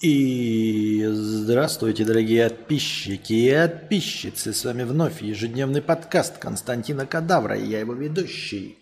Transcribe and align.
И 0.00 1.06
здравствуйте, 1.12 2.06
дорогие 2.06 2.48
подписчики 2.48 3.34
и 3.34 3.68
подписчицы. 3.68 4.54
С 4.54 4.64
вами 4.64 4.84
вновь 4.84 5.20
ежедневный 5.20 5.82
подкаст 5.82 6.38
Константина 6.38 7.04
Кадавра. 7.04 7.58
И 7.58 7.66
я 7.66 7.80
его 7.80 7.92
ведущий 7.92 8.78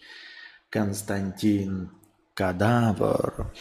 Константин 0.70 1.91
Кадавр. 2.34 3.52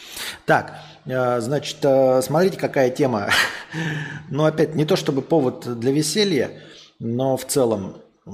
Так, 0.46 0.78
э, 1.04 1.40
значит, 1.40 1.78
э, 1.82 2.22
смотрите, 2.22 2.58
какая 2.58 2.90
тема. 2.90 3.28
Ну, 4.30 4.44
опять, 4.44 4.76
не 4.76 4.84
то 4.84 4.94
чтобы 4.94 5.20
повод 5.20 5.80
для 5.80 5.90
веселья, 5.90 6.52
но 7.00 7.36
в 7.36 7.44
целом. 7.44 7.96
Э, 8.24 8.30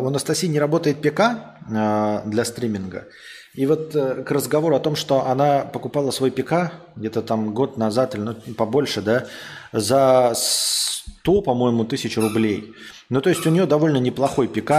у 0.00 0.06
Анастасии 0.06 0.46
не 0.46 0.58
работает 0.58 1.02
ПК 1.02 1.20
для 1.68 2.44
стриминга. 2.46 3.08
И 3.54 3.66
вот 3.66 3.94
э, 3.94 4.22
к 4.22 4.30
разговору 4.30 4.76
о 4.76 4.80
том, 4.80 4.94
что 4.94 5.26
она 5.26 5.60
покупала 5.60 6.10
свой 6.10 6.30
ПК 6.30 6.72
где-то 6.96 7.22
там 7.22 7.54
год 7.54 7.76
назад 7.76 8.14
или 8.14 8.22
ну, 8.22 8.34
побольше, 8.56 9.02
да, 9.02 9.26
за 9.72 10.32
100, 10.34 11.42
по-моему, 11.42 11.84
тысяч 11.84 12.16
рублей. 12.16 12.72
Ну, 13.08 13.20
то 13.20 13.30
есть 13.30 13.46
у 13.46 13.50
нее 13.50 13.66
довольно 13.66 13.98
неплохой 13.98 14.48
ПК. 14.48 14.72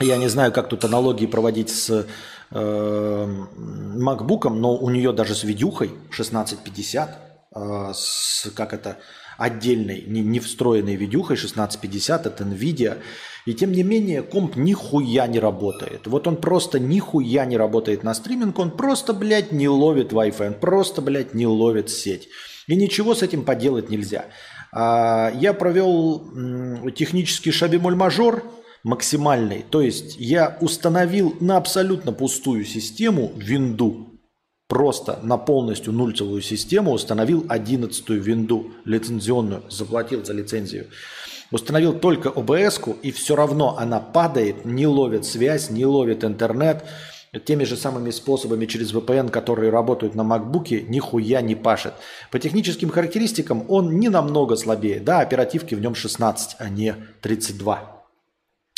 Я 0.00 0.16
не 0.16 0.28
знаю, 0.28 0.52
как 0.52 0.68
тут 0.68 0.84
аналогии 0.84 1.26
проводить 1.26 1.70
с 1.70 2.06
э, 2.50 3.26
но 4.50 4.76
у 4.76 4.90
нее 4.90 5.12
даже 5.12 5.34
с 5.34 5.44
видюхой 5.44 5.88
1650, 6.10 7.18
э, 7.54 7.92
с, 7.94 8.50
как 8.54 8.72
это, 8.74 8.98
отдельной, 9.42 10.04
не, 10.06 10.20
не 10.20 10.38
встроенной 10.38 10.94
видюхой 10.94 11.36
1650 11.36 12.26
это 12.26 12.44
NVIDIA. 12.44 12.98
И 13.44 13.54
тем 13.54 13.72
не 13.72 13.82
менее 13.82 14.22
комп 14.22 14.54
нихуя 14.54 15.26
не 15.26 15.40
работает. 15.40 16.06
Вот 16.06 16.28
он 16.28 16.36
просто 16.36 16.78
нихуя 16.78 17.44
не 17.44 17.56
работает 17.56 18.04
на 18.04 18.14
стриминг, 18.14 18.58
он 18.58 18.70
просто, 18.70 19.12
блядь, 19.12 19.50
не 19.50 19.68
ловит 19.68 20.12
Wi-Fi, 20.12 20.46
он 20.46 20.54
просто, 20.54 21.02
блядь, 21.02 21.34
не 21.34 21.46
ловит 21.46 21.90
сеть. 21.90 22.28
И 22.68 22.76
ничего 22.76 23.16
с 23.16 23.22
этим 23.22 23.44
поделать 23.44 23.90
нельзя. 23.90 24.26
А, 24.72 25.32
я 25.34 25.52
провел 25.52 26.22
технический 26.94 27.50
шабимоль-мажор 27.50 28.44
максимальный. 28.84 29.64
То 29.68 29.80
есть 29.80 30.16
я 30.18 30.56
установил 30.60 31.36
на 31.40 31.56
абсолютно 31.56 32.12
пустую 32.12 32.64
систему 32.64 33.32
винду 33.36 34.11
просто 34.72 35.18
на 35.22 35.36
полностью 35.36 35.92
нульцевую 35.92 36.40
систему 36.40 36.92
установил 36.92 37.44
11 37.46 38.08
винду 38.08 38.70
лицензионную, 38.86 39.64
заплатил 39.68 40.24
за 40.24 40.32
лицензию. 40.32 40.86
Установил 41.50 41.92
только 41.92 42.30
обс 42.30 42.80
и 43.02 43.12
все 43.12 43.36
равно 43.36 43.76
она 43.76 44.00
падает, 44.00 44.64
не 44.64 44.86
ловит 44.86 45.26
связь, 45.26 45.68
не 45.68 45.84
ловит 45.84 46.24
интернет. 46.24 46.86
Теми 47.44 47.64
же 47.64 47.76
самыми 47.76 48.10
способами 48.10 48.64
через 48.64 48.94
VPN, 48.94 49.28
которые 49.28 49.70
работают 49.70 50.14
на 50.14 50.22
MacBook, 50.22 50.88
нихуя 50.88 51.42
не 51.42 51.54
пашет. 51.54 51.92
По 52.30 52.38
техническим 52.38 52.88
характеристикам 52.88 53.66
он 53.68 53.98
не 53.98 54.08
намного 54.08 54.56
слабее. 54.56 55.00
Да, 55.00 55.20
оперативки 55.20 55.74
в 55.74 55.82
нем 55.82 55.94
16, 55.94 56.56
а 56.58 56.70
не 56.70 56.96
32. 57.20 58.01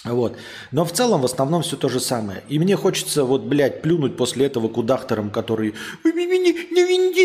Вот. 0.05 0.37
Но 0.71 0.85
в 0.85 0.93
целом, 0.93 1.23
в 1.23 1.25
основном 1.25 1.63
все 1.63 1.77
то 1.77 1.89
же 1.89 1.99
самое. 1.99 2.43
И 2.51 2.59
мне 2.59 2.77
хочется, 2.77 3.25
вот, 3.25 3.43
блядь, 3.43 3.81
плюнуть 3.81 4.19
после 4.19 4.45
этого 4.45 4.69
кудахтором, 4.69 5.31
который 5.31 5.75
«Вы 6.03 6.13
меня 6.13 6.53
на 6.71 6.87
винде, 6.87 7.25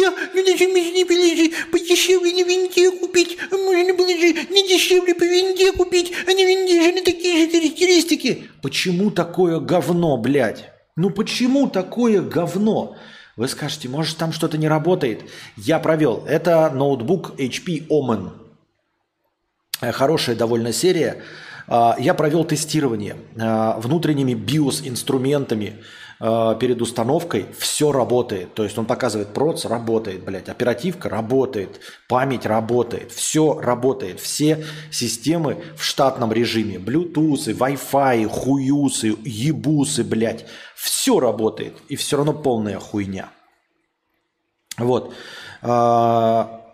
не 0.94 1.04
были 1.04 1.54
подешевле 1.72 2.32
на 2.32 2.48
винде 2.48 2.92
купить, 2.92 3.38
можно 3.52 3.94
было 3.94 4.08
же 4.08 4.34
не 4.50 4.68
дешевле 4.68 5.14
по 5.14 5.24
винде 5.24 5.74
купить, 5.74 6.14
а 6.26 6.32
на 6.32 6.46
винде 6.46 6.82
же 6.82 6.94
на 6.94 7.04
такие 7.04 7.46
же 7.46 7.52
характеристики». 7.52 8.50
Почему 8.62 9.12
такое 9.12 9.60
говно, 9.60 10.16
блядь? 10.16 10.72
Ну 10.96 11.10
почему 11.10 11.68
такое 11.70 12.22
говно? 12.22 12.96
Вы 13.36 13.48
скажете, 13.50 13.90
может 13.90 14.18
там 14.18 14.32
что-то 14.32 14.58
не 14.58 14.70
работает. 14.70 15.24
Я 15.58 15.80
провел. 15.80 16.26
Это 16.28 16.70
ноутбук 16.70 17.40
HP 17.40 17.88
Omen. 17.88 18.32
Э, 19.82 19.92
хорошая 19.92 20.36
довольно 20.36 20.74
серия. 20.74 21.24
А, 21.70 21.96
я 22.00 22.16
провел 22.16 22.44
тестирование 22.46 23.16
а, 23.40 23.80
внутренними 23.80 24.34
BIOS-инструментами 24.34 25.84
а, 26.20 26.56
перед 26.56 26.82
установкой. 26.82 27.46
Все 27.58 27.92
работает. 27.92 28.56
То 28.56 28.64
есть 28.64 28.78
он 28.80 28.86
показывает 28.86 29.30
проц, 29.36 29.66
работает, 29.66 30.24
блядь. 30.26 30.50
Оперативка 30.50 31.10
работает, 31.10 31.80
память 32.08 32.48
работает. 32.48 33.12
Все 33.12 33.60
работает. 33.60 34.20
Все 34.20 34.66
системы 34.90 35.64
в 35.78 35.84
штатном 35.84 36.34
режиме. 36.34 36.78
Bluetooth, 36.78 37.46
Wi-Fi, 37.46 38.26
хуюсы, 38.26 39.16
ебусы, 39.24 40.04
блядь. 40.04 40.48
Все 40.76 41.20
работает. 41.20 41.76
И 41.88 41.96
все 41.96 42.18
равно 42.18 42.34
полная 42.34 42.80
хуйня. 42.80 43.30
Вот 44.80 45.14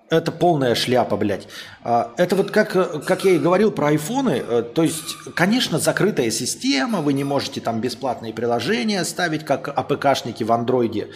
это 0.10 0.32
полная 0.32 0.76
шляпа, 0.76 1.18
блядь. 1.18 1.48
А, 1.84 2.14
это 2.18 2.36
вот 2.36 2.52
как, 2.52 3.06
как 3.06 3.26
я 3.26 3.32
и 3.32 3.40
говорил 3.40 3.72
про 3.72 3.88
айфоны, 3.88 4.44
э, 4.48 4.64
то 4.64 4.84
есть, 4.84 5.16
конечно, 5.36 5.80
закрытая 5.80 6.32
система, 6.32 7.02
вы 7.02 7.14
не 7.14 7.24
можете 7.24 7.62
там 7.62 7.82
бесплатные 7.82 8.34
приложения 8.34 9.04
ставить, 9.04 9.46
как 9.46 9.68
АПКшники 9.68 10.44
в 10.44 10.52
андроиде, 10.52 11.10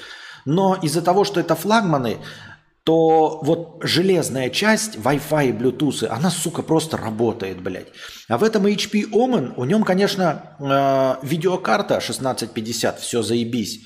но 0.45 0.75
из-за 0.81 1.01
того, 1.01 1.23
что 1.23 1.39
это 1.39 1.55
флагманы, 1.55 2.17
то 2.83 3.39
вот 3.43 3.77
железная 3.81 4.49
часть 4.49 4.95
Wi-Fi 4.95 5.49
и 5.49 5.51
Bluetooth, 5.51 6.07
она, 6.07 6.31
сука, 6.31 6.63
просто 6.63 6.97
работает, 6.97 7.61
блядь. 7.61 7.89
А 8.27 8.37
в 8.37 8.43
этом 8.43 8.65
HP 8.65 9.11
Omen, 9.11 9.53
у 9.57 9.65
нем, 9.65 9.83
конечно, 9.83 10.55
э, 10.59 11.25
видеокарта 11.25 11.99
1650, 11.99 12.99
все 12.99 13.21
заебись. 13.21 13.81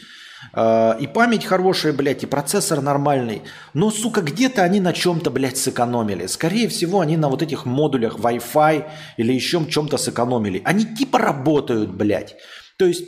Э, 0.54 0.96
и 1.00 1.08
память 1.08 1.46
хорошая, 1.46 1.94
блядь, 1.94 2.24
и 2.24 2.28
процессор 2.28 2.82
нормальный. 2.82 3.44
Но, 3.74 3.92
сука, 3.92 4.22
где-то 4.22 4.64
они 4.64 4.80
на 4.80 4.94
чем-то, 4.94 5.32
блядь, 5.32 5.58
сэкономили. 5.58 6.28
Скорее 6.28 6.68
всего, 6.68 7.00
они 7.00 7.18
на 7.18 7.30
вот 7.30 7.42
этих 7.42 7.66
модулях 7.66 8.18
Wi-Fi 8.18 8.86
или 9.18 9.34
еще 9.34 9.66
чем-то 9.66 9.98
сэкономили. 9.98 10.62
Они 10.66 10.86
типа 10.86 11.20
работают, 11.20 11.92
блядь. 11.92 12.36
То 12.78 12.86
есть 12.86 13.04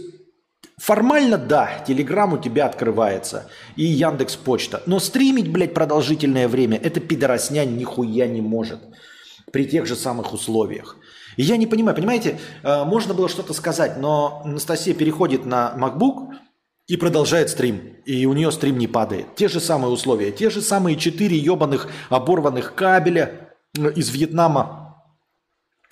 Формально, 0.78 1.38
да, 1.38 1.84
Телеграм 1.88 2.34
у 2.34 2.38
тебя 2.38 2.66
открывается 2.66 3.48
и 3.78 3.86
Яндекс 3.86 4.36
Почта. 4.36 4.84
Но 4.86 5.00
стримить, 5.00 5.50
блядь, 5.50 5.74
продолжительное 5.74 6.50
время, 6.50 6.78
это 6.78 7.00
пидоросня 7.00 7.64
нихуя 7.66 8.28
не 8.28 8.42
может. 8.42 8.80
При 9.54 9.66
тех 9.66 9.86
же 9.86 9.96
самых 9.96 10.34
условиях. 10.34 10.98
Я 11.38 11.56
не 11.56 11.66
понимаю, 11.66 11.96
понимаете, 11.96 12.40
э, 12.64 12.84
можно 12.84 13.14
было 13.14 13.30
что-то 13.30 13.54
сказать, 13.54 13.98
но 13.98 14.42
Анастасия 14.44 14.94
переходит 14.94 15.46
на 15.46 15.74
MacBook, 15.78 16.34
и 16.88 16.98
продолжает 16.98 17.50
стрим. 17.50 17.96
И 18.06 18.26
у 18.26 18.34
нее 18.34 18.52
стрим 18.52 18.78
не 18.78 18.88
падает. 18.88 19.36
Те 19.36 19.48
же 19.48 19.60
самые 19.60 19.92
условия. 19.92 20.32
Те 20.32 20.50
же 20.50 20.62
самые 20.62 20.98
четыре 20.98 21.38
ебаных 21.38 21.88
оборванных 22.10 22.76
кабеля 22.76 23.50
э, 23.78 23.92
из 23.96 24.10
Вьетнама 24.10 25.04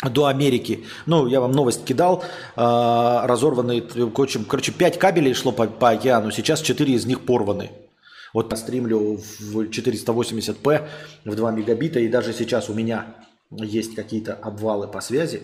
до 0.04 0.28
Америки. 0.28 0.84
Ну, 1.06 1.28
я 1.28 1.42
вам 1.42 1.52
новость 1.52 1.86
кидал. 1.86 2.24
Э, 2.56 3.22
разорванные, 3.26 3.82
короче, 3.82 4.72
пять 4.72 5.00
кабелей 5.00 5.34
шло 5.34 5.52
по, 5.52 5.66
по 5.66 5.90
океану. 5.90 6.32
Сейчас 6.32 6.62
четыре 6.62 6.94
из 6.94 7.06
них 7.06 7.22
порваны. 7.22 7.72
Вот 8.34 8.52
я 8.52 8.58
стримлю 8.58 9.20
в 9.40 9.62
480p 9.62 10.88
в 11.26 11.36
2 11.36 11.52
мегабита. 11.52 12.00
И 12.00 12.08
даже 12.08 12.34
сейчас 12.34 12.70
у 12.70 12.74
меня 12.74 13.16
есть 13.50 13.96
какие-то 13.96 14.34
обвалы 14.34 14.88
по 14.88 15.02
связи. 15.02 15.44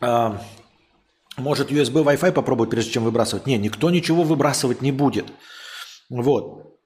А, 0.00 0.42
может 1.36 1.70
USB 1.70 2.04
Wi-Fi 2.04 2.32
попробовать, 2.32 2.70
прежде 2.70 2.92
чем 2.92 3.04
выбрасывать? 3.04 3.46
Не, 3.46 3.58
никто 3.58 3.90
ничего 3.90 4.22
выбрасывать 4.22 4.82
не 4.82 4.92
будет. 4.92 5.26
Вот. 6.08 6.78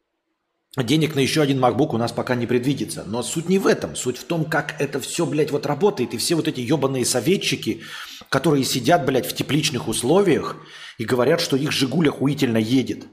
Денег 0.76 1.14
на 1.14 1.20
еще 1.20 1.40
один 1.40 1.64
MacBook 1.64 1.94
у 1.94 1.98
нас 1.98 2.10
пока 2.10 2.34
не 2.34 2.46
предвидится. 2.46 3.04
Но 3.06 3.22
суть 3.22 3.48
не 3.48 3.60
в 3.60 3.66
этом. 3.66 3.94
Суть 3.94 4.18
в 4.18 4.24
том, 4.24 4.44
как 4.44 4.74
это 4.80 4.98
все, 4.98 5.24
блядь, 5.24 5.52
вот 5.52 5.66
работает. 5.66 6.14
И 6.14 6.16
все 6.16 6.34
вот 6.34 6.48
эти 6.48 6.60
ебаные 6.60 7.04
советчики, 7.04 7.82
которые 8.28 8.64
сидят, 8.64 9.06
блядь, 9.06 9.26
в 9.26 9.34
тепличных 9.34 9.86
условиях 9.86 10.56
и 10.98 11.04
говорят, 11.04 11.40
что 11.40 11.56
их 11.56 11.70
«Жигуль» 11.70 12.08
охуительно 12.08 12.58
едет. 12.58 13.06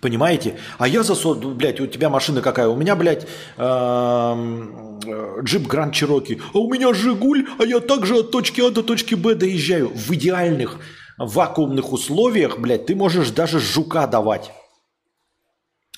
Понимаете? 0.00 0.58
А 0.78 0.88
я 0.88 1.02
за... 1.02 1.14
Блядь, 1.34 1.80
у 1.80 1.86
тебя 1.86 2.08
машина 2.08 2.40
какая? 2.40 2.68
У 2.68 2.76
меня, 2.76 2.96
блядь, 2.96 3.26
эм, 3.58 4.98
э, 5.06 5.42
джип 5.42 5.66
Гранд 5.66 5.94
Чироки. 5.94 6.40
А 6.54 6.58
у 6.58 6.72
меня 6.72 6.94
Жигуль, 6.94 7.46
а 7.58 7.64
я 7.64 7.80
также 7.80 8.20
от 8.20 8.30
точки 8.30 8.62
А 8.62 8.70
до 8.70 8.82
точки 8.82 9.14
Б 9.14 9.34
доезжаю. 9.34 9.88
В 9.88 10.10
идеальных 10.12 10.78
вакуумных 11.18 11.92
условиях, 11.92 12.58
блядь, 12.58 12.86
ты 12.86 12.94
можешь 12.96 13.30
даже 13.30 13.60
жука 13.60 14.06
давать 14.06 14.50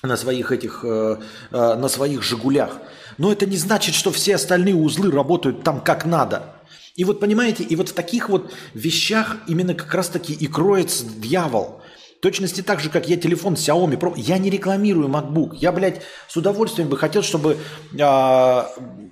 на 0.01 0.17
своих 0.17 0.51
этих, 0.51 0.81
э, 0.83 1.17
э, 1.51 1.75
на 1.75 1.87
своих 1.87 2.23
Жигулях. 2.23 2.77
Но 3.17 3.31
это 3.31 3.45
не 3.45 3.57
значит, 3.57 3.95
что 3.95 4.11
все 4.11 4.35
остальные 4.35 4.75
узлы 4.75 5.11
работают 5.11 5.63
там 5.63 5.79
как 5.79 6.05
надо. 6.05 6.55
И 6.95 7.05
вот 7.05 7.21
понимаете, 7.21 7.63
и 7.63 7.75
вот 7.77 7.89
в 7.89 7.93
таких 7.93 8.27
вот 8.27 8.53
вещах 8.73 9.37
именно 9.47 9.73
как 9.73 9.93
раз 9.93 10.09
таки 10.09 10.33
и 10.33 10.47
кроется 10.47 11.05
дьявол. 11.05 11.81
Точности 12.23 12.61
так 12.61 12.79
же, 12.79 12.89
как 12.89 13.09
я 13.09 13.17
телефон 13.17 13.55
Xiaomi 13.55 14.13
я 14.15 14.37
не 14.37 14.49
рекламирую 14.49 15.09
MacBook. 15.09 15.57
Я, 15.57 15.73
блядь, 15.73 16.01
с 16.29 16.37
удовольствием 16.37 16.87
бы 16.87 16.97
хотел, 16.97 17.21
чтобы 17.21 17.57
э, 17.91 18.63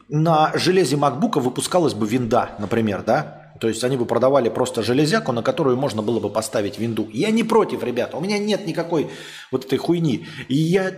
на 0.08 0.52
железе 0.56 0.96
MacBook 0.96 1.38
выпускалась 1.42 1.94
бы 1.94 2.08
винда, 2.08 2.52
например, 2.58 3.04
да? 3.04 3.52
То 3.60 3.68
есть 3.68 3.84
они 3.84 3.98
бы 3.98 4.06
продавали 4.06 4.48
просто 4.48 4.82
железяку, 4.82 5.34
на 5.34 5.44
которую 5.44 5.76
можно 5.76 6.02
было 6.02 6.22
бы 6.22 6.30
поставить 6.30 6.80
винду. 6.80 7.10
Я 7.12 7.32
не 7.32 7.44
против, 7.44 7.84
ребята, 7.84 8.16
у 8.16 8.22
меня 8.22 8.40
нет 8.40 8.66
никакой 8.66 9.10
вот 9.52 9.66
этой 9.66 9.78
хуйни. 9.78 10.26
И 10.48 10.56
я, 10.56 10.94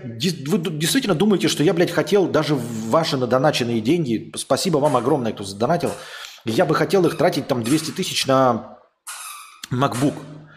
вы 0.46 0.60
действительно 0.60 1.16
думаете, 1.16 1.48
что 1.48 1.64
я, 1.64 1.74
блядь, 1.74 1.90
хотел 1.90 2.28
даже 2.28 2.54
ваши 2.54 3.18
надоначенные 3.18 3.82
деньги, 3.82 4.32
спасибо 4.36 4.78
вам 4.78 4.96
огромное, 4.98 5.34
кто 5.34 5.44
задонатил, 5.44 5.90
я 6.46 6.66
бы 6.66 6.76
хотел 6.76 7.04
их 7.08 7.18
тратить 7.18 7.48
там 7.48 7.64
200 7.64 7.90
тысяч 7.90 8.28
на 8.28 8.78
MacBook. 9.72 10.14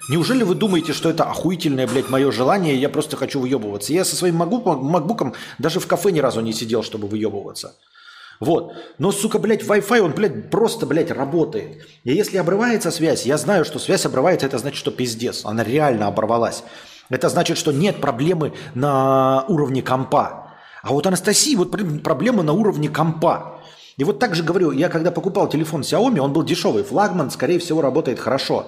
Неужели 0.08 0.44
вы 0.44 0.55
думаете, 0.55 0.93
что 0.93 1.11
это 1.11 1.25
охуительное, 1.25 1.87
блядь, 1.87 2.11
мое 2.11 2.31
желание, 2.31 2.76
я 2.76 2.88
просто 2.88 3.17
хочу 3.17 3.41
выебываться? 3.41 3.93
Я 3.93 4.05
со 4.05 4.14
своим 4.14 4.41
MacBook 4.41 5.35
даже 5.58 5.81
в 5.81 5.87
кафе 5.87 6.12
ни 6.12 6.20
разу 6.20 6.41
не 6.41 6.53
сидел, 6.53 6.82
чтобы 6.85 7.08
выебываться. 7.08 7.75
Вот. 8.38 8.75
Но, 8.99 9.12
сука, 9.12 9.38
блядь, 9.38 9.62
Wi-Fi, 9.62 10.00
он, 10.00 10.12
блядь, 10.12 10.50
просто, 10.50 10.87
блядь, 10.87 11.11
работает. 11.11 11.87
И 12.05 12.12
если 12.12 12.37
обрывается 12.37 12.91
связь, 12.91 13.26
я 13.26 13.37
знаю, 13.37 13.64
что 13.64 13.79
связь 13.79 14.05
обрывается, 14.06 14.47
это 14.47 14.58
значит, 14.58 14.79
что 14.79 14.91
пиздец. 14.91 15.44
Она 15.44 15.64
реально 15.64 16.06
оборвалась. 16.06 16.62
Это 17.09 17.29
значит, 17.29 17.56
что 17.56 17.73
нет 17.73 18.00
проблемы 18.00 18.52
на 18.75 19.44
уровне 19.49 19.82
компа. 19.82 20.52
А 20.82 20.91
вот 20.91 21.06
Анастасии 21.06 21.56
вот 21.56 21.73
проблемы 22.02 22.43
на 22.43 22.52
уровне 22.52 22.88
компа. 22.88 23.61
И 23.97 24.05
вот 24.05 24.19
так 24.19 24.35
же 24.35 24.43
говорю, 24.43 24.70
я 24.70 24.88
когда 24.88 25.11
покупал 25.11 25.49
телефон 25.49 25.81
Xiaomi, 25.81 26.19
он 26.19 26.32
был 26.32 26.43
дешевый, 26.43 26.85
флагман, 26.85 27.31
скорее 27.31 27.59
всего, 27.59 27.81
работает 27.81 28.20
хорошо. 28.20 28.67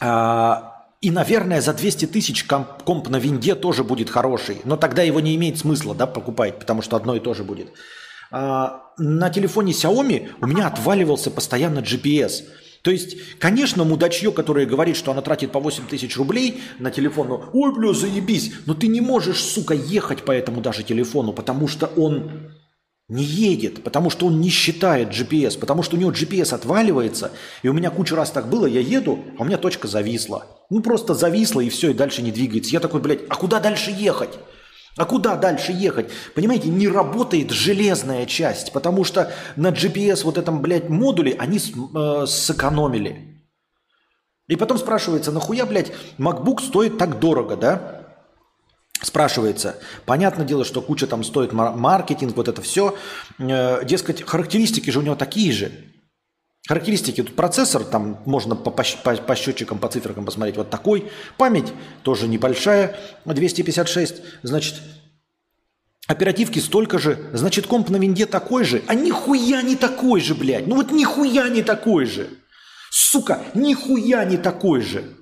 И, 0.00 1.10
наверное, 1.10 1.60
за 1.60 1.74
200 1.74 2.06
тысяч 2.06 2.44
комп, 2.44 2.82
комп 2.84 3.08
на 3.08 3.18
винде 3.18 3.54
тоже 3.54 3.84
будет 3.84 4.10
хороший. 4.10 4.60
Но 4.64 4.76
тогда 4.76 5.02
его 5.02 5.20
не 5.20 5.36
имеет 5.36 5.58
смысла 5.58 5.94
да, 5.94 6.06
покупать, 6.06 6.58
потому 6.58 6.82
что 6.82 6.96
одно 6.96 7.14
и 7.14 7.20
то 7.20 7.34
же 7.34 7.44
будет. 7.44 7.68
А, 8.30 8.82
на 8.98 9.30
телефоне 9.30 9.72
Xiaomi 9.72 10.30
у 10.40 10.46
меня 10.46 10.66
отваливался 10.66 11.30
постоянно 11.30 11.78
GPS. 11.78 12.44
То 12.82 12.90
есть, 12.90 13.38
конечно, 13.38 13.84
мудачье, 13.84 14.32
которое 14.32 14.66
говорит, 14.66 14.96
что 14.96 15.12
она 15.12 15.22
тратит 15.22 15.52
по 15.52 15.60
8 15.60 15.86
тысяч 15.86 16.16
рублей 16.16 16.62
на 16.78 16.90
телефон, 16.90 17.28
ну, 17.28 17.44
ой, 17.52 17.74
бля, 17.74 17.92
заебись, 17.92 18.52
но 18.66 18.74
ты 18.74 18.86
не 18.88 19.00
можешь, 19.00 19.42
сука, 19.42 19.74
ехать 19.74 20.22
по 20.24 20.32
этому 20.32 20.60
даже 20.60 20.82
телефону, 20.82 21.32
потому 21.32 21.68
что 21.68 21.86
он 21.96 22.50
не 23.08 23.24
едет, 23.24 23.82
потому 23.82 24.10
что 24.10 24.26
он 24.26 24.40
не 24.40 24.50
считает 24.50 25.08
GPS, 25.08 25.58
потому 25.58 25.82
что 25.82 25.96
у 25.96 25.98
него 25.98 26.12
GPS 26.12 26.54
отваливается, 26.54 27.32
и 27.62 27.68
у 27.68 27.72
меня 27.72 27.90
кучу 27.90 28.14
раз 28.14 28.30
так 28.30 28.48
было, 28.48 28.66
я 28.66 28.80
еду, 28.80 29.18
а 29.38 29.42
у 29.42 29.44
меня 29.46 29.56
точка 29.56 29.88
зависла. 29.88 30.46
Ну 30.68 30.82
просто 30.82 31.14
зависла 31.14 31.60
и 31.60 31.70
все, 31.70 31.90
и 31.90 31.94
дальше 31.94 32.20
не 32.20 32.30
двигается. 32.30 32.72
Я 32.72 32.80
такой, 32.80 33.00
блядь, 33.00 33.20
а 33.28 33.34
куда 33.36 33.60
дальше 33.60 33.90
ехать? 33.90 34.38
А 34.98 35.04
куда 35.06 35.36
дальше 35.36 35.72
ехать? 35.72 36.10
Понимаете, 36.34 36.68
не 36.68 36.88
работает 36.88 37.50
железная 37.50 38.26
часть, 38.26 38.72
потому 38.72 39.04
что 39.04 39.32
на 39.56 39.68
GPS 39.68 40.24
вот 40.24 40.36
этом, 40.36 40.60
блядь, 40.60 40.90
модуле 40.90 41.34
они 41.38 41.58
э, 41.58 42.26
сэкономили. 42.26 43.38
И 44.48 44.56
потом 44.56 44.76
спрашивается, 44.76 45.30
нахуя, 45.30 45.66
блядь, 45.66 45.92
MacBook 46.18 46.60
стоит 46.60 46.98
так 46.98 47.20
дорого, 47.20 47.56
да? 47.56 47.97
Спрашивается, 49.00 49.76
понятное 50.06 50.44
дело, 50.44 50.64
что 50.64 50.82
куча 50.82 51.06
там 51.06 51.22
стоит 51.22 51.52
маркетинг, 51.52 52.36
вот 52.36 52.48
это 52.48 52.62
все. 52.62 52.96
Э, 53.38 53.84
дескать, 53.84 54.22
характеристики 54.22 54.90
же 54.90 54.98
у 54.98 55.02
него 55.02 55.14
такие 55.14 55.52
же. 55.52 55.70
Характеристики, 56.66 57.22
тут 57.22 57.36
процессор, 57.36 57.84
там 57.84 58.20
можно 58.26 58.56
по, 58.56 58.70
по, 58.70 58.82
по 58.82 59.36
счетчикам, 59.36 59.78
по 59.78 59.88
циферкам 59.88 60.24
посмотреть, 60.24 60.56
вот 60.56 60.68
такой. 60.68 61.10
Память 61.36 61.72
тоже 62.02 62.26
небольшая, 62.26 62.98
256, 63.24 64.16
значит, 64.42 64.74
оперативки 66.08 66.58
столько 66.58 66.98
же, 66.98 67.30
значит, 67.32 67.66
комп 67.66 67.90
на 67.90 67.96
винде 67.96 68.26
такой 68.26 68.64
же, 68.64 68.82
а 68.88 68.94
нихуя 68.94 69.62
не 69.62 69.76
такой 69.76 70.20
же, 70.20 70.34
блядь, 70.34 70.66
ну 70.66 70.74
вот 70.74 70.90
нихуя 70.90 71.48
не 71.48 71.62
такой 71.62 72.04
же. 72.04 72.28
Сука, 72.90 73.42
нихуя 73.54 74.24
не 74.24 74.36
такой 74.36 74.82
же. 74.82 75.17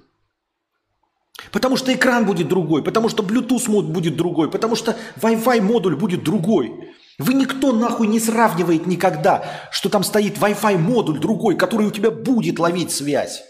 Потому 1.56 1.78
что 1.78 1.90
экран 1.90 2.26
будет 2.26 2.48
другой, 2.48 2.82
потому 2.82 3.08
что 3.08 3.22
Bluetooth 3.22 3.70
мод 3.70 3.86
будет 3.86 4.14
другой, 4.14 4.50
потому 4.50 4.76
что 4.76 4.94
Wi-Fi 5.22 5.62
модуль 5.62 5.96
будет 5.96 6.22
другой. 6.22 6.90
Вы 7.16 7.32
никто 7.32 7.72
нахуй 7.72 8.08
не 8.08 8.20
сравнивает 8.20 8.86
никогда, 8.86 9.42
что 9.70 9.88
там 9.88 10.04
стоит 10.04 10.36
Wi-Fi 10.36 10.76
модуль 10.76 11.18
другой, 11.18 11.56
который 11.56 11.86
у 11.86 11.90
тебя 11.90 12.10
будет 12.10 12.58
ловить 12.58 12.92
связь. 12.92 13.42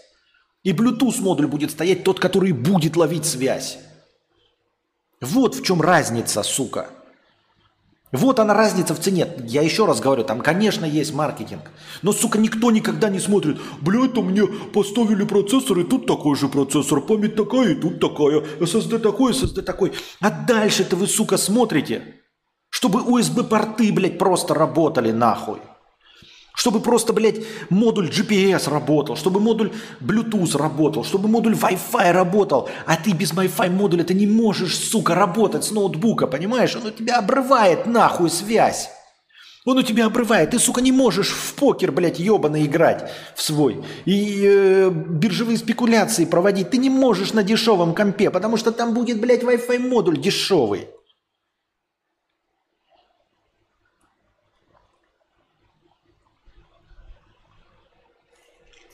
И 0.63 0.71
Bluetooth 0.71 1.19
модуль 1.19 1.47
будет 1.47 1.71
стоять 1.71 2.05
тот, 2.05 2.21
который 2.21 2.53
будет 2.53 2.95
ловить 2.95 3.25
связь. 3.25 3.77
Вот 5.19 5.55
в 5.55 5.63
чем 5.65 5.81
разница, 5.81 6.43
сука. 6.43 6.87
Вот 8.13 8.39
она 8.39 8.53
разница 8.53 8.95
в 8.95 8.99
цене. 8.99 9.27
Я 9.43 9.61
еще 9.61 9.85
раз 9.85 9.99
говорю, 9.99 10.23
там, 10.23 10.39
конечно, 10.39 10.85
есть 10.85 11.13
маркетинг. 11.13 11.63
Но, 12.01 12.13
сука, 12.13 12.39
никто 12.39 12.71
никогда 12.71 13.09
не 13.09 13.19
смотрит. 13.19 13.59
Бля, 13.81 14.07
там 14.07 14.27
мне 14.31 14.47
поставили 14.47 15.25
процессор, 15.25 15.79
и 15.79 15.83
тут 15.83 16.05
такой 16.05 16.37
же 16.37 16.47
процессор, 16.47 17.01
память 17.01 17.35
такая, 17.35 17.73
и 17.73 17.75
тут 17.75 17.99
такая, 17.99 18.41
SSD 18.59 18.99
такой, 18.99 19.33
SSD 19.33 19.61
такой. 19.61 19.91
А 20.21 20.29
дальше-то 20.29 20.95
вы, 20.95 21.07
сука, 21.07 21.37
смотрите. 21.37 22.15
Чтобы 22.69 23.01
USB-порты, 23.01 23.91
блядь, 23.91 24.17
просто 24.17 24.53
работали 24.53 25.11
нахуй. 25.11 25.59
Чтобы 26.57 26.79
просто, 26.79 27.13
блядь, 27.13 27.45
модуль 27.69 28.09
GPS 28.09 28.67
работал, 28.67 29.15
чтобы 29.15 29.39
модуль 29.39 29.71
Bluetooth 30.01 30.57
работал, 30.57 31.03
чтобы 31.03 31.27
модуль 31.29 31.53
Wi-Fi 31.53 32.11
работал. 32.11 32.67
А 32.87 32.95
ты 32.95 33.11
без 33.11 33.31
Wi-Fi 33.31 33.69
модуля 33.69 34.03
ты 34.03 34.15
не 34.15 34.25
можешь, 34.25 34.75
сука, 34.75 35.13
работать 35.13 35.63
с 35.63 35.71
ноутбука, 35.71 36.25
понимаешь? 36.25 36.75
Он 36.75 36.87
у 36.87 36.89
тебя 36.89 37.19
обрывает 37.19 37.85
нахуй 37.85 38.31
связь. 38.31 38.89
Он 39.65 39.77
у 39.77 39.83
тебя 39.83 40.07
обрывает. 40.07 40.49
Ты, 40.49 40.57
сука, 40.57 40.81
не 40.81 40.91
можешь 40.91 41.29
в 41.29 41.53
покер, 41.53 41.91
блядь, 41.91 42.17
ебаный 42.17 42.65
играть 42.65 43.11
в 43.35 43.41
свой. 43.43 43.83
И 44.05 44.41
э, 44.43 44.89
биржевые 44.89 45.59
спекуляции 45.59 46.25
проводить. 46.25 46.71
Ты 46.71 46.77
не 46.79 46.89
можешь 46.89 47.33
на 47.33 47.43
дешевом 47.43 47.93
компе, 47.93 48.31
потому 48.31 48.57
что 48.57 48.71
там 48.71 48.95
будет, 48.95 49.21
блядь, 49.21 49.43
Wi-Fi 49.43 49.77
модуль 49.77 50.17
дешевый. 50.17 50.87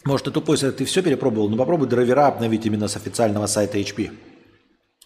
Может, 0.05 0.25
ты 0.25 0.31
тупой, 0.31 0.55
если 0.55 0.71
ты 0.71 0.85
все 0.85 1.01
перепробовал, 1.01 1.49
но 1.49 1.57
попробуй 1.57 1.87
драйвера 1.87 2.27
обновить 2.27 2.65
именно 2.65 2.87
с 2.87 2.95
официального 2.95 3.47
сайта 3.47 3.77
HP. 3.77 4.11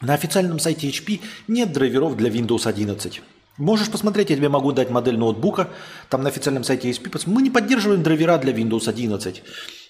На 0.01 0.13
официальном 0.13 0.59
сайте 0.59 0.89
HP 0.89 1.21
нет 1.47 1.71
драйверов 1.71 2.15
для 2.17 2.29
Windows 2.29 2.67
11. 2.67 3.21
Можешь 3.57 3.89
посмотреть, 3.89 4.29
я 4.29 4.35
тебе 4.35 4.49
могу 4.49 4.71
дать 4.71 4.91
модель 4.91 5.17
ноутбука. 5.17 5.69
Там 6.09 6.21
на 6.21 6.29
официальном 6.29 6.63
сайте 6.63 6.89
HP. 6.89 7.23
Мы 7.25 7.41
не 7.41 7.49
поддерживаем 7.49 8.03
драйвера 8.03 8.37
для 8.37 8.53
Windows 8.53 8.87
11. 8.87 9.43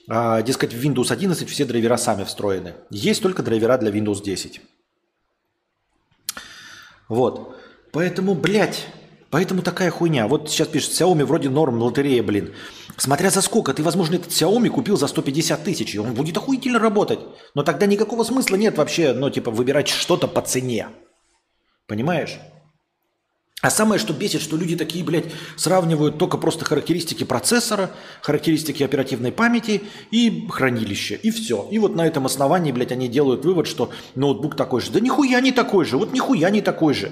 А, 0.10 0.42
дескать, 0.42 0.74
в 0.74 0.82
Windows 0.82 1.12
11 1.12 1.50
все 1.50 1.66
драйвера 1.66 1.98
сами 1.98 2.24
встроены. 2.24 2.76
Есть 2.90 3.22
только 3.22 3.44
драйвера 3.44 3.78
для 3.78 3.92
Windows 3.92 4.24
10. 4.24 4.62
Вот. 7.10 7.58
Поэтому, 7.92 8.36
блядь, 8.36 8.88
Поэтому 9.30 9.62
такая 9.62 9.92
хуйня. 9.92 10.28
Вот 10.28 10.50
сейчас 10.50 10.70
пишет, 10.70 10.92
Xiaomi 10.92 11.26
вроде 11.26 11.50
норм, 11.50 11.82
лотерея, 11.82 12.24
блин. 12.24 12.54
Смотря 12.96 13.30
за 13.30 13.42
сколько. 13.42 13.74
Ты, 13.74 13.84
возможно, 13.84 14.16
этот 14.16 14.32
Xiaomi 14.32 14.70
купил 14.70 14.98
за 14.98 15.08
150 15.08 15.64
тысяч, 15.64 15.96
и 15.96 16.00
он 16.00 16.14
будет 16.14 16.38
охуительно 16.38 16.80
работать. 16.80 17.20
Но 17.54 17.64
тогда 17.64 17.86
никакого 17.86 18.24
смысла 18.24 18.56
нет 18.56 18.78
вообще, 18.78 19.14
ну, 19.14 19.30
типа, 19.30 19.52
выбирать 19.52 19.90
что-то 19.90 20.28
по 20.28 20.42
цене. 20.42 20.88
Понимаешь? 21.88 22.40
А 23.62 23.72
самое, 23.72 24.00
что 24.00 24.14
бесит, 24.14 24.42
что 24.42 24.56
люди 24.56 24.76
такие, 24.76 25.04
блядь, 25.04 25.26
сравнивают 25.56 26.20
только 26.20 26.38
просто 26.38 26.64
характеристики 26.64 27.24
процессора, 27.24 27.90
характеристики 28.22 28.84
оперативной 28.84 29.32
памяти 29.32 29.82
и 30.12 30.48
хранилища, 30.48 31.16
и 31.16 31.32
все. 31.32 31.68
И 31.72 31.80
вот 31.80 31.96
на 31.96 32.06
этом 32.06 32.28
основании, 32.28 32.72
блядь, 32.72 32.92
они 32.92 33.08
делают 33.08 33.44
вывод, 33.44 33.66
что 33.66 33.90
ноутбук 34.14 34.56
такой 34.56 34.82
же. 34.82 34.92
Да 34.92 35.00
нихуя 35.00 35.42
не 35.42 35.52
такой 35.52 35.86
же, 35.86 35.98
вот 35.98 36.14
нихуя 36.14 36.52
не 36.52 36.62
такой 36.62 36.94
же. 36.94 37.12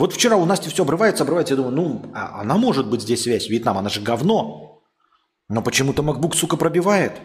Вот 0.00 0.14
вчера 0.14 0.36
у 0.36 0.46
Насти 0.46 0.70
все 0.70 0.82
обрывается, 0.82 1.24
обрывается. 1.24 1.52
Я 1.52 1.56
думаю, 1.58 1.74
ну, 1.76 2.10
а 2.14 2.40
она 2.40 2.56
может 2.56 2.88
быть 2.88 3.02
здесь 3.02 3.24
связь. 3.24 3.50
Вьетнам, 3.50 3.76
она 3.76 3.90
же 3.90 4.00
говно. 4.00 4.82
Но 5.50 5.60
почему-то 5.60 6.02
MacBook, 6.02 6.34
сука, 6.34 6.56
пробивает. 6.56 7.20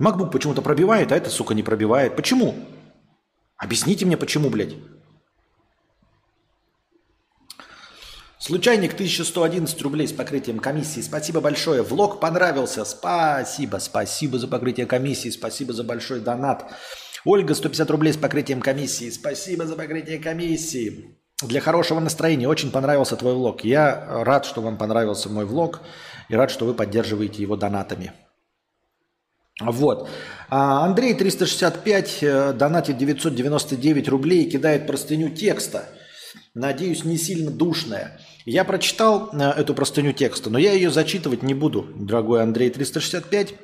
MacBook 0.00 0.30
почему-то 0.30 0.62
пробивает, 0.62 1.12
а 1.12 1.16
это, 1.16 1.28
сука, 1.28 1.52
не 1.52 1.62
пробивает. 1.62 2.16
Почему? 2.16 2.54
Объясните 3.58 4.06
мне, 4.06 4.16
почему, 4.16 4.48
блядь. 4.48 4.74
Случайник 8.38 8.94
1111 8.94 9.82
рублей 9.82 10.08
с 10.08 10.14
покрытием 10.14 10.60
комиссии. 10.60 11.02
Спасибо 11.02 11.42
большое. 11.42 11.82
Влог 11.82 12.20
понравился. 12.20 12.86
Спасибо. 12.86 13.76
Спасибо 13.76 14.38
за 14.38 14.48
покрытие 14.48 14.86
комиссии. 14.86 15.28
Спасибо 15.28 15.74
за 15.74 15.84
большой 15.84 16.20
донат. 16.20 16.72
Ольга, 17.24 17.54
150 17.54 17.90
рублей 17.90 18.12
с 18.12 18.16
покрытием 18.16 18.60
комиссии. 18.60 19.10
Спасибо 19.10 19.66
за 19.66 19.76
покрытие 19.76 20.18
комиссии. 20.18 21.16
Для 21.42 21.60
хорошего 21.60 22.00
настроения 22.00 22.48
очень 22.48 22.70
понравился 22.70 23.16
твой 23.16 23.34
влог. 23.34 23.64
Я 23.64 24.06
рад, 24.24 24.44
что 24.44 24.60
вам 24.60 24.76
понравился 24.76 25.28
мой 25.28 25.44
влог 25.44 25.80
и 26.28 26.34
рад, 26.34 26.50
что 26.50 26.66
вы 26.66 26.74
поддерживаете 26.74 27.42
его 27.42 27.56
донатами. 27.56 28.12
Вот. 29.60 30.08
А 30.48 30.84
Андрей 30.84 31.14
365 31.14 32.18
э, 32.22 32.52
донатит 32.54 32.96
999 32.96 34.08
рублей 34.08 34.44
и 34.44 34.50
кидает 34.50 34.86
простыню 34.86 35.28
текста. 35.30 35.84
Надеюсь, 36.54 37.04
не 37.04 37.18
сильно 37.18 37.50
душная. 37.50 38.18
Я 38.46 38.64
прочитал 38.64 39.30
э, 39.32 39.50
эту 39.50 39.74
простыню 39.74 40.12
текста, 40.12 40.48
но 40.48 40.58
я 40.58 40.72
ее 40.72 40.90
зачитывать 40.90 41.42
не 41.42 41.52
буду, 41.52 41.86
дорогой 41.94 42.42
Андрей 42.42 42.70
365. 42.70 43.54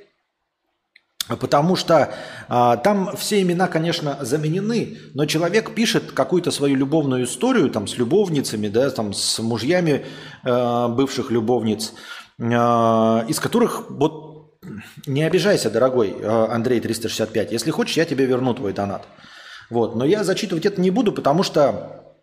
Потому 1.28 1.75
что 1.75 2.14
а, 2.49 2.76
там 2.76 3.16
все 3.16 3.42
имена, 3.42 3.66
конечно, 3.66 4.18
заменены, 4.21 4.99
но 5.14 5.26
человек 5.26 5.75
пишет 5.75 6.12
какую-то 6.12 6.52
свою 6.52 6.76
любовную 6.76 7.25
историю 7.25 7.68
там 7.68 7.88
с 7.88 7.97
любовницами, 7.99 8.68
да, 8.68 8.90
там 8.90 9.12
с 9.12 9.40
мужьями 9.40 10.06
э, 10.45 10.88
бывших 10.88 11.33
любовниц, 11.33 11.95
э, 12.38 12.45
из 12.45 13.40
которых 13.40 13.90
вот 13.90 14.26
не 15.06 15.23
обижайся, 15.23 15.71
дорогой 15.71 16.16
э, 16.18 16.47
Андрей 16.50 16.80
365, 16.80 17.52
если 17.52 17.71
хочешь, 17.71 17.97
я 17.97 18.04
тебе 18.04 18.26
верну 18.26 18.54
твой 18.54 18.73
донат. 18.73 19.06
Вот, 19.68 19.97
но 19.97 20.04
я 20.04 20.23
зачитывать 20.23 20.66
это 20.66 20.80
не 20.80 20.90
буду, 20.90 21.12
потому 21.12 21.42
что, 21.42 22.14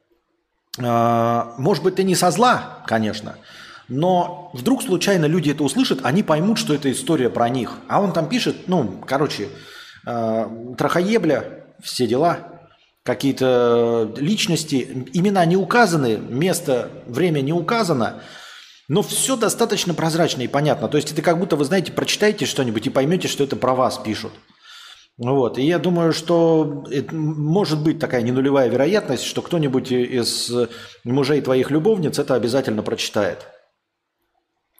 э, 0.77 1.43
может 1.57 1.83
быть, 1.83 1.95
ты 1.95 2.03
не 2.03 2.15
со 2.15 2.31
зла, 2.31 2.83
конечно, 2.87 3.35
но 3.87 4.51
вдруг 4.53 4.83
случайно 4.83 5.25
люди 5.25 5.51
это 5.51 5.63
услышат, 5.63 5.99
они 6.03 6.23
поймут, 6.23 6.57
что 6.57 6.73
это 6.73 6.91
история 6.91 7.29
про 7.29 7.49
них. 7.49 7.79
А 7.87 8.01
он 8.01 8.13
там 8.13 8.29
пишет, 8.29 8.67
ну, 8.67 9.01
короче, 9.05 9.49
э, 10.05 10.73
трахоебля, 10.77 11.65
все 11.81 12.07
дела, 12.07 12.53
какие-то 13.03 14.13
личности, 14.17 15.07
имена 15.13 15.43
не 15.45 15.57
указаны, 15.57 16.17
место, 16.17 16.89
время 17.05 17.41
не 17.41 17.51
указано, 17.51 18.21
но 18.87 19.01
все 19.01 19.35
достаточно 19.35 19.93
прозрачно 19.93 20.41
и 20.41 20.47
понятно. 20.47 20.87
То 20.87 20.97
есть 20.97 21.11
это 21.11 21.21
как 21.21 21.37
будто 21.37 21.55
вы 21.55 21.65
знаете, 21.65 21.91
прочитаете 21.91 22.45
что-нибудь 22.45 22.87
и 22.87 22.89
поймете, 22.89 23.27
что 23.27 23.43
это 23.43 23.55
про 23.55 23.75
вас 23.75 23.97
пишут. 23.97 24.31
Вот. 25.17 25.57
И 25.57 25.63
я 25.63 25.77
думаю, 25.77 26.11
что 26.11 26.85
это 26.89 27.13
может 27.13 27.83
быть 27.83 27.99
такая 27.99 28.21
ненулевая 28.23 28.69
вероятность, 28.69 29.25
что 29.25 29.41
кто-нибудь 29.41 29.91
из 29.91 30.51
мужей 31.03 31.41
твоих 31.41 31.69
любовниц 31.69 32.17
это 32.17 32.35
обязательно 32.35 32.81
прочитает 32.81 33.45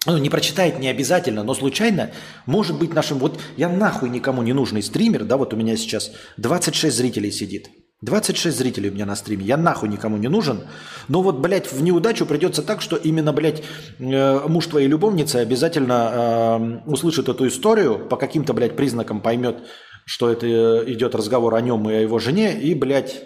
ну, 0.06 0.18
не 0.18 0.30
прочитает 0.30 0.80
не 0.80 0.90
обязательно, 0.90 1.44
но 1.44 1.54
случайно 1.54 2.12
может 2.46 2.78
быть 2.78 2.94
нашим... 2.94 3.20
Вот 3.20 3.40
я 3.56 3.70
нахуй 3.70 4.10
никому 4.10 4.44
не 4.44 4.54
нужный 4.54 4.84
стример, 4.84 5.24
да, 5.24 5.38
вот 5.38 5.54
у 5.54 5.58
меня 5.58 5.78
сейчас 5.78 6.12
26 6.38 6.96
зрителей 6.96 7.32
сидит. 7.32 7.70
26 8.02 8.58
зрителей 8.58 8.90
у 8.90 8.94
меня 8.94 9.06
на 9.06 9.16
стриме. 9.16 9.46
Я 9.46 9.56
нахуй 9.56 9.88
никому 9.88 10.18
не 10.18 10.28
нужен. 10.28 10.64
Но 11.08 11.22
вот, 11.22 11.38
блядь, 11.38 11.72
в 11.72 11.82
неудачу 11.82 12.26
придется 12.26 12.62
так, 12.62 12.82
что 12.82 12.98
именно, 12.98 13.32
блядь, 13.32 13.64
э, 13.98 14.48
муж 14.48 14.68
твоей 14.68 14.90
любовницы 14.90 15.38
обязательно 15.38 16.82
э, 16.86 16.90
услышит 16.90 17.30
эту 17.30 17.48
историю, 17.48 18.00
по 18.10 18.18
каким-то, 18.18 18.54
блядь, 18.54 18.76
признакам 18.76 19.22
поймет, 19.22 19.60
что 20.06 20.30
это 20.30 20.46
э, 20.46 20.84
идет 20.92 21.16
разговор 21.16 21.56
о 21.56 21.62
нем 21.62 21.90
и 21.90 21.94
о 21.94 22.02
его 22.02 22.20
жене, 22.20 22.60
и, 22.60 22.74
блядь, 22.74 23.24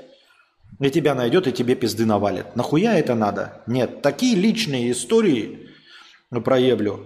и 0.79 0.91
тебя 0.91 1.15
найдет, 1.15 1.47
и 1.47 1.51
тебе 1.51 1.73
пизды 1.73 2.05
навалит. 2.05 2.55
Нахуя 2.55 2.99
это 2.99 3.15
надо? 3.15 3.63
Нет, 3.65 4.03
такие 4.03 4.35
личные 4.35 4.91
истории 4.91 5.66
проеблю, 6.29 7.05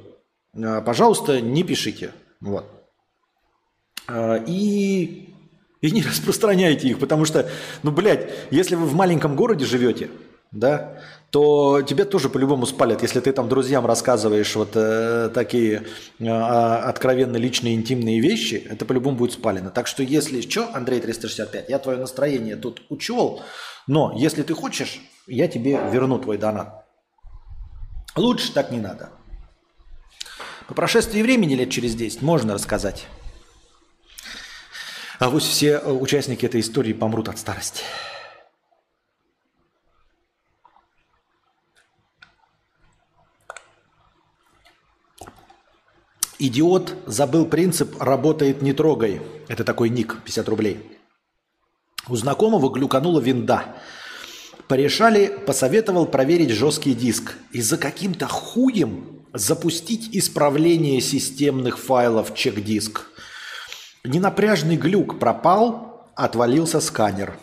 а, 0.55 0.81
пожалуйста, 0.81 1.41
не 1.41 1.63
пишите. 1.63 2.11
Вот. 2.39 2.65
А, 4.07 4.35
и, 4.47 5.29
и 5.81 5.91
не 5.91 6.01
распространяйте 6.07 6.89
их, 6.89 6.99
потому 6.99 7.25
что, 7.25 7.49
ну, 7.83 7.91
блядь, 7.91 8.29
если 8.51 8.75
вы 8.75 8.85
в 8.85 8.95
маленьком 8.95 9.35
городе 9.35 9.65
живете, 9.65 10.09
да, 10.51 11.01
то 11.29 11.81
тебя 11.81 12.03
тоже 12.03 12.27
по-любому 12.27 12.65
спалят, 12.65 13.01
если 13.01 13.21
ты 13.21 13.31
там 13.31 13.47
друзьям 13.47 13.85
рассказываешь 13.85 14.53
вот 14.57 14.71
э, 14.75 15.29
такие 15.33 15.83
э, 16.19 16.27
откровенно 16.27 17.37
личные 17.37 17.75
интимные 17.75 18.19
вещи, 18.19 18.67
это 18.69 18.85
по-любому 18.85 19.15
будет 19.15 19.31
спалено. 19.31 19.69
Так 19.69 19.87
что 19.87 20.03
если 20.03 20.41
что, 20.41 20.69
Андрей 20.73 20.99
365, 20.99 21.69
я 21.69 21.79
твое 21.79 21.97
настроение 21.97 22.57
тут 22.57 22.81
учел, 22.89 23.41
но 23.87 24.13
если 24.17 24.43
ты 24.43 24.53
хочешь, 24.53 24.99
я 25.25 25.47
тебе 25.47 25.79
верну 25.89 26.19
твой 26.19 26.37
донат. 26.37 26.85
Лучше 28.15 28.53
так 28.53 28.71
не 28.71 28.79
надо. 28.79 29.09
По 30.67 30.73
прошествии 30.73 31.21
времени 31.21 31.55
лет 31.55 31.69
через 31.69 31.95
10 31.95 32.21
можно 32.21 32.53
рассказать. 32.53 33.07
А 35.19 35.29
вот 35.29 35.43
все 35.43 35.73
э, 35.73 35.91
участники 35.91 36.45
этой 36.45 36.61
истории 36.61 36.93
помрут 36.93 37.29
от 37.29 37.37
старости. 37.37 37.83
Идиот 46.39 46.95
забыл 47.05 47.45
принцип 47.45 48.01
«работает, 48.01 48.63
не 48.63 48.73
трогай». 48.73 49.21
Это 49.47 49.63
такой 49.63 49.89
ник, 49.89 50.17
50 50.23 50.49
рублей. 50.49 50.99
У 52.07 52.15
знакомого 52.15 52.69
глюканула 52.69 53.19
винда– 53.19 53.75
Порешали, 54.71 55.27
посоветовал 55.27 56.05
проверить 56.05 56.51
жесткий 56.51 56.93
диск 56.93 57.33
и 57.51 57.59
за 57.59 57.77
каким-то 57.77 58.25
хуем 58.27 59.25
запустить 59.33 60.15
исправление 60.15 61.01
системных 61.01 61.77
файлов 61.77 62.33
чек-диск. 62.33 63.01
Ненапряжный 64.05 64.77
глюк 64.77 65.19
пропал, 65.19 66.09
отвалился 66.15 66.79
сканер. 66.79 67.37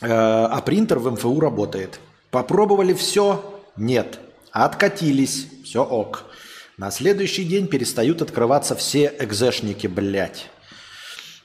Э, 0.00 0.08
а 0.08 0.60
принтер 0.62 0.98
в 0.98 1.12
МФУ 1.12 1.38
работает. 1.38 2.00
Попробовали 2.32 2.92
все? 2.92 3.62
Нет. 3.76 4.18
Откатились. 4.50 5.46
Все 5.62 5.84
ок. 5.84 6.24
На 6.76 6.90
следующий 6.90 7.44
день 7.44 7.68
перестают 7.68 8.20
открываться 8.20 8.74
все 8.74 9.14
экзешники, 9.20 9.86
блядь. 9.86 10.50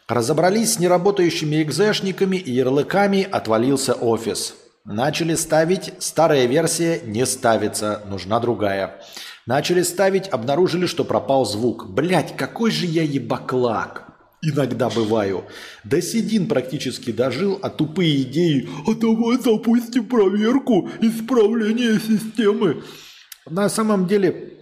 Разобрались 0.08 0.74
с 0.74 0.80
неработающими 0.80 1.64
экзешниками 1.64 2.38
и 2.38 2.52
ярлыками, 2.52 3.24
отвалился 3.24 3.94
офис. 3.94 4.54
Начали 4.84 5.34
ставить, 5.34 5.94
старая 5.98 6.46
версия 6.46 7.02
не 7.04 7.26
ставится, 7.26 8.04
нужна 8.08 8.40
другая. 8.40 9.02
Начали 9.48 9.82
ставить, 9.82 10.28
обнаружили, 10.28 10.86
что 10.86 11.06
пропал 11.06 11.44
звук. 11.44 11.90
Блять, 11.90 12.38
какой 12.38 12.70
же 12.70 12.86
я 12.86 13.02
ебаклак. 13.02 14.04
Иногда 14.44 14.92
бываю. 14.92 15.46
До 15.84 16.00
седин 16.04 16.48
практически 16.48 17.12
дожил, 17.12 17.58
а 17.64 17.72
тупые 17.72 18.22
идеи 18.22 18.70
«А 18.86 18.94
давай 18.94 19.40
запустим 19.40 20.06
проверку 20.06 20.88
исправления 21.02 22.00
системы». 22.00 22.84
На 23.50 23.70
самом 23.70 24.06
деле, 24.06 24.55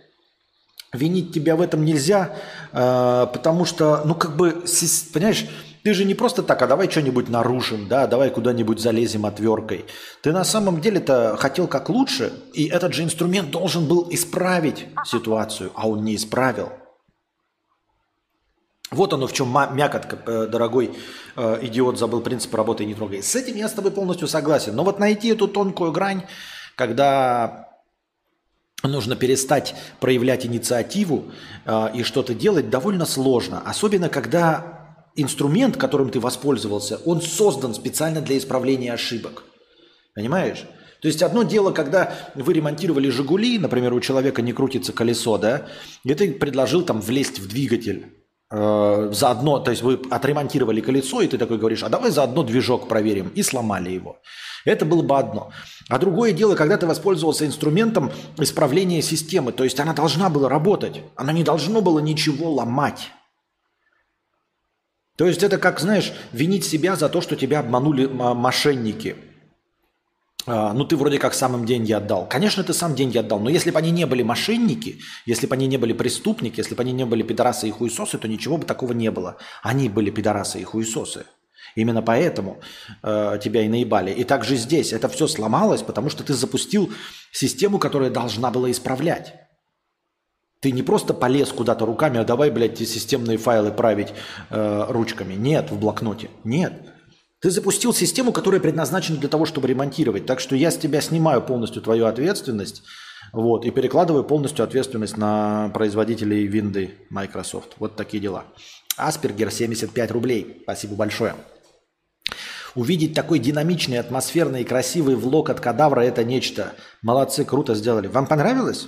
винить 0.93 1.33
тебя 1.33 1.55
в 1.55 1.61
этом 1.61 1.83
нельзя, 1.83 2.35
э, 2.71 3.27
потому 3.33 3.65
что, 3.65 4.03
ну 4.05 4.15
как 4.15 4.37
бы, 4.37 4.63
понимаешь, 5.13 5.47
ты 5.83 5.93
же 5.93 6.05
не 6.05 6.13
просто 6.13 6.43
так, 6.43 6.61
а 6.61 6.67
давай 6.67 6.89
что-нибудь 6.89 7.27
нарушим, 7.27 7.87
да, 7.89 8.07
давай 8.07 8.29
куда-нибудь 8.29 8.79
залезем 8.79 9.25
отверткой. 9.25 9.85
Ты 10.21 10.31
на 10.31 10.45
самом 10.45 10.79
деле-то 10.79 11.35
хотел 11.37 11.67
как 11.67 11.89
лучше, 11.89 12.31
и 12.53 12.67
этот 12.67 12.93
же 12.93 13.03
инструмент 13.03 13.51
должен 13.51 13.85
был 13.85 14.07
исправить 14.09 14.85
ситуацию, 15.05 15.71
а 15.75 15.89
он 15.89 16.05
не 16.05 16.15
исправил. 16.15 16.69
Вот 18.91 19.11
оно 19.11 19.25
в 19.25 19.33
чем 19.33 19.51
мякотка, 19.51 20.19
э, 20.25 20.47
дорогой 20.47 20.91
э, 21.35 21.59
идиот, 21.63 21.97
забыл 21.97 22.21
принцип 22.21 22.53
работы 22.53 22.83
и 22.83 22.85
не 22.85 22.93
трогай. 22.93 23.23
С 23.23 23.35
этим 23.35 23.55
я 23.55 23.67
с 23.67 23.73
тобой 23.73 23.91
полностью 23.91 24.27
согласен. 24.27 24.75
Но 24.75 24.83
вот 24.83 24.99
найти 24.99 25.29
эту 25.29 25.47
тонкую 25.47 25.91
грань, 25.91 26.23
когда 26.75 27.62
нужно 28.87 29.15
перестать 29.15 29.75
проявлять 29.99 30.45
инициативу 30.45 31.31
э, 31.65 31.87
и 31.95 32.03
что-то 32.03 32.33
делать, 32.33 32.69
довольно 32.69 33.05
сложно. 33.05 33.61
Особенно, 33.65 34.09
когда 34.09 34.97
инструмент, 35.15 35.77
которым 35.77 36.09
ты 36.09 36.19
воспользовался, 36.19 36.99
он 37.05 37.21
создан 37.21 37.73
специально 37.73 38.21
для 38.21 38.37
исправления 38.37 38.93
ошибок. 38.93 39.43
Понимаешь? 40.15 40.65
То 41.01 41.07
есть 41.07 41.21
одно 41.21 41.43
дело, 41.43 41.71
когда 41.71 42.15
вы 42.35 42.53
ремонтировали 42.53 43.09
«Жигули», 43.09 43.59
например, 43.59 43.93
у 43.93 43.99
человека 43.99 44.41
не 44.41 44.53
крутится 44.53 44.93
колесо, 44.93 45.37
да, 45.37 45.67
и 46.05 46.13
ты 46.13 46.31
предложил 46.31 46.83
там 46.83 47.01
влезть 47.01 47.39
в 47.39 47.47
двигатель. 47.47 48.05
Э, 48.49 49.09
заодно, 49.11 49.59
то 49.59 49.71
есть 49.71 49.83
вы 49.83 49.99
отремонтировали 50.09 50.79
колесо, 50.79 51.21
и 51.21 51.27
ты 51.27 51.37
такой 51.37 51.57
говоришь, 51.57 51.83
а 51.83 51.89
давай 51.89 52.11
заодно 52.11 52.43
движок 52.43 52.87
проверим, 52.87 53.31
и 53.35 53.43
сломали 53.43 53.89
его. 53.91 54.19
Это 54.63 54.85
было 54.85 55.01
бы 55.01 55.17
одно. 55.17 55.51
А 55.89 55.99
другое 55.99 56.31
дело, 56.31 56.55
когда 56.55 56.77
ты 56.77 56.85
воспользовался 56.85 57.45
инструментом 57.45 58.11
исправления 58.37 59.01
системы, 59.01 59.51
то 59.51 59.63
есть 59.63 59.79
она 59.79 59.93
должна 59.93 60.29
была 60.29 60.49
работать, 60.49 61.01
она 61.15 61.33
не 61.33 61.43
должно 61.43 61.81
было 61.81 61.99
ничего 61.99 62.51
ломать. 62.51 63.11
То 65.15 65.27
есть 65.27 65.43
это 65.43 65.57
как, 65.57 65.79
знаешь, 65.79 66.13
винить 66.31 66.65
себя 66.65 66.95
за 66.95 67.09
то, 67.09 67.21
что 67.21 67.35
тебя 67.35 67.59
обманули 67.59 68.07
мошенники. 68.07 69.15
А, 70.45 70.73
ну, 70.73 70.85
ты 70.85 70.97
вроде 70.97 71.19
как 71.19 71.33
самым 71.33 71.65
деньги 71.65 71.93
отдал. 71.93 72.27
Конечно, 72.27 72.63
ты 72.63 72.73
сам 72.73 72.95
деньги 72.95 73.17
отдал, 73.17 73.39
но 73.39 73.49
если 73.49 73.71
бы 73.71 73.77
они 73.77 73.91
не 73.91 74.05
были 74.05 74.23
мошенники, 74.23 74.99
если 75.25 75.47
бы 75.47 75.55
они 75.55 75.67
не 75.67 75.77
были 75.77 75.93
преступники, 75.93 76.59
если 76.59 76.75
бы 76.75 76.81
они 76.81 76.91
не 76.91 77.05
были 77.05 77.23
пидорасы 77.23 77.67
и 77.67 77.71
хуесосы, 77.71 78.17
то 78.17 78.27
ничего 78.27 78.57
бы 78.57 78.65
такого 78.65 78.91
не 78.93 79.11
было. 79.11 79.37
Они 79.61 79.87
были 79.87 80.09
пидорасы 80.09 80.59
и 80.59 80.63
хуесосы. 80.63 81.25
Именно 81.75 82.01
поэтому 82.01 82.59
э, 83.01 83.39
тебя 83.43 83.63
и 83.63 83.67
наебали. 83.67 84.11
И 84.11 84.23
также 84.23 84.55
здесь 84.55 84.93
это 84.93 85.09
все 85.09 85.27
сломалось, 85.27 85.81
потому 85.81 86.09
что 86.09 86.23
ты 86.23 86.33
запустил 86.33 86.91
систему, 87.31 87.79
которая 87.79 88.09
должна 88.09 88.51
была 88.51 88.69
исправлять. 88.71 89.33
Ты 90.59 90.71
не 90.71 90.81
просто 90.81 91.13
полез 91.13 91.49
куда-то 91.49 91.85
руками, 91.85 92.19
а 92.19 92.23
давай, 92.23 92.49
блядь, 92.49 92.73
эти 92.73 92.85
системные 92.85 93.37
файлы 93.37 93.71
править 93.71 94.13
э, 94.49 94.85
ручками. 94.87 95.33
Нет, 95.33 95.71
в 95.71 95.79
блокноте. 95.79 96.29
Нет. 96.43 96.73
Ты 97.41 97.51
запустил 97.51 97.93
систему, 97.93 98.31
которая 98.31 98.61
предназначена 98.61 99.17
для 99.17 99.27
того, 99.27 99.45
чтобы 99.45 99.67
ремонтировать. 99.67 100.25
Так 100.25 100.39
что 100.39 100.55
я 100.55 100.71
с 100.71 100.77
тебя 100.77 101.01
снимаю 101.01 101.41
полностью 101.41 101.81
твою 101.81 102.05
ответственность 102.05 102.83
вот, 103.33 103.65
и 103.65 103.71
перекладываю 103.71 104.23
полностью 104.23 104.63
ответственность 104.63 105.17
на 105.17 105.69
производителей 105.73 106.47
винды 106.47 106.93
Microsoft. 107.09 107.73
Вот 107.79 107.97
такие 107.97 108.21
дела. 108.21 108.45
Аспергер 108.95 109.51
75 109.51 110.11
рублей. 110.11 110.61
Спасибо 110.63 110.95
большое. 110.95 111.35
Увидеть 112.75 113.13
такой 113.13 113.39
динамичный, 113.39 113.99
атмосферный 113.99 114.61
и 114.61 114.65
красивый 114.65 115.15
влог 115.15 115.49
от 115.49 115.59
кадавра– 115.59 116.01
это 116.01 116.23
нечто. 116.23 116.73
Молодцы, 117.01 117.45
круто 117.45 117.75
сделали. 117.75 118.07
Вам 118.07 118.25
понравилось? 118.25 118.87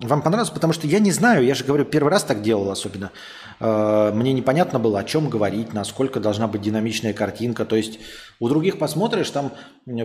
Вам 0.00 0.22
понравилось? 0.22 0.50
Потому 0.50 0.72
что 0.72 0.86
я 0.86 1.00
не 1.00 1.10
знаю, 1.10 1.44
я 1.44 1.56
же 1.56 1.64
говорю, 1.64 1.84
первый 1.84 2.10
раз 2.10 2.22
так 2.22 2.40
делал 2.40 2.70
особенно. 2.70 3.10
Э, 3.58 4.12
мне 4.14 4.32
непонятно 4.32 4.78
было, 4.78 5.00
о 5.00 5.04
чем 5.04 5.28
говорить, 5.28 5.74
насколько 5.74 6.20
должна 6.20 6.46
быть 6.46 6.62
динамичная 6.62 7.12
картинка. 7.12 7.64
То 7.64 7.74
есть 7.74 7.98
у 8.38 8.48
других 8.48 8.78
посмотришь, 8.78 9.28
там 9.30 9.52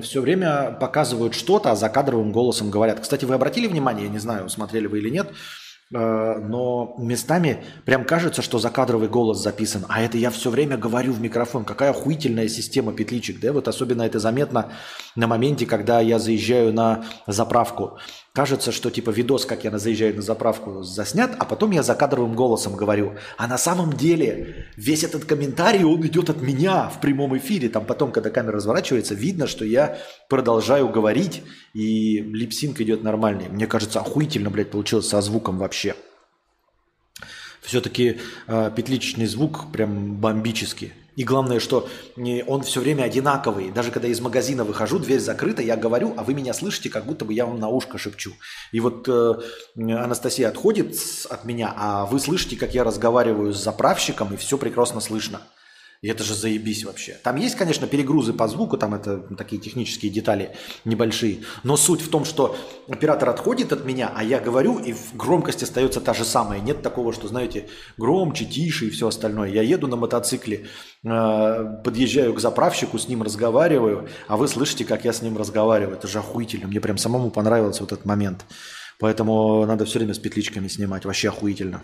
все 0.01 0.19
время 0.19 0.75
показывают 0.81 1.35
что-то, 1.35 1.71
а 1.71 1.75
за 1.75 1.89
кадровым 1.89 2.31
голосом 2.31 2.71
говорят. 2.71 3.01
Кстати, 3.01 3.25
вы 3.25 3.35
обратили 3.35 3.67
внимание, 3.67 4.05
я 4.05 4.11
не 4.11 4.17
знаю, 4.17 4.49
смотрели 4.49 4.87
вы 4.87 4.97
или 4.97 5.09
нет, 5.09 5.31
но 5.91 6.95
местами 6.97 7.63
прям 7.85 8.03
кажется, 8.05 8.41
что 8.41 8.57
закадровый 8.57 9.07
голос 9.07 9.41
записан, 9.41 9.85
а 9.89 10.01
это 10.01 10.17
я 10.17 10.31
все 10.31 10.49
время 10.49 10.77
говорю 10.77 11.13
в 11.13 11.21
микрофон. 11.21 11.65
Какая 11.65 11.91
охуительная 11.91 12.47
система 12.47 12.93
петличек, 12.93 13.39
да? 13.39 13.53
Вот 13.53 13.67
особенно 13.67 14.01
это 14.01 14.19
заметно 14.19 14.71
на 15.15 15.27
моменте, 15.27 15.65
когда 15.65 15.99
я 15.99 16.19
заезжаю 16.19 16.73
на 16.73 17.05
заправку. 17.27 17.97
Кажется, 18.35 18.71
что 18.71 18.89
типа 18.89 19.11
видос, 19.11 19.45
как 19.45 19.63
я 19.63 19.77
заезжаю 19.77 20.15
на 20.15 20.23
заправку, 20.23 20.81
заснят, 20.81 21.35
а 21.37 21.45
потом 21.45 21.69
я 21.69 21.83
закадровым 21.83 22.33
голосом 22.33 22.75
говорю. 22.75 23.13
А 23.37 23.45
на 23.45 23.59
самом 23.59 23.93
деле 23.93 24.65
весь 24.75 25.03
этот 25.03 25.25
комментарий, 25.25 25.83
он 25.83 26.03
идет 26.07 26.31
от 26.31 26.41
меня 26.41 26.89
в 26.89 26.99
прямом 26.99 27.37
эфире. 27.37 27.69
Там 27.69 27.85
потом, 27.85 28.11
когда 28.11 28.31
камера 28.31 28.53
разворачивается, 28.53 29.13
видно, 29.13 29.45
что 29.45 29.65
я 29.65 29.99
продолжаю 30.29 30.89
говорить, 30.89 31.43
и 31.75 32.21
липсинг 32.21 32.81
идет 32.81 33.03
нормальный. 33.03 33.49
Мне 33.49 33.67
кажется, 33.67 33.99
охуительно, 33.99 34.49
блядь, 34.49 34.71
получилось 34.71 35.07
со 35.07 35.21
звуком 35.21 35.59
вообще. 35.59 35.95
Все-таки 37.61 38.19
э, 38.47 38.71
петличный 38.75 39.27
звук 39.27 39.71
прям 39.71 40.15
бомбический. 40.15 40.91
И 41.15 41.23
главное, 41.23 41.59
что 41.59 41.87
он 42.47 42.63
все 42.63 42.79
время 42.79 43.03
одинаковый. 43.03 43.71
Даже 43.71 43.91
когда 43.91 44.07
из 44.07 44.19
магазина 44.19 44.63
выхожу, 44.63 44.99
дверь 44.99 45.19
закрыта, 45.19 45.61
я 45.61 45.75
говорю, 45.75 46.13
а 46.17 46.23
вы 46.23 46.33
меня 46.33 46.53
слышите, 46.53 46.89
как 46.89 47.05
будто 47.05 47.25
бы 47.25 47.33
я 47.33 47.45
вам 47.45 47.59
на 47.59 47.69
ушко 47.69 47.97
шепчу. 47.97 48.33
И 48.71 48.79
вот 48.79 49.07
э, 49.07 49.33
Анастасия 49.75 50.49
отходит 50.49 50.95
от 51.29 51.45
меня, 51.45 51.73
а 51.75 52.05
вы 52.05 52.19
слышите, 52.19 52.55
как 52.55 52.73
я 52.73 52.83
разговариваю 52.83 53.53
с 53.53 53.63
заправщиком, 53.63 54.33
и 54.33 54.37
все 54.37 54.57
прекрасно 54.57 55.01
слышно. 55.01 55.41
И 56.03 56.09
это 56.09 56.21
же 56.21 56.35
заебись 56.35 56.83
вообще. 56.83 57.17
Там 57.23 57.37
есть, 57.37 57.55
конечно, 57.55 57.87
перегрузы 57.87 58.33
по 58.33 58.49
звуку, 58.49 58.77
там 58.77 58.93
это 58.93 59.19
такие 59.37 59.61
технические 59.61 60.11
детали 60.11 60.51
небольшие. 60.83 61.39
Но 61.63 61.77
суть 61.77 62.01
в 62.01 62.09
том, 62.09 62.25
что 62.25 62.57
оператор 62.89 63.29
отходит 63.29 63.71
от 63.71 63.85
меня, 63.85 64.11
а 64.13 64.21
я 64.21 64.41
говорю, 64.41 64.79
и 64.79 64.93
громкость 65.13 65.63
остается 65.63 66.01
та 66.01 66.13
же 66.13 66.25
самая. 66.25 66.59
Нет 66.59 66.81
такого, 66.81 67.13
что, 67.13 67.29
знаете, 67.29 67.69
громче, 67.97 68.43
тише 68.43 68.87
и 68.87 68.89
все 68.89 69.07
остальное. 69.07 69.49
Я 69.49 69.61
еду 69.61 69.87
на 69.87 69.95
мотоцикле, 69.95 70.67
э, 71.05 71.65
подъезжаю 71.85 72.33
к 72.33 72.41
заправщику, 72.41 72.99
с 72.99 73.07
ним 73.07 73.23
разговариваю, 73.23 74.09
а 74.27 74.35
вы 74.35 74.49
слышите, 74.49 74.83
как 74.83 75.05
я 75.05 75.13
с 75.13 75.21
ним 75.21 75.37
разговариваю. 75.37 75.95
Это 75.95 76.09
же 76.09 76.19
охуительно. 76.19 76.67
Мне 76.67 76.81
прям 76.81 76.97
самому 76.97 77.31
понравился 77.31 77.81
вот 77.81 77.93
этот 77.93 78.03
момент. 78.03 78.43
Поэтому 78.99 79.65
надо 79.65 79.85
все 79.85 79.99
время 79.99 80.13
с 80.13 80.19
петличками 80.19 80.67
снимать. 80.67 81.05
Вообще 81.05 81.29
охуительно. 81.29 81.81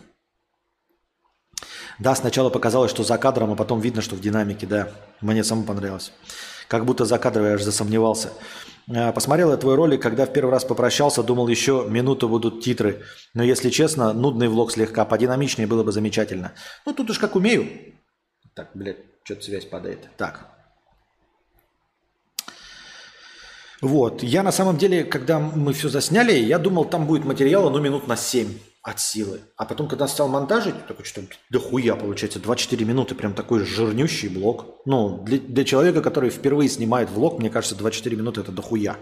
Да, 2.00 2.16
сначала 2.16 2.50
показалось, 2.50 2.92
что 2.92 3.04
за 3.04 3.18
кадром, 3.18 3.52
а 3.52 3.56
потом 3.56 3.82
видно, 3.82 4.02
что 4.02 4.16
в 4.16 4.22
динамике, 4.22 4.66
да. 4.66 4.90
Мне 5.20 5.44
самому 5.44 5.68
понравилось. 5.68 6.14
Как 6.70 6.86
будто 6.86 7.04
за 7.04 7.18
кадром 7.18 7.46
я 7.46 7.54
аж 7.54 7.62
засомневался. 7.62 8.30
А, 8.96 9.12
посмотрел 9.12 9.52
я 9.52 9.58
твой 9.58 9.76
ролик, 9.76 10.02
когда 10.02 10.26
в 10.26 10.32
первый 10.32 10.52
раз 10.52 10.64
попрощался, 10.64 11.24
думал, 11.24 11.50
еще 11.50 11.86
минуту 11.90 12.30
будут 12.30 12.64
титры. 12.64 13.04
Но 13.34 13.44
если 13.44 13.70
честно, 13.70 14.14
нудный 14.14 14.48
влог 14.48 14.72
слегка, 14.72 15.04
подинамичнее 15.04 15.68
было 15.68 15.84
бы 15.84 15.92
замечательно. 15.92 16.54
Ну, 16.86 16.94
тут 16.94 17.10
уж 17.10 17.20
как 17.20 17.36
умею. 17.36 17.68
Так, 18.54 18.70
блядь, 18.74 19.00
что-то 19.24 19.44
связь 19.44 19.66
падает. 19.66 20.08
Так. 20.16 20.48
Вот. 23.82 24.24
Я 24.24 24.44
на 24.44 24.54
самом 24.54 24.78
деле, 24.78 25.04
когда 25.04 25.40
мы 25.40 25.74
все 25.74 25.90
засняли, 25.90 26.34
я 26.34 26.60
думал, 26.60 26.86
там 26.86 27.08
будет 27.08 27.26
материала, 27.26 27.70
ну, 27.70 27.80
минут 27.80 28.08
на 28.08 28.16
7 28.16 28.48
от 28.82 29.00
силы. 29.00 29.42
А 29.58 29.66
потом, 29.66 29.88
когда 29.88 30.08
стал 30.08 30.28
монтажить, 30.30 30.88
такой 30.88 31.06
что 31.06 31.22
дохуя 31.50 31.96
получается, 31.96 32.40
24 32.40 32.86
минуты, 32.86 33.16
прям 33.16 33.34
такой 33.34 33.66
жирнющий 33.66 34.30
блок. 34.30 34.82
Ну, 34.86 35.24
для, 35.24 35.38
для 35.38 35.66
человека, 35.66 36.02
который 36.02 36.30
впервые 36.30 36.70
снимает 36.70 37.10
влог, 37.10 37.40
мне 37.40 37.50
кажется, 37.50 37.76
24 37.76 38.16
минуты 38.16 38.42
это 38.42 38.52
дохуя. 38.52 38.98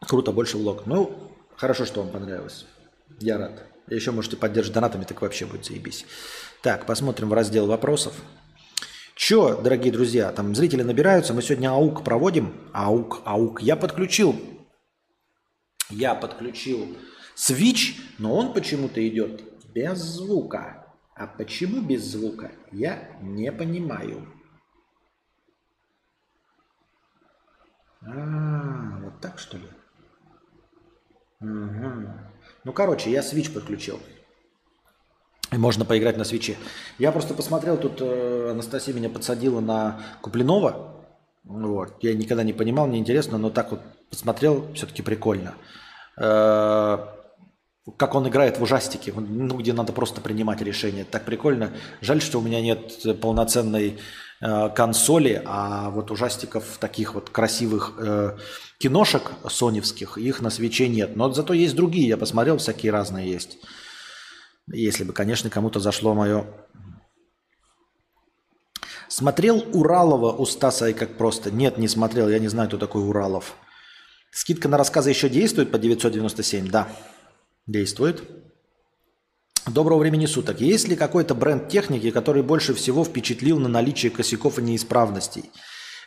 Круто, 0.00 0.32
больше 0.32 0.56
влог. 0.56 0.86
Ну, 0.86 1.16
хорошо, 1.56 1.84
что 1.84 2.02
вам 2.02 2.10
понравилось. 2.10 2.66
Я 3.20 3.38
рад. 3.38 3.62
Еще 3.88 4.10
можете 4.10 4.36
поддержать 4.36 4.72
донатами, 4.72 5.04
так 5.04 5.20
вообще 5.22 5.46
будет 5.46 5.64
заебись. 5.64 6.06
Так, 6.62 6.86
посмотрим 6.86 7.28
в 7.28 7.32
раздел 7.32 7.66
вопросов. 7.66 8.14
Че, 9.14 9.60
дорогие 9.62 9.92
друзья, 9.92 10.32
там 10.32 10.54
зрители 10.54 10.82
набираются, 10.82 11.34
мы 11.34 11.42
сегодня 11.42 11.70
АУК 11.70 12.02
проводим. 12.02 12.54
АУК, 12.72 13.20
АУК. 13.24 13.62
Я 13.62 13.76
подключил 13.76 14.34
я 15.90 16.14
подключил 16.14 16.96
switch, 17.36 18.00
но 18.18 18.34
он 18.34 18.52
почему-то 18.52 19.06
идет 19.06 19.42
без 19.72 19.98
звука. 19.98 20.86
А 21.14 21.26
почему 21.26 21.82
без 21.82 22.04
звука, 22.04 22.50
я 22.72 23.18
не 23.20 23.52
понимаю. 23.52 24.26
А, 28.02 29.00
вот 29.02 29.20
так 29.20 29.38
что 29.38 29.58
ли? 29.58 29.68
Угу. 31.40 32.08
Ну, 32.64 32.72
короче, 32.72 33.10
я 33.10 33.20
switch 33.20 33.52
подключил. 33.52 34.00
И 35.52 35.56
можно 35.56 35.84
поиграть 35.84 36.16
на 36.16 36.24
свече. 36.24 36.56
Я 36.98 37.12
просто 37.12 37.34
посмотрел, 37.34 37.76
тут 37.76 38.00
э, 38.00 38.50
Анастасия 38.50 38.94
меня 38.94 39.10
подсадила 39.10 39.60
на 39.60 40.00
Куплинова. 40.22 40.99
Вот. 41.44 42.02
Я 42.02 42.14
никогда 42.14 42.42
не 42.42 42.52
понимал, 42.52 42.86
мне 42.86 42.98
интересно, 42.98 43.38
но 43.38 43.50
так 43.50 43.70
вот 43.70 43.80
посмотрел, 44.10 44.72
все-таки 44.74 45.02
прикольно. 45.02 45.54
Э, 46.16 46.98
как 47.96 48.14
он 48.14 48.28
играет 48.28 48.58
в 48.58 48.62
ужастике, 48.62 49.12
ну, 49.16 49.56
где 49.56 49.72
надо 49.72 49.92
просто 49.92 50.20
принимать 50.20 50.60
решения. 50.60 51.04
Так 51.04 51.24
прикольно. 51.24 51.72
Жаль, 52.00 52.20
что 52.20 52.38
у 52.38 52.42
меня 52.42 52.60
нет 52.60 53.20
полноценной 53.20 53.98
э, 54.40 54.68
консоли, 54.70 55.42
а 55.46 55.90
вот 55.90 56.10
ужастиков 56.10 56.78
таких 56.78 57.14
вот 57.14 57.30
красивых 57.30 57.94
э, 57.98 58.36
киношек 58.78 59.32
соневских, 59.48 60.18
их 60.18 60.40
на 60.40 60.50
свече 60.50 60.88
нет. 60.88 61.16
Но 61.16 61.32
зато 61.32 61.54
есть 61.54 61.74
другие, 61.74 62.08
я 62.08 62.16
посмотрел, 62.16 62.58
всякие 62.58 62.92
разные 62.92 63.30
есть. 63.30 63.58
Если 64.72 65.04
бы, 65.04 65.12
конечно, 65.12 65.50
кому-то 65.50 65.80
зашло 65.80 66.14
мое... 66.14 66.46
Смотрел 69.10 69.66
Уралова 69.72 70.32
у 70.32 70.46
Стаса 70.46 70.88
и 70.88 70.92
как 70.92 71.16
просто? 71.16 71.50
Нет, 71.50 71.78
не 71.78 71.88
смотрел, 71.88 72.28
я 72.28 72.38
не 72.38 72.46
знаю, 72.46 72.68
кто 72.68 72.78
такой 72.78 73.02
Уралов. 73.02 73.56
Скидка 74.30 74.68
на 74.68 74.78
рассказы 74.78 75.10
еще 75.10 75.28
действует 75.28 75.72
по 75.72 75.80
997? 75.80 76.70
Да, 76.70 76.86
действует. 77.66 78.22
Доброго 79.66 79.98
времени 79.98 80.26
суток. 80.26 80.60
Есть 80.60 80.86
ли 80.86 80.94
какой-то 80.94 81.34
бренд 81.34 81.68
техники, 81.68 82.12
который 82.12 82.44
больше 82.44 82.72
всего 82.72 83.02
впечатлил 83.02 83.58
на 83.58 83.68
наличие 83.68 84.12
косяков 84.12 84.60
и 84.60 84.62
неисправностей? 84.62 85.50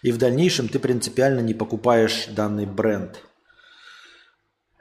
И 0.02 0.14
в 0.14 0.18
дальнейшем 0.18 0.70
ты 0.70 0.80
принципиально 0.80 1.42
не 1.42 1.54
покупаешь 1.54 2.28
данный 2.30 2.66
бренд? 2.66 3.22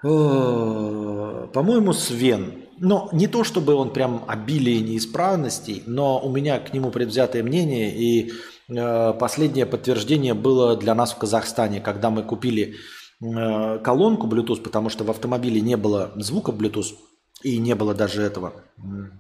По-моему, 0.01 1.93
Свен. 1.93 2.62
Но 2.83 3.09
не 3.12 3.27
то, 3.29 3.45
чтобы 3.45 3.75
он 3.75 3.92
прям 3.92 4.25
обилие 4.27 4.81
неисправностей, 4.81 5.83
но 5.87 6.21
у 6.21 6.31
меня 6.31 6.59
к 6.59 6.75
нему 6.75 6.90
предвзятое 6.90 7.42
мнение. 7.42 7.95
И 7.95 8.33
э, 8.68 9.12
последнее 9.14 9.66
подтверждение 9.66 10.35
было 10.35 10.77
для 10.77 10.95
нас 10.95 11.12
в 11.12 11.18
Казахстане, 11.18 11.81
когда 11.81 12.11
мы 12.11 12.23
купили 12.23 12.77
Э, 13.23 13.79
колонку 13.79 14.27
Bluetooth, 14.27 14.62
потому 14.62 14.88
что 14.88 15.05
в 15.05 15.11
автомобиле 15.11 15.61
не 15.61 15.77
было 15.77 16.12
звука 16.16 16.51
Bluetooth 16.51 16.97
и 17.42 17.57
не 17.59 17.75
было 17.75 17.95
даже 17.95 18.21
этого 18.23 18.64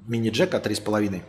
мини-джека 0.08 0.56
3,5. 0.56 1.22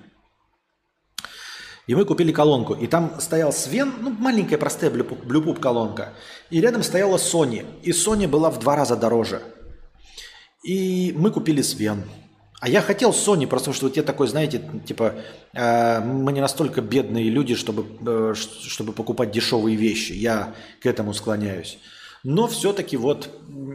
И 1.86 1.96
мы 1.96 2.06
купили 2.06 2.32
колонку. 2.32 2.74
И 2.74 2.88
там 2.88 3.19
стоял 3.19 3.54
Свен, 3.54 3.93
ну, 4.00 4.10
маленькая 4.10 4.58
простая 4.58 4.89
Bluetooth 4.89 5.60
колонка. 5.60 6.13
И 6.50 6.62
рядом 6.62 6.82
стояла 6.82 7.17
Sony. 7.17 7.65
И 7.84 7.91
Sony 7.91 8.28
была 8.28 8.50
в 8.50 8.58
два 8.60 8.76
раза 8.76 8.96
дороже. 8.96 9.41
И 10.63 11.13
мы 11.15 11.30
купили 11.30 11.62
Свен. 11.62 12.04
А 12.63 12.69
я 12.69 12.82
хотел 12.82 13.10
Sony, 13.10 13.45
просто 13.45 13.71
потому 13.71 13.73
что 13.73 13.88
вот 13.88 13.97
я 13.97 14.04
такой, 14.04 14.26
знаете, 14.30 14.62
типа, 14.86 15.15
э, 15.52 15.99
мы 15.99 16.32
не 16.32 16.39
настолько 16.39 16.80
бедные 16.80 17.30
люди, 17.30 17.56
чтобы, 17.56 17.86
э, 18.08 18.34
чтобы 18.36 18.93
покупать 18.93 19.32
дешевые 19.32 19.76
вещи. 19.76 20.13
Я 20.13 20.56
к 20.82 20.86
этому 20.86 21.13
склоняюсь. 21.13 21.78
Но 22.23 22.47
все-таки 22.47 22.95
вот 22.95 23.30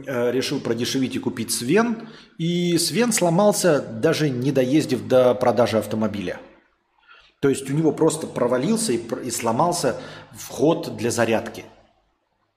э, 0.07 0.31
решил 0.31 0.59
продешевить 0.59 1.15
и 1.15 1.19
купить 1.19 1.51
Свен. 1.51 2.09
И 2.39 2.79
Свен 2.79 3.11
сломался, 3.11 3.79
даже 3.79 4.31
не 4.31 4.51
доездив 4.51 5.07
до 5.07 5.35
продажи 5.35 5.77
автомобиля. 5.77 6.39
То 7.41 7.49
есть 7.49 7.69
у 7.69 7.73
него 7.73 7.91
просто 7.91 8.25
провалился 8.25 8.93
и, 8.93 9.01
и 9.23 9.29
сломался 9.29 10.01
вход 10.31 10.97
для 10.97 11.11
зарядки. 11.11 11.63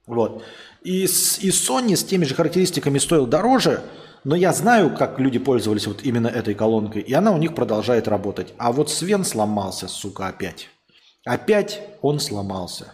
Вот. 0.06 0.42
И, 0.82 1.02
и 1.02 1.50
Sony 1.50 1.94
с 1.94 2.02
теми 2.02 2.24
же 2.24 2.34
характеристиками 2.34 2.98
стоил 2.98 3.26
дороже, 3.26 3.82
но 4.24 4.36
я 4.36 4.52
знаю, 4.52 4.94
как 4.96 5.18
люди 5.18 5.38
пользовались 5.38 5.86
вот 5.86 6.02
именно 6.04 6.28
этой 6.28 6.54
колонкой, 6.54 7.02
и 7.02 7.12
она 7.12 7.32
у 7.32 7.38
них 7.38 7.54
продолжает 7.54 8.08
работать. 8.08 8.54
А 8.58 8.72
вот 8.72 8.90
Свен 8.90 9.24
сломался, 9.24 9.88
сука, 9.88 10.28
опять. 10.28 10.68
Опять 11.24 11.80
он 12.02 12.20
сломался. 12.20 12.92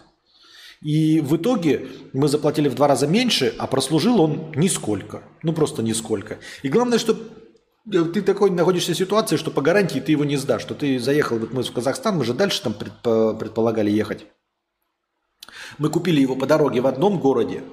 И 0.81 1.19
в 1.19 1.35
итоге 1.35 1.87
мы 2.13 2.27
заплатили 2.27 2.69
в 2.69 2.75
два 2.75 2.87
раза 2.87 3.05
меньше, 3.05 3.53
а 3.57 3.67
прослужил 3.67 4.21
он 4.21 4.51
нисколько. 4.55 5.23
Ну 5.43 5.53
просто 5.53 5.83
нисколько. 5.83 6.39
И 6.63 6.69
главное, 6.69 6.99
что 6.99 7.17
ты 7.85 8.21
такой 8.21 8.49
находишься 8.49 8.93
в 8.93 8.97
ситуации, 8.97 9.35
что 9.35 9.51
по 9.51 9.61
гарантии 9.61 9.99
ты 9.99 10.13
его 10.13 10.23
не 10.23 10.37
сдашь. 10.37 10.61
Что 10.61 10.75
ты 10.75 10.99
заехал, 10.99 11.37
вот 11.37 11.53
мы 11.53 11.63
в 11.63 11.71
Казахстан, 11.73 12.17
мы 12.17 12.23
же 12.23 12.33
дальше 12.33 12.63
там 12.63 12.73
предполагали 12.73 13.91
ехать. 13.91 14.25
Мы 15.77 15.89
купили 15.89 16.21
его 16.21 16.35
по 16.35 16.45
дороге 16.45 16.81
в 16.81 16.87
одном 16.87 17.19
городе, 17.19 17.63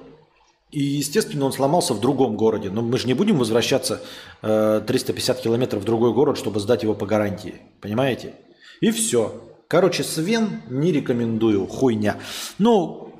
и, 0.71 0.81
естественно, 0.81 1.45
он 1.45 1.53
сломался 1.53 1.93
в 1.93 2.01
другом 2.01 2.35
городе. 2.35 2.69
Но 2.69 2.81
мы 2.81 2.97
же 2.97 3.07
не 3.07 3.13
будем 3.13 3.37
возвращаться 3.37 4.01
э, 4.41 4.81
350 4.85 5.39
километров 5.39 5.81
в 5.83 5.85
другой 5.85 6.13
город, 6.13 6.37
чтобы 6.37 6.59
сдать 6.59 6.83
его 6.83 6.93
по 6.93 7.05
гарантии. 7.05 7.61
Понимаете? 7.79 8.35
И 8.81 8.91
все. 8.91 9.41
Короче, 9.69 10.03
Свен 10.03 10.61
не 10.69 10.91
рекомендую, 10.91 11.67
хуйня. 11.67 12.17
Ну, 12.57 13.13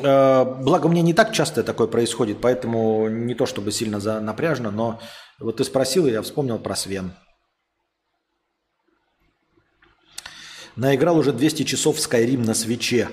э, 0.00 0.44
благо 0.62 0.88
мне 0.88 1.02
не 1.02 1.14
так 1.14 1.32
часто 1.32 1.64
такое 1.64 1.88
происходит, 1.88 2.38
поэтому 2.40 3.08
не 3.08 3.34
то 3.34 3.46
чтобы 3.46 3.72
сильно 3.72 3.98
за 3.98 4.20
напряжно, 4.20 4.70
но 4.70 5.00
вот 5.40 5.56
ты 5.56 5.64
спросил, 5.64 6.06
и 6.06 6.12
я 6.12 6.22
вспомнил 6.22 6.58
про 6.58 6.76
Свен. 6.76 7.12
Наиграл 10.76 11.18
уже 11.18 11.32
200 11.32 11.64
часов 11.64 11.96
в 11.96 12.00
Skyrim 12.00 12.44
на 12.44 12.54
свече. 12.54 13.08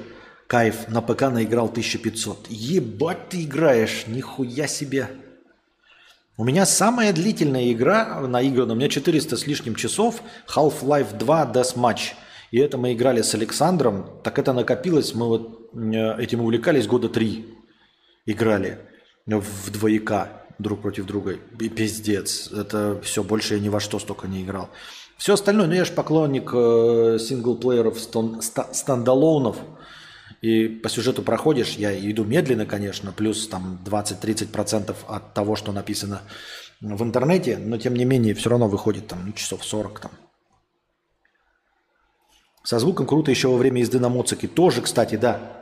Кайф, 0.51 0.89
на 0.89 1.01
ПК 1.01 1.21
наиграл 1.29 1.67
1500. 1.67 2.47
Ебать 2.49 3.29
ты 3.29 3.43
играешь, 3.43 4.03
нихуя 4.07 4.67
себе. 4.67 5.09
У 6.35 6.43
меня 6.43 6.65
самая 6.65 7.13
длительная 7.13 7.71
игра 7.71 8.19
наиграна, 8.27 8.73
у 8.73 8.75
меня 8.75 8.89
400 8.89 9.37
с 9.37 9.47
лишним 9.47 9.75
часов, 9.75 10.21
Half-Life 10.53 11.17
2 11.17 11.51
Deathmatch– 11.53 12.01
и 12.51 12.59
это 12.59 12.77
мы 12.77 12.91
играли 12.91 13.21
с 13.21 13.33
Александром, 13.33 14.09
так 14.23 14.37
это 14.37 14.51
накопилось, 14.51 15.15
мы 15.15 15.27
вот 15.27 15.71
этим 16.19 16.41
увлекались 16.41 16.85
года 16.85 17.07
три. 17.07 17.45
Играли 18.25 18.77
в 19.25 19.71
двояка 19.71 20.43
друг 20.59 20.81
против 20.81 21.05
друга. 21.05 21.37
И 21.59 21.69
пиздец. 21.69 22.51
Это 22.51 22.99
все, 23.03 23.23
больше 23.23 23.55
я 23.55 23.61
ни 23.61 23.69
во 23.69 23.79
что 23.79 23.99
столько 23.99 24.27
не 24.27 24.43
играл. 24.43 24.69
Все 25.17 25.35
остальное, 25.35 25.67
ну 25.67 25.73
я 25.73 25.85
же 25.85 25.93
поклонник 25.93 26.51
э, 26.53 27.19
синглплееров, 27.19 27.97
стон, 27.99 28.41
ста, 28.41 28.67
стандалонов. 28.73 29.57
И 30.41 30.67
по 30.67 30.89
сюжету 30.89 31.21
проходишь, 31.21 31.75
я 31.75 31.93
иду 31.93 32.23
медленно, 32.23 32.65
конечно, 32.65 33.11
плюс 33.11 33.47
там 33.47 33.79
20-30% 33.85 34.95
от 35.07 35.33
того, 35.35 35.55
что 35.55 35.71
написано 35.71 36.21
в 36.81 37.03
интернете, 37.03 37.57
но 37.57 37.77
тем 37.77 37.93
не 37.93 38.05
менее 38.05 38.33
все 38.33 38.49
равно 38.49 38.67
выходит 38.67 39.07
там 39.07 39.27
ну, 39.27 39.33
часов 39.33 39.63
40 39.63 39.99
там. 39.99 40.11
Со 42.63 42.79
звуком 42.79 43.05
круто 43.05 43.29
еще 43.29 43.49
во 43.49 43.57
время 43.57 43.81
езды 43.81 43.99
на 43.99 44.09
моцике. 44.09 44.47
Тоже, 44.47 44.81
кстати, 44.81 45.15
да. 45.15 45.60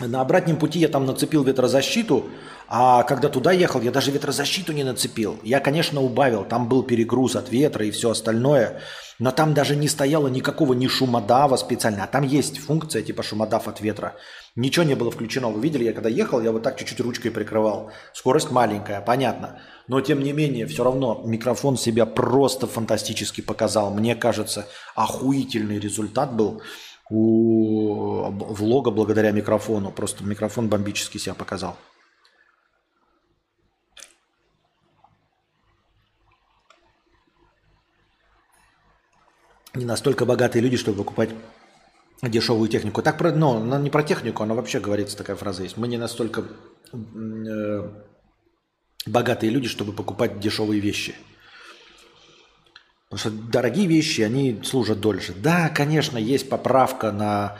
На 0.00 0.22
обратном 0.22 0.56
пути 0.56 0.78
я 0.78 0.88
там 0.88 1.04
нацепил 1.04 1.44
ветрозащиту, 1.44 2.30
а 2.68 3.02
когда 3.02 3.28
туда 3.28 3.52
ехал, 3.52 3.82
я 3.82 3.90
даже 3.90 4.10
ветрозащиту 4.10 4.72
не 4.72 4.82
нацепил. 4.82 5.38
Я, 5.42 5.60
конечно, 5.60 6.00
убавил, 6.00 6.44
там 6.44 6.68
был 6.68 6.82
перегруз 6.82 7.36
от 7.36 7.50
ветра 7.50 7.84
и 7.84 7.90
все 7.90 8.10
остальное, 8.10 8.80
но 9.18 9.30
там 9.30 9.52
даже 9.52 9.76
не 9.76 9.88
стояло 9.88 10.28
никакого 10.28 10.72
ни 10.72 10.86
шумодава 10.86 11.56
специально, 11.56 12.04
а 12.04 12.06
там 12.06 12.24
есть 12.24 12.58
функция 12.58 13.02
типа 13.02 13.22
шумодав 13.22 13.68
от 13.68 13.82
ветра. 13.82 14.14
Ничего 14.56 14.84
не 14.84 14.94
было 14.94 15.10
включено. 15.10 15.48
Вы 15.48 15.60
видели, 15.60 15.84
я 15.84 15.92
когда 15.92 16.08
ехал, 16.08 16.40
я 16.40 16.50
вот 16.50 16.62
так 16.62 16.78
чуть-чуть 16.78 17.00
ручкой 17.00 17.30
прикрывал. 17.30 17.90
Скорость 18.14 18.50
маленькая, 18.50 19.00
понятно. 19.00 19.60
Но 19.86 20.00
тем 20.00 20.22
не 20.22 20.32
менее, 20.32 20.66
все 20.66 20.82
равно 20.82 21.22
микрофон 21.24 21.76
себя 21.76 22.06
просто 22.06 22.66
фантастически 22.66 23.42
показал. 23.42 23.90
Мне 23.90 24.14
кажется, 24.14 24.66
охуительный 24.94 25.78
результат 25.78 26.34
был 26.34 26.62
у 27.10 28.30
влога 28.30 28.90
благодаря 28.90 29.32
микрофону. 29.32 29.90
Просто 29.90 30.24
микрофон 30.24 30.68
бомбически 30.68 31.18
себя 31.18 31.34
показал. 31.34 31.76
Не 39.74 39.84
настолько 39.84 40.24
богатые 40.24 40.62
люди, 40.62 40.76
чтобы 40.76 40.98
покупать 40.98 41.30
дешевую 42.22 42.68
технику. 42.68 43.02
Так, 43.02 43.18
про, 43.18 43.32
ну, 43.32 43.78
не 43.78 43.90
про 43.90 44.02
технику, 44.02 44.42
она 44.42 44.54
вообще 44.54 44.80
говорится, 44.80 45.16
такая 45.16 45.36
фраза 45.36 45.62
есть. 45.62 45.76
Мы 45.76 45.88
не 45.88 45.96
настолько 45.96 46.44
э, 46.92 47.90
богатые 49.06 49.50
люди, 49.50 49.68
чтобы 49.68 49.92
покупать 49.92 50.40
дешевые 50.40 50.80
вещи. 50.80 51.14
Потому 53.10 53.18
что 53.18 53.52
дорогие 53.52 53.88
вещи, 53.88 54.20
они 54.20 54.62
служат 54.64 55.00
дольше. 55.00 55.34
Да, 55.36 55.68
конечно, 55.68 56.16
есть 56.16 56.48
поправка 56.48 57.10
на 57.10 57.58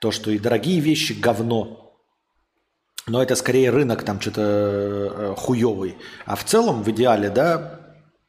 то, 0.00 0.10
что 0.10 0.32
и 0.32 0.40
дорогие 0.40 0.80
вещи 0.80 1.12
говно. 1.12 1.96
Но 3.06 3.22
это 3.22 3.36
скорее 3.36 3.70
рынок 3.70 4.02
там 4.02 4.20
что-то 4.20 4.42
э, 4.42 5.34
хуевый. 5.36 5.96
А 6.26 6.34
в 6.34 6.44
целом, 6.44 6.82
в 6.82 6.90
идеале, 6.90 7.30
да, 7.30 7.80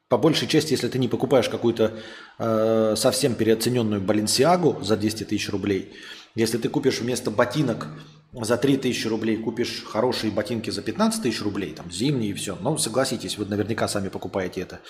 по 0.10 0.20
большей 0.20 0.48
части, 0.48 0.74
если 0.74 0.88
ты 0.88 1.00
не 1.00 1.08
покупаешь 1.08 1.50
какую-то 1.50 1.94
э, 2.38 2.94
совсем 2.96 3.34
переоцененную 3.34 4.00
Баленсиагу 4.00 4.80
за 4.84 4.96
200 4.96 5.24
тысяч 5.24 5.50
рублей, 5.50 5.94
если 6.36 6.60
ты 6.60 6.70
купишь 6.70 7.00
вместо 7.00 7.32
ботинок 7.32 7.88
за 8.32 8.58
3 8.58 8.78
тысячи 8.78 9.08
рублей, 9.08 9.38
купишь 9.38 9.84
хорошие 9.84 10.32
ботинки 10.32 10.70
за 10.70 10.82
15 10.82 11.24
тысяч 11.24 11.42
рублей, 11.42 11.74
там 11.74 11.92
зимние 11.92 12.32
и 12.32 12.34
все, 12.34 12.58
ну 12.62 12.78
согласитесь, 12.78 13.38
вы 13.38 13.46
наверняка 13.46 13.88
сами 13.88 14.10
покупаете 14.10 14.62
это, 14.62 14.82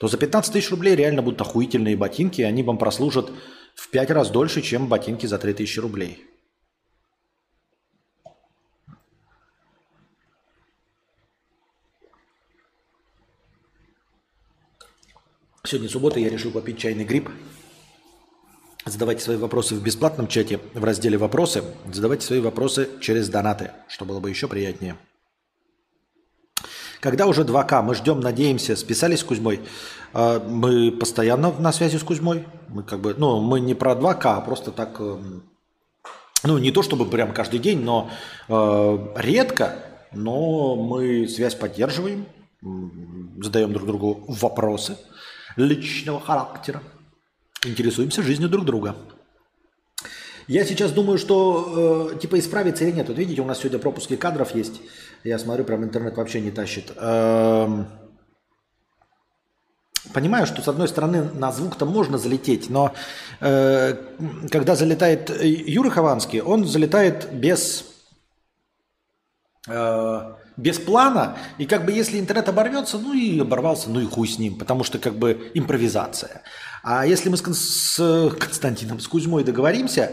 то 0.00 0.08
за 0.08 0.16
15 0.16 0.52
тысяч 0.52 0.70
рублей 0.70 0.96
реально 0.96 1.22
будут 1.22 1.40
охуительные 1.40 1.96
ботинки, 1.96 2.40
и 2.40 2.44
они 2.44 2.62
вам 2.62 2.78
прослужат 2.78 3.30
в 3.74 3.88
5 3.90 4.10
раз 4.10 4.30
дольше, 4.30 4.62
чем 4.62 4.88
ботинки 4.88 5.26
за 5.26 5.38
3 5.38 5.54
тысячи 5.54 5.78
рублей. 5.78 6.24
Сегодня 15.64 15.90
суббота, 15.90 16.18
я 16.18 16.30
решил 16.30 16.50
попить 16.50 16.78
чайный 16.78 17.04
гриб. 17.04 17.28
Задавайте 18.88 19.22
свои 19.22 19.36
вопросы 19.36 19.74
в 19.74 19.82
бесплатном 19.82 20.28
чате 20.28 20.60
в 20.72 20.82
разделе 20.82 21.18
«Вопросы». 21.18 21.62
Задавайте 21.92 22.24
свои 22.24 22.40
вопросы 22.40 22.88
через 23.00 23.28
донаты, 23.28 23.72
что 23.86 24.06
было 24.06 24.18
бы 24.18 24.30
еще 24.30 24.48
приятнее. 24.48 24.96
Когда 27.00 27.26
уже 27.26 27.42
2К, 27.42 27.82
мы 27.82 27.94
ждем, 27.94 28.20
надеемся, 28.20 28.76
списались 28.76 29.20
с 29.20 29.24
Кузьмой. 29.24 29.60
А, 30.14 30.40
мы 30.40 30.90
постоянно 30.90 31.52
на 31.52 31.70
связи 31.72 31.98
с 31.98 32.02
Кузьмой. 32.02 32.46
Мы 32.68 32.82
как 32.82 33.00
бы, 33.00 33.14
ну, 33.16 33.40
мы 33.40 33.60
не 33.60 33.74
про 33.74 33.92
2К, 33.92 34.22
а 34.24 34.40
просто 34.40 34.72
так, 34.72 34.98
эм, 35.00 35.42
ну, 36.42 36.56
не 36.56 36.70
то 36.70 36.82
чтобы 36.82 37.04
прям 37.04 37.34
каждый 37.34 37.60
день, 37.60 37.80
но 37.80 38.10
э, 38.48 38.98
редко, 39.16 39.76
но 40.12 40.76
мы 40.76 41.28
связь 41.28 41.54
поддерживаем, 41.54 42.26
задаем 43.42 43.72
друг 43.72 43.86
другу 43.86 44.24
вопросы– 44.26 44.96
личного 45.58 46.20
характера. 46.20 46.82
Интересуемся 47.64 48.22
жизнью 48.22 48.48
друг 48.48 48.64
друга. 48.64 48.94
Я 50.46 50.64
сейчас 50.64 50.92
думаю, 50.92 51.18
что 51.18 52.12
э, 52.14 52.18
типа 52.18 52.38
исправиться 52.38 52.84
или 52.84 52.92
нет. 52.92 53.08
Вот 53.08 53.18
видите, 53.18 53.42
у 53.42 53.44
нас 53.44 53.58
сегодня 53.58 53.78
пропуски 53.78 54.16
кадров 54.16 54.54
есть. 54.54 54.80
Я 55.24 55.38
смотрю, 55.38 55.64
прям 55.64 55.84
интернет 55.84 56.16
вообще 56.16 56.40
не 56.40 56.50
тащит. 56.50 56.92
Эм, 56.96 57.86
понимаю, 60.14 60.46
что 60.46 60.62
с 60.62 60.68
одной 60.68 60.88
стороны 60.88 61.24
на 61.34 61.52
звук-то 61.52 61.84
можно 61.84 62.16
залететь, 62.16 62.70
но 62.70 62.94
э, 63.40 63.94
когда 64.50 64.74
залетает 64.74 65.30
Юра 65.42 65.90
Хованский, 65.90 66.40
он 66.40 66.64
залетает 66.64 67.30
без 67.32 67.84
э, 69.66 70.34
без 70.58 70.78
плана, 70.78 71.38
и 71.56 71.64
как 71.64 71.86
бы 71.86 71.92
если 71.92 72.18
интернет 72.18 72.48
оборвется, 72.48 72.98
ну 72.98 73.14
и 73.14 73.40
оборвался, 73.40 73.88
ну 73.88 74.00
и 74.00 74.04
хуй 74.04 74.28
с 74.28 74.38
ним, 74.38 74.58
потому 74.58 74.84
что 74.84 74.98
как 74.98 75.14
бы 75.14 75.50
импровизация. 75.54 76.42
А 76.82 77.06
если 77.06 77.30
мы 77.30 77.36
с, 77.36 77.42
с 77.42 78.30
Константином, 78.38 79.00
с 79.00 79.06
Кузьмой 79.08 79.44
договоримся, 79.44 80.10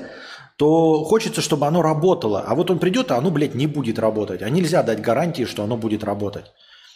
то 0.58 1.04
хочется, 1.04 1.42
чтобы 1.42 1.66
оно 1.66 1.82
работало. 1.82 2.46
А 2.48 2.56
вот 2.56 2.72
он 2.72 2.80
придет, 2.80 3.12
а 3.12 3.18
оно, 3.18 3.32
блядь, 3.32 3.56
не 3.56 3.68
будет 3.68 4.00
работать. 4.00 4.42
А 4.42 4.50
нельзя 4.50 4.84
дать 4.84 5.02
гарантии, 5.02 5.44
что 5.44 5.64
оно 5.64 5.78
будет 5.78 6.04
работать. 6.04 6.46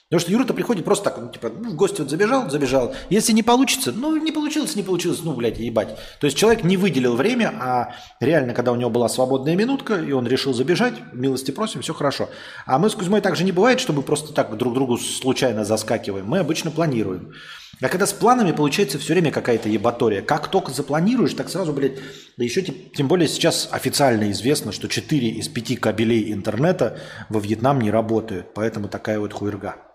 Потому 0.10 0.22
что 0.22 0.32
Юра-то 0.32 0.56
приходит 0.56 0.86
просто 0.86 1.04
так, 1.04 1.20
ну, 1.22 1.30
типа, 1.30 1.50
в 1.50 1.76
гости 1.76 2.02
вот 2.02 2.10
забежал, 2.10 2.50
забежал. 2.50 2.96
Если 3.12 3.32
не 3.32 3.44
получится, 3.44 3.92
ну, 3.92 4.18
не 4.18 4.32
получилось, 4.32 4.76
не 4.76 4.82
получилось, 4.82 5.20
ну, 5.24 5.34
блядь, 5.34 5.60
ебать. 5.60 6.00
То 6.20 6.26
есть 6.26 6.36
человек 6.36 6.64
не 6.64 6.78
выделил 6.78 7.16
время, 7.16 7.54
а 7.62 7.94
реально, 8.20 8.56
когда 8.56 8.72
у 8.72 8.76
него 8.76 8.90
была 8.90 9.08
свободная 9.08 9.56
минутка, 9.56 10.02
и 10.02 10.12
он 10.12 10.26
решил 10.26 10.52
забежать, 10.52 10.96
милости 11.14 11.52
просим, 11.52 11.84
все 11.84 11.94
хорошо. 11.94 12.28
А 12.66 12.80
мы 12.80 12.90
с 12.90 12.96
Кузьмой 12.96 13.22
также 13.22 13.44
не 13.44 13.52
бывает, 13.52 13.80
чтобы 13.80 14.02
просто 14.02 14.34
так 14.34 14.58
друг 14.58 14.74
другу 14.74 14.98
случайно 14.98 15.64
заскакиваем. 15.64 16.26
Мы 16.26 16.40
обычно 16.40 16.72
планируем. 16.72 17.34
А 17.80 17.88
когда 17.88 18.08
с 18.08 18.14
планами 18.14 18.52
получается 18.52 18.98
все 18.98 19.14
время 19.14 19.32
какая-то 19.32 19.70
ебатория. 19.70 20.24
Как 20.24 20.48
только 20.48 20.72
запланируешь, 20.72 21.36
так 21.36 21.50
сразу, 21.50 21.72
блядь, 21.72 22.00
да 22.36 22.44
еще 22.44 22.64
тем 22.64 23.08
более 23.08 23.28
сейчас 23.28 23.70
официально 23.72 24.32
известно, 24.32 24.72
что 24.72 24.88
4 24.88 25.30
из 25.30 25.48
5 25.50 25.80
кабелей 25.80 26.34
интернета 26.34 26.98
во 27.30 27.40
Вьетнам 27.40 27.80
не 27.80 27.92
работают. 27.92 28.56
Поэтому 28.56 28.88
такая 28.88 29.20
вот 29.20 29.34
хуерга. 29.34 29.89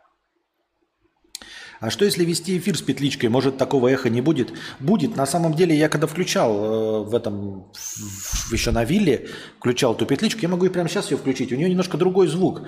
А 1.84 1.90
что 1.90 2.06
если 2.06 2.24
вести 2.24 2.56
эфир 2.56 2.78
с 2.78 2.80
петличкой? 2.80 3.28
Может, 3.28 3.58
такого 3.58 3.88
эха 3.88 4.08
не 4.08 4.22
будет? 4.22 4.54
Будет. 4.80 5.16
На 5.16 5.26
самом 5.26 5.52
деле, 5.52 5.76
я 5.76 5.90
когда 5.90 6.06
включал 6.06 6.56
э, 6.56 7.04
в 7.04 7.14
этом, 7.14 7.70
в, 7.74 8.52
еще 8.54 8.70
на 8.70 8.84
вилле, 8.84 9.28
включал 9.58 9.92
эту 9.92 10.06
петличку, 10.06 10.40
я 10.40 10.48
могу 10.48 10.64
и 10.64 10.70
прямо 10.70 10.88
сейчас 10.88 11.10
ее 11.10 11.18
включить. 11.18 11.52
У 11.52 11.56
нее 11.56 11.68
немножко 11.68 11.98
другой 11.98 12.28
звук. 12.28 12.62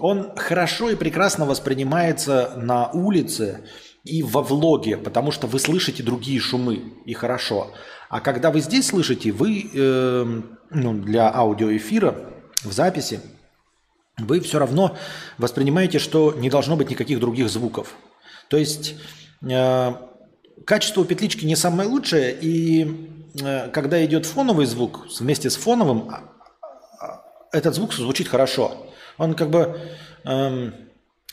Он 0.00 0.32
хорошо 0.34 0.90
и 0.90 0.96
прекрасно 0.96 1.46
воспринимается 1.46 2.54
на 2.56 2.90
улице 2.90 3.60
и 4.02 4.24
во 4.24 4.42
влоге, 4.42 4.96
потому 4.96 5.30
что 5.30 5.46
вы 5.46 5.60
слышите 5.60 6.02
другие 6.02 6.40
шумы, 6.40 6.82
и 7.04 7.14
хорошо. 7.14 7.70
А 8.08 8.18
когда 8.18 8.50
вы 8.50 8.58
здесь 8.58 8.88
слышите, 8.88 9.30
вы 9.30 9.70
э, 9.72 10.42
ну, 10.70 10.94
для 10.94 11.32
аудиоэфира 11.32 12.16
в 12.64 12.72
записи, 12.72 13.20
вы 14.18 14.40
все 14.40 14.58
равно 14.58 14.96
воспринимаете, 15.38 16.00
что 16.00 16.32
не 16.32 16.50
должно 16.50 16.74
быть 16.74 16.90
никаких 16.90 17.20
других 17.20 17.48
звуков. 17.48 17.94
То 18.48 18.56
есть 18.56 18.94
э, 19.42 19.92
качество 20.64 21.00
у 21.00 21.04
петлички 21.04 21.44
не 21.44 21.56
самое 21.56 21.88
лучшее, 21.88 22.36
и 22.40 23.10
э, 23.40 23.68
когда 23.70 24.04
идет 24.04 24.26
фоновый 24.26 24.66
звук 24.66 25.06
вместе 25.18 25.50
с 25.50 25.56
фоновым, 25.56 26.10
а, 26.10 26.22
а, 27.00 27.24
этот 27.52 27.74
звук 27.74 27.94
звучит 27.94 28.28
хорошо. 28.28 28.86
Он 29.18 29.34
как 29.34 29.50
бы 29.50 29.80
э, 30.24 30.70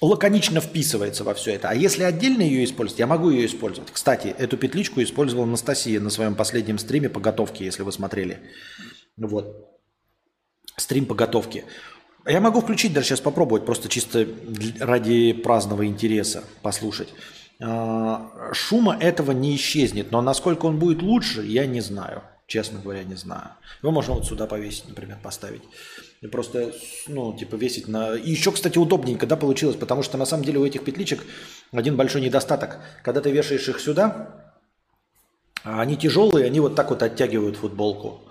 лаконично 0.02 0.62
вписывается 0.62 1.24
во 1.24 1.34
все 1.34 1.54
это. 1.54 1.70
А 1.70 1.76
если 1.76 2.04
отдельно 2.04 2.42
ее 2.42 2.64
использовать, 2.64 3.00
я 3.00 3.08
могу 3.08 3.30
ее 3.30 3.46
использовать. 3.46 3.92
Кстати, 3.92 4.28
эту 4.38 4.58
петличку 4.58 5.02
использовала 5.02 5.46
Анастасия 5.46 6.00
на 6.00 6.10
своем 6.10 6.36
последнем 6.36 6.78
стриме 6.78 7.10
по 7.10 7.20
готовке, 7.20 7.66
если 7.66 7.84
вы 7.84 7.92
смотрели. 7.92 8.40
Вот. 9.18 9.70
Стрим 10.78 11.06
по 11.06 11.16
готовке. 11.16 11.66
Я 12.26 12.40
могу 12.40 12.62
включить 12.62 12.94
даже 12.94 13.08
сейчас 13.08 13.20
попробовать, 13.20 13.66
просто 13.66 13.90
чисто 13.90 14.26
ради 14.80 15.34
праздного 15.34 15.86
интереса 15.86 16.44
послушать. 16.62 17.10
А, 17.62 18.32
шума 18.54 18.98
этого 19.00 19.32
не 19.32 19.56
исчезнет, 19.56 20.12
но 20.12 20.22
насколько 20.22 20.66
он 20.66 20.80
будет 20.80 21.02
лучше, 21.02 21.44
я 21.44 21.66
не 21.66 21.82
знаю. 21.82 22.24
Честно 22.46 22.80
говоря, 22.80 23.04
не 23.04 23.16
знаю. 23.16 23.52
Его 23.82 23.92
можно 23.92 24.14
вот 24.14 24.26
сюда 24.26 24.48
повесить, 24.48 24.88
например, 24.88 25.18
поставить. 25.24 25.64
Просто, 26.32 26.74
ну, 27.08 27.36
типа 27.38 27.56
весить 27.56 27.88
на... 27.88 28.16
И 28.16 28.32
еще, 28.32 28.52
кстати, 28.52 28.78
удобненько, 28.78 29.26
да, 29.26 29.36
получилось, 29.36 29.76
потому 29.76 30.04
что 30.04 30.18
на 30.18 30.26
самом 30.26 30.44
деле 30.44 30.60
у 30.60 30.66
этих 30.66 30.84
петличек 30.84 31.24
один 31.72 31.96
большой 31.96 32.22
недостаток. 32.22 32.80
Когда 33.02 33.22
ты 33.22 33.32
вешаешь 33.32 33.68
их 33.68 33.80
сюда, 33.80 34.54
они 35.64 35.98
тяжелые, 35.98 36.46
они 36.46 36.60
вот 36.60 36.76
так 36.76 36.90
вот 36.90 37.02
оттягивают 37.02 37.58
футболку. 37.58 38.22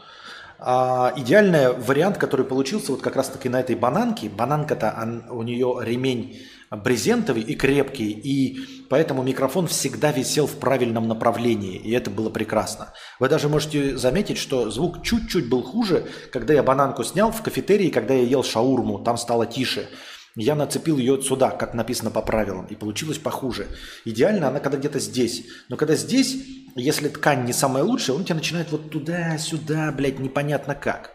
А 0.65 1.13
идеальный 1.17 1.73
вариант, 1.73 2.19
который 2.19 2.47
получился 2.47 2.93
вот 2.93 3.03
как 3.03 3.17
раз-таки 3.17 3.49
на 3.49 3.59
этой 3.61 3.75
бананке, 3.75 4.29
бананка-то 4.29 5.25
у 5.31 5.43
нее 5.43 5.77
ремень 5.81 6.41
брезентовый 6.71 7.43
и 7.43 7.55
крепкий, 7.55 8.11
и 8.13 8.87
поэтому 8.89 9.23
микрофон 9.23 9.67
всегда 9.67 10.13
висел 10.13 10.47
в 10.47 10.55
правильном 10.59 11.09
направлении, 11.09 11.77
и 11.77 11.91
это 11.91 12.11
было 12.11 12.31
прекрасно. 12.31 12.95
Вы 13.19 13.29
даже 13.29 13.49
можете 13.49 13.99
заметить, 13.99 14.39
что 14.39 14.71
звук 14.71 15.03
чуть-чуть 15.03 15.51
был 15.51 15.63
хуже, 15.63 16.07
когда 16.31 16.55
я 16.55 16.63
бананку 16.63 17.03
снял 17.05 17.33
в 17.33 17.43
кафетерии, 17.43 17.91
когда 17.91 18.15
я 18.15 18.23
ел 18.23 18.45
шаурму, 18.45 19.01
там 19.01 19.19
стало 19.19 19.47
тише. 19.47 19.89
Я 20.35 20.55
нацепил 20.55 20.97
ее 20.97 21.21
сюда, 21.21 21.51
как 21.51 21.75
написано 21.75 22.11
по 22.11 22.23
правилам, 22.23 22.67
и 22.67 22.75
получилось 22.75 23.19
похуже. 23.19 23.67
Идеально 24.05 24.49
она 24.49 24.61
когда 24.61 24.79
где-то 24.79 24.99
здесь. 24.99 25.47
Но 25.69 25.77
когда 25.77 25.95
здесь, 25.95 26.37
если 26.75 27.09
ткань 27.09 27.45
не 27.45 27.53
самая 27.53 27.85
лучшая, 27.85 28.17
он 28.17 28.25
тебя 28.25 28.37
начинает 28.37 28.73
вот 28.73 28.91
туда-сюда, 28.91 29.93
блядь, 29.93 30.19
непонятно 30.19 30.75
как. 30.75 31.11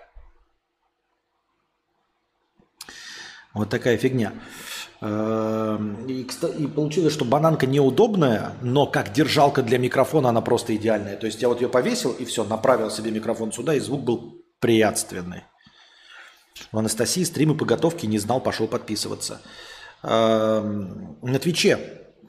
Вот 3.56 3.70
такая 3.70 3.98
фигня. 3.98 4.34
Эм, 5.02 6.06
и, 6.08 6.22
и 6.60 6.68
получилось, 6.68 7.14
что 7.14 7.26
бананка 7.26 7.66
неудобная, 7.66 8.54
но 8.62 8.86
как 8.86 9.14
держалка 9.14 9.64
для 9.64 9.80
микрофона 9.80 10.30
она 10.30 10.42
просто 10.42 10.76
идеальная. 10.76 11.18
То 11.18 11.26
есть 11.26 11.42
я 11.42 11.48
вот 11.48 11.60
ее 11.62 11.70
повесил 11.70 12.12
и 12.12 12.26
все, 12.26 12.44
направил 12.44 12.92
себе 12.92 13.10
микрофон 13.10 13.52
сюда, 13.52 13.74
и 13.74 13.80
звук 13.80 14.04
был 14.04 14.46
приятственный. 14.60 15.44
У 16.72 16.78
Анастасии 16.78 17.24
стримы 17.24 17.56
по 17.56 17.66
готовке 17.66 18.08
не 18.08 18.20
знал, 18.20 18.42
пошел 18.42 18.68
подписываться. 18.68 19.42
Эм, 20.04 21.18
на 21.22 21.40
Твиче, 21.40 21.80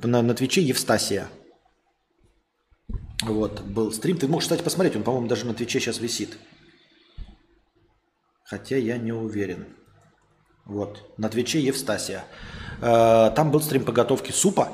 на, 0.02 0.22
на 0.22 0.34
Твиче 0.34 0.62
Евстасия. 0.62 1.28
Вот, 3.22 3.60
был 3.60 3.92
стрим. 3.92 4.16
Ты 4.16 4.28
можешь, 4.28 4.46
кстати, 4.46 4.62
посмотреть, 4.62 4.96
он, 4.96 5.02
по-моему, 5.02 5.26
даже 5.26 5.46
на 5.46 5.54
Твиче 5.54 5.80
сейчас 5.80 5.98
висит. 5.98 6.38
Хотя 8.44 8.76
я 8.76 8.96
не 8.96 9.12
уверен. 9.12 9.66
Вот, 10.64 11.12
на 11.18 11.28
Твиче 11.28 11.60
Евстасия. 11.60 12.24
Э, 12.80 13.30
там 13.34 13.50
был 13.50 13.60
стрим 13.60 13.84
по 13.84 13.92
готовке 13.92 14.32
супа 14.32 14.70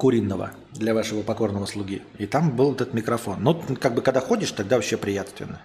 куриного 0.00 0.52
для 0.72 0.94
вашего 0.94 1.22
покорного 1.22 1.66
слуги. 1.66 2.02
И 2.18 2.26
там 2.26 2.56
был 2.56 2.72
этот 2.72 2.94
микрофон. 2.94 3.42
Ну, 3.42 3.54
как 3.80 3.94
бы, 3.94 4.02
когда 4.02 4.20
ходишь, 4.20 4.50
тогда 4.52 4.76
вообще 4.76 4.96
приятственно. 4.96 5.60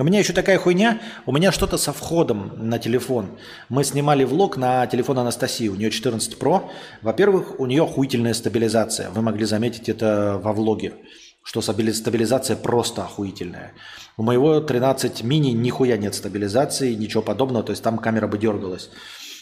У 0.00 0.02
меня 0.02 0.18
еще 0.18 0.32
такая 0.32 0.56
хуйня, 0.56 0.98
у 1.26 1.32
меня 1.32 1.52
что-то 1.52 1.76
со 1.76 1.92
входом 1.92 2.52
на 2.56 2.78
телефон. 2.78 3.38
Мы 3.68 3.84
снимали 3.84 4.24
влог 4.24 4.56
на 4.56 4.86
телефон 4.86 5.18
Анастасии, 5.18 5.68
у 5.68 5.74
нее 5.74 5.90
14 5.90 6.38
Pro. 6.38 6.70
Во-первых, 7.02 7.60
у 7.60 7.66
нее 7.66 7.82
охуительная 7.82 8.32
стабилизация. 8.32 9.10
Вы 9.10 9.20
могли 9.20 9.44
заметить 9.44 9.90
это 9.90 10.40
во 10.42 10.54
влоге, 10.54 10.94
что 11.42 11.60
стабилизация 11.60 12.56
просто 12.56 13.02
охуительная. 13.02 13.74
У 14.16 14.22
моего 14.22 14.60
13 14.60 15.22
мини 15.22 15.50
нихуя 15.50 15.98
нет 15.98 16.14
стабилизации, 16.14 16.94
ничего 16.94 17.22
подобного, 17.22 17.62
то 17.62 17.72
есть 17.72 17.82
там 17.82 17.98
камера 17.98 18.26
бы 18.26 18.38
дергалась. 18.38 18.88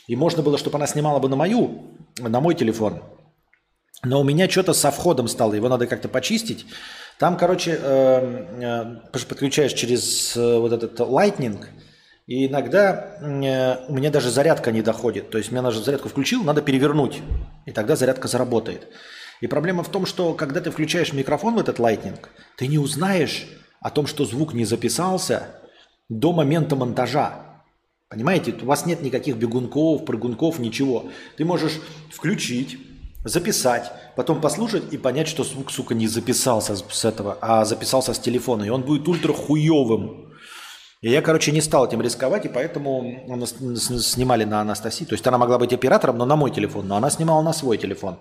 И 0.08 0.16
можно 0.16 0.42
было, 0.42 0.58
чтобы 0.58 0.78
она 0.78 0.88
снимала 0.88 1.20
бы 1.20 1.28
на 1.28 1.36
мою, 1.36 1.84
на 2.18 2.40
мой 2.40 2.56
телефон. 2.56 3.04
Но 4.04 4.20
у 4.20 4.24
меня 4.24 4.48
что-то 4.48 4.74
со 4.74 4.90
входом 4.90 5.28
стало, 5.28 5.54
его 5.54 5.68
надо 5.68 5.86
как-то 5.86 6.08
почистить. 6.08 6.66
Там, 7.18 7.36
короче, 7.36 7.72
эм, 7.72 8.60
э, 8.60 9.00
подключаешь 9.12 9.72
через 9.72 10.36
э, 10.36 10.58
вот 10.58 10.72
этот 10.72 11.00
Lightning, 11.00 11.64
и 12.28 12.46
иногда 12.46 13.18
э, 13.20 13.86
у 13.88 13.92
меня 13.92 14.10
даже 14.10 14.30
зарядка 14.30 14.70
не 14.70 14.82
доходит. 14.82 15.30
То 15.30 15.38
есть 15.38 15.50
мне 15.50 15.60
надо 15.60 15.80
зарядку 15.80 16.08
включил, 16.08 16.44
надо 16.44 16.62
перевернуть, 16.62 17.20
и 17.66 17.72
тогда 17.72 17.96
зарядка 17.96 18.28
заработает. 18.28 18.86
И 19.40 19.48
проблема 19.48 19.82
в 19.82 19.88
том, 19.88 20.06
что 20.06 20.32
когда 20.34 20.60
ты 20.60 20.70
включаешь 20.70 21.12
микрофон 21.12 21.54
в 21.54 21.58
этот 21.58 21.80
Lightning, 21.80 22.18
ты 22.56 22.68
не 22.68 22.78
узнаешь 22.78 23.48
о 23.80 23.90
том, 23.90 24.06
что 24.06 24.24
звук 24.24 24.54
не 24.54 24.64
записался 24.64 25.48
до 26.08 26.32
момента 26.32 26.76
монтажа. 26.76 27.64
Понимаете, 28.08 28.54
у 28.62 28.66
вас 28.66 28.86
нет 28.86 29.02
никаких 29.02 29.36
бегунков, 29.36 30.04
прыгунков, 30.04 30.60
ничего. 30.60 31.10
Ты 31.36 31.44
можешь 31.44 31.80
включить, 32.10 32.78
записать, 33.28 33.92
потом 34.16 34.40
послушать 34.40 34.92
и 34.92 34.98
понять, 34.98 35.28
что 35.28 35.44
звук, 35.44 35.70
сука, 35.70 35.94
не 35.94 36.08
записался 36.08 36.76
с 36.76 37.04
этого, 37.04 37.38
а 37.40 37.64
записался 37.64 38.14
с 38.14 38.18
телефона, 38.18 38.64
и 38.64 38.70
он 38.70 38.82
будет 38.82 39.06
ультра 39.08 39.32
хуевым. 39.32 40.32
И 41.00 41.10
я, 41.10 41.22
короче, 41.22 41.52
не 41.52 41.60
стал 41.60 41.86
этим 41.86 42.02
рисковать, 42.02 42.44
и 42.46 42.48
поэтому 42.48 43.38
снимали 44.00 44.44
на 44.44 44.60
Анастасии. 44.60 45.04
То 45.04 45.14
есть 45.14 45.26
она 45.26 45.38
могла 45.38 45.58
быть 45.58 45.72
оператором, 45.72 46.18
но 46.18 46.24
на 46.24 46.34
мой 46.34 46.50
телефон, 46.50 46.88
но 46.88 46.96
она 46.96 47.10
снимала 47.10 47.42
на 47.42 47.52
свой 47.52 47.78
телефон. 47.78 48.18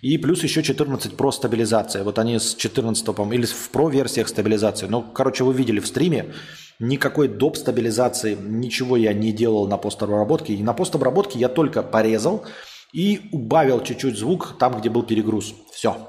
И 0.00 0.18
плюс 0.18 0.42
еще 0.42 0.62
14 0.62 1.12
Pro 1.12 1.32
стабилизация. 1.32 2.04
Вот 2.04 2.18
они 2.18 2.38
с 2.38 2.54
14 2.54 3.08
или 3.32 3.46
в 3.46 3.70
Pro 3.72 3.90
версиях 3.90 4.28
стабилизации. 4.28 4.86
Ну, 4.86 5.02
короче, 5.02 5.44
вы 5.44 5.52
видели 5.52 5.80
в 5.80 5.86
стриме, 5.86 6.32
никакой 6.78 7.28
доп 7.28 7.56
стабилизации, 7.56 8.36
ничего 8.40 8.96
я 8.96 9.12
не 9.12 9.32
делал 9.32 9.66
на 9.68 9.76
постобработке. 9.76 10.54
И 10.54 10.62
на 10.62 10.74
постобработке 10.74 11.38
я 11.38 11.48
только 11.48 11.82
порезал, 11.82 12.44
и 12.92 13.28
убавил 13.32 13.82
чуть-чуть 13.82 14.18
звук 14.18 14.56
там, 14.58 14.78
где 14.78 14.90
был 14.90 15.02
перегруз. 15.02 15.54
Все. 15.72 16.08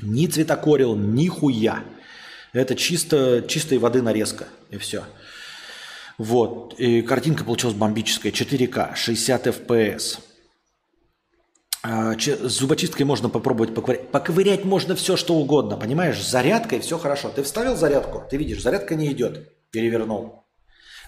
Ни 0.00 0.26
цветокорил, 0.26 0.96
ни 0.96 1.28
хуя. 1.28 1.84
Это 2.52 2.74
чисто, 2.74 3.44
чистой 3.48 3.78
воды 3.78 4.02
нарезка. 4.02 4.48
И 4.70 4.78
все. 4.78 5.04
Вот. 6.18 6.74
И 6.78 7.02
картинка 7.02 7.44
получилась 7.44 7.76
бомбическая. 7.76 8.32
4К, 8.32 8.94
60 8.94 9.46
FPS. 9.46 10.18
С 11.84 12.52
зубочисткой 12.52 13.06
можно 13.06 13.28
попробовать 13.28 13.74
поковырять. 13.74 14.08
Поковырять 14.10 14.64
можно 14.64 14.94
все, 14.94 15.16
что 15.16 15.34
угодно, 15.34 15.76
понимаешь? 15.76 16.22
Зарядкой 16.22 16.78
все 16.80 16.96
хорошо. 16.96 17.28
Ты 17.30 17.42
вставил 17.42 17.76
зарядку, 17.76 18.22
ты 18.30 18.36
видишь, 18.36 18.62
зарядка 18.62 18.94
не 18.94 19.10
идет. 19.10 19.48
Перевернул. 19.70 20.41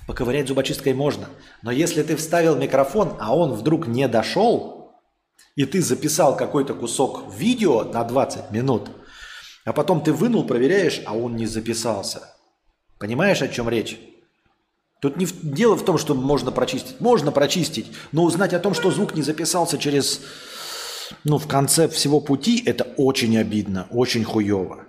Поковырять 0.06 0.48
зубочисткой 0.48 0.92
можно. 0.94 1.28
Но 1.62 1.70
если 1.70 2.02
ты 2.02 2.16
вставил 2.16 2.56
микрофон, 2.56 3.16
а 3.20 3.34
он 3.34 3.52
вдруг 3.52 3.86
не 3.86 4.06
дошел, 4.06 4.92
и 5.56 5.64
ты 5.64 5.80
записал 5.80 6.36
какой-то 6.36 6.74
кусок 6.74 7.24
видео 7.34 7.84
на 7.84 8.04
20 8.04 8.50
минут, 8.50 8.90
а 9.64 9.72
потом 9.72 10.02
ты 10.02 10.12
вынул, 10.12 10.44
проверяешь, 10.44 11.00
а 11.06 11.16
он 11.16 11.36
не 11.36 11.46
записался. 11.46 12.34
Понимаешь, 12.98 13.40
о 13.40 13.48
чем 13.48 13.68
речь? 13.68 13.98
Тут 15.00 15.16
не 15.16 15.26
в... 15.26 15.32
дело 15.42 15.76
в 15.76 15.84
том, 15.84 15.98
что 15.98 16.14
можно 16.14 16.50
прочистить. 16.50 17.00
Можно 17.00 17.32
прочистить, 17.32 17.86
но 18.12 18.24
узнать 18.24 18.52
о 18.52 18.60
том, 18.60 18.74
что 18.74 18.90
звук 18.90 19.14
не 19.14 19.22
записался 19.22 19.78
через, 19.78 20.20
ну, 21.24 21.38
в 21.38 21.46
конце 21.46 21.88
всего 21.88 22.20
пути, 22.20 22.62
это 22.64 22.84
очень 22.96 23.36
обидно, 23.38 23.86
очень 23.90 24.24
хуево. 24.24 24.86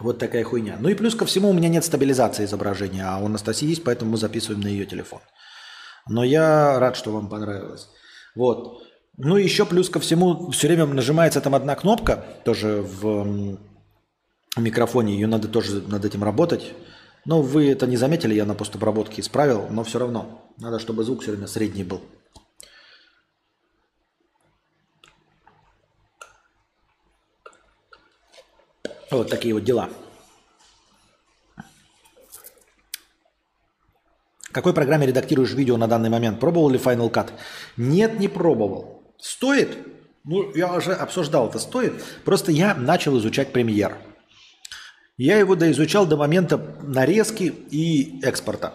Вот 0.00 0.18
такая 0.18 0.44
хуйня. 0.44 0.76
Ну 0.80 0.88
и 0.88 0.94
плюс 0.94 1.14
ко 1.14 1.24
всему 1.24 1.50
у 1.50 1.52
меня 1.52 1.68
нет 1.68 1.84
стабилизации 1.84 2.44
изображения, 2.44 3.04
а 3.04 3.18
у 3.18 3.26
Анастасии 3.26 3.68
есть, 3.68 3.84
поэтому 3.84 4.12
мы 4.12 4.16
записываем 4.16 4.60
на 4.60 4.68
ее 4.68 4.86
телефон. 4.86 5.20
Но 6.08 6.24
я 6.24 6.78
рад, 6.78 6.96
что 6.96 7.12
вам 7.12 7.28
понравилось. 7.28 7.88
Вот. 8.34 8.82
Ну 9.16 9.36
и 9.36 9.44
еще 9.44 9.64
плюс 9.64 9.88
ко 9.88 10.00
всему 10.00 10.50
все 10.50 10.66
время 10.66 10.86
нажимается 10.86 11.40
там 11.40 11.54
одна 11.54 11.76
кнопка, 11.76 12.24
тоже 12.44 12.82
в 12.82 13.58
микрофоне, 14.56 15.14
ее 15.14 15.26
надо 15.26 15.48
тоже 15.48 15.82
над 15.82 16.04
этим 16.04 16.24
работать. 16.24 16.72
Но 17.24 17.40
вы 17.40 17.70
это 17.70 17.86
не 17.86 17.96
заметили, 17.96 18.34
я 18.34 18.44
на 18.44 18.54
постобработке 18.54 19.22
исправил, 19.22 19.66
но 19.70 19.84
все 19.84 19.98
равно 19.98 20.52
надо, 20.58 20.78
чтобы 20.78 21.04
звук 21.04 21.22
все 21.22 21.30
время 21.30 21.46
средний 21.46 21.84
был. 21.84 22.02
Вот 29.18 29.30
такие 29.30 29.54
вот 29.54 29.64
дела. 29.64 29.88
Какой 34.52 34.72
программе 34.72 35.06
редактируешь 35.06 35.52
видео 35.52 35.76
на 35.76 35.88
данный 35.88 36.10
момент? 36.10 36.38
Пробовал 36.38 36.70
ли 36.70 36.78
Final 36.78 37.10
Cut? 37.10 37.30
Нет, 37.76 38.20
не 38.20 38.28
пробовал. 38.28 39.02
Стоит? 39.18 39.76
Ну, 40.24 40.54
я 40.54 40.72
уже 40.72 40.92
обсуждал, 40.92 41.48
это 41.48 41.58
стоит. 41.58 42.02
Просто 42.24 42.52
я 42.52 42.74
начал 42.74 43.18
изучать 43.18 43.52
премьер. 43.52 43.96
Я 45.16 45.38
его 45.38 45.56
доизучал 45.56 46.06
до 46.06 46.16
момента 46.16 46.56
нарезки 46.82 47.52
и 47.70 48.20
экспорта. 48.22 48.74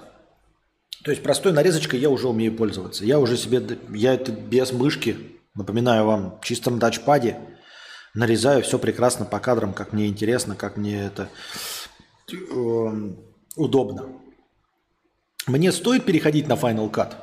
То 1.04 1.12
есть 1.12 1.24
простой 1.24 1.54
нарезочкой 1.54 2.00
я 2.00 2.10
уже 2.10 2.28
умею 2.28 2.56
пользоваться. 2.56 3.06
Я 3.06 3.20
уже 3.20 3.38
себе, 3.38 3.62
я 3.90 4.14
это 4.14 4.34
без 4.34 4.74
мышки, 4.74 5.16
напоминаю 5.56 6.06
вам, 6.06 6.40
чисто 6.44 6.72
на 6.72 6.80
тачпаде– 6.80 7.38
нарезаю 8.14 8.64
все 8.64 8.80
прекрасно 8.80 9.26
по 9.26 9.40
кадрам, 9.40 9.74
как 9.74 9.94
мне 9.94 10.08
интересно, 10.08 10.56
как 10.56 10.78
мне 10.78 11.04
это 11.04 11.30
э, 12.32 13.14
удобно. 13.56 14.10
Мне 15.48 15.72
стоит 15.72 16.06
переходить 16.06 16.48
на 16.48 16.54
Final 16.54 16.92
Cut? 16.92 17.16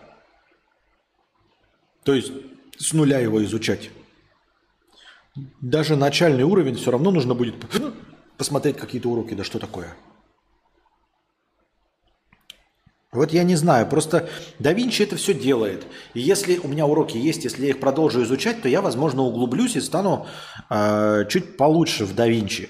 То 2.03 2.15
есть 2.15 2.33
с 2.79 2.93
нуля 2.93 3.19
его 3.19 3.45
изучать? 3.45 3.91
Даже 5.61 5.97
начальный 5.97 6.45
уровень 6.45 6.77
все 6.77 6.91
равно 6.91 7.11
нужно 7.11 7.35
будет 7.35 7.55
посмотреть 8.37 8.79
какие-то 8.79 9.09
уроки. 9.11 9.35
Да 9.35 9.45
что 9.45 9.59
такое? 9.59 9.95
Вот 13.13 13.33
я 13.33 13.45
не 13.45 13.55
знаю, 13.55 13.87
просто 13.87 14.29
да 14.59 14.73
Винчи 14.73 15.03
это 15.03 15.17
все 15.17 15.33
делает. 15.33 15.87
И 16.15 16.21
если 16.21 16.59
у 16.59 16.69
меня 16.69 16.87
уроки 16.87 17.17
есть, 17.17 17.45
если 17.45 17.65
я 17.65 17.71
их 17.71 17.81
продолжу 17.81 18.23
изучать, 18.25 18.63
то 18.63 18.69
я, 18.69 18.83
возможно, 18.83 19.23
углублюсь 19.23 19.77
и 19.77 19.81
стану 19.81 20.27
э, 20.69 21.25
чуть 21.29 21.57
получше 21.57 22.05
в 22.05 22.15
да 22.15 22.27
Винчи, 22.27 22.69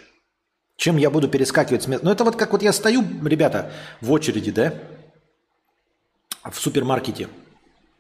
чем 0.77 0.99
я 0.99 1.11
буду 1.11 1.29
перескакивать 1.29 1.83
с 1.83 1.87
места. 1.87 2.05
Ну 2.05 2.13
это 2.13 2.23
вот 2.23 2.37
как 2.37 2.53
вот 2.53 2.63
я 2.63 2.73
стою, 2.73 3.03
ребята, 3.25 3.73
в 4.01 4.13
очереди, 4.13 4.51
да, 4.51 4.75
в 6.45 6.55
супермаркете. 6.59 7.29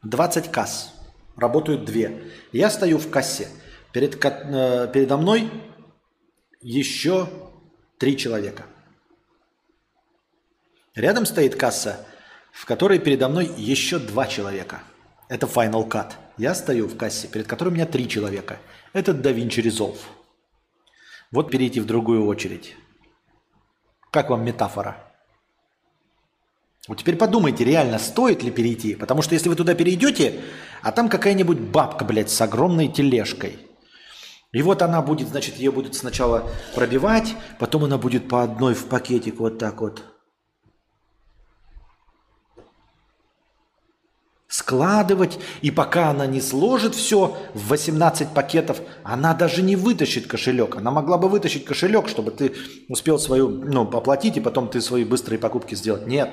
20 0.02 0.50
касс, 0.52 0.92
работают 1.36 1.84
две. 1.84 2.22
Я 2.52 2.70
стою 2.70 2.98
в 2.98 3.10
кассе. 3.10 3.48
Перед, 3.92 4.22
э, 4.22 4.90
передо 4.92 5.16
мной 5.16 5.50
еще 6.60 7.28
три 7.98 8.16
человека. 8.16 8.66
Рядом 10.94 11.26
стоит 11.26 11.56
касса 11.56 12.06
в 12.56 12.64
которой 12.64 12.98
передо 12.98 13.28
мной 13.28 13.50
еще 13.58 13.98
два 13.98 14.26
человека. 14.26 14.80
Это 15.28 15.46
Final 15.46 15.86
Cut. 15.86 16.12
Я 16.38 16.54
стою 16.54 16.88
в 16.88 16.96
кассе, 16.96 17.28
перед 17.28 17.46
которой 17.46 17.68
у 17.68 17.72
меня 17.72 17.84
три 17.84 18.08
человека. 18.08 18.58
Это 18.94 19.12
DaVinci 19.12 19.62
Resolve. 19.62 19.98
Вот 21.30 21.50
перейти 21.50 21.80
в 21.80 21.86
другую 21.86 22.26
очередь. 22.26 22.74
Как 24.10 24.30
вам 24.30 24.42
метафора? 24.42 24.96
Вот 26.88 26.98
теперь 26.98 27.16
подумайте, 27.16 27.62
реально 27.62 27.98
стоит 27.98 28.42
ли 28.42 28.50
перейти. 28.50 28.94
Потому 28.94 29.20
что 29.20 29.34
если 29.34 29.50
вы 29.50 29.54
туда 29.54 29.74
перейдете, 29.74 30.40
а 30.82 30.92
там 30.92 31.10
какая-нибудь 31.10 31.58
бабка, 31.58 32.06
блядь, 32.06 32.30
с 32.30 32.40
огромной 32.40 32.88
тележкой. 32.88 33.58
И 34.52 34.62
вот 34.62 34.80
она 34.80 35.02
будет, 35.02 35.28
значит, 35.28 35.56
ее 35.56 35.72
будут 35.72 35.94
сначала 35.94 36.48
пробивать, 36.74 37.34
потом 37.58 37.84
она 37.84 37.98
будет 37.98 38.28
по 38.28 38.42
одной 38.42 38.72
в 38.72 38.86
пакетик 38.86 39.40
вот 39.40 39.58
так 39.58 39.82
вот 39.82 40.15
складывать, 44.56 45.38
и 45.60 45.70
пока 45.70 46.08
она 46.08 46.26
не 46.26 46.40
сложит 46.40 46.94
все 46.94 47.36
в 47.52 47.68
18 47.68 48.30
пакетов, 48.32 48.80
она 49.04 49.34
даже 49.34 49.60
не 49.60 49.76
вытащит 49.76 50.26
кошелек. 50.26 50.76
Она 50.76 50.90
могла 50.90 51.18
бы 51.18 51.28
вытащить 51.28 51.66
кошелек, 51.66 52.08
чтобы 52.08 52.30
ты 52.30 52.54
успел 52.88 53.18
свою, 53.18 53.50
ну, 53.50 53.82
оплатить, 53.82 54.38
и 54.38 54.40
потом 54.40 54.68
ты 54.68 54.80
свои 54.80 55.04
быстрые 55.04 55.38
покупки 55.38 55.74
сделать. 55.74 56.06
Нет. 56.06 56.30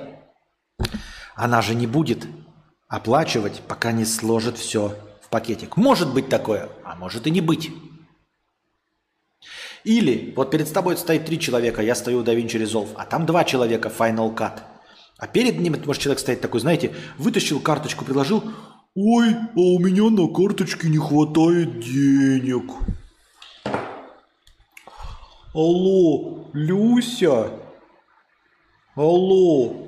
Она 1.35 1.61
же 1.61 1.75
не 1.75 1.85
будет 1.85 2.25
оплачивать, 2.87 3.61
пока 3.67 3.91
не 3.91 4.05
сложит 4.05 4.57
все 4.57 4.95
в 5.21 5.27
пакетик. 5.29 5.75
Может 5.75 6.13
быть 6.13 6.29
такое, 6.29 6.69
а 6.85 6.95
может 6.95 7.27
и 7.27 7.31
не 7.31 7.41
быть. 7.41 7.71
Или 9.83 10.33
вот 10.37 10.49
перед 10.49 10.71
тобой 10.71 10.95
стоит 10.95 11.25
три 11.25 11.37
человека, 11.37 11.81
я 11.81 11.93
стою 11.93 12.19
у 12.19 12.23
DaVinci 12.23 12.63
Resolve, 12.63 12.91
а 12.95 13.05
там 13.05 13.25
два 13.25 13.43
человека 13.43 13.91
Final 13.93 14.33
Cut– 14.33 14.61
а 15.23 15.27
перед 15.27 15.57
ним, 15.57 15.77
может, 15.85 16.01
человек 16.01 16.19
стоит 16.19 16.41
такой, 16.41 16.59
знаете, 16.59 16.93
вытащил 17.17 17.61
карточку, 17.61 18.03
приложил. 18.03 18.43
Ой, 18.93 19.33
а 19.33 19.57
у 19.57 19.79
меня 19.79 20.09
на 20.09 20.27
карточке 20.27 20.89
не 20.89 20.97
хватает 20.97 21.79
денег. 21.79 22.69
Алло, 25.53 26.49
Люся? 26.51 27.51
Алло. 28.95 29.87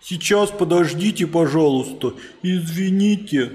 Сейчас 0.00 0.50
подождите, 0.50 1.26
пожалуйста. 1.26 2.14
Извините. 2.42 3.52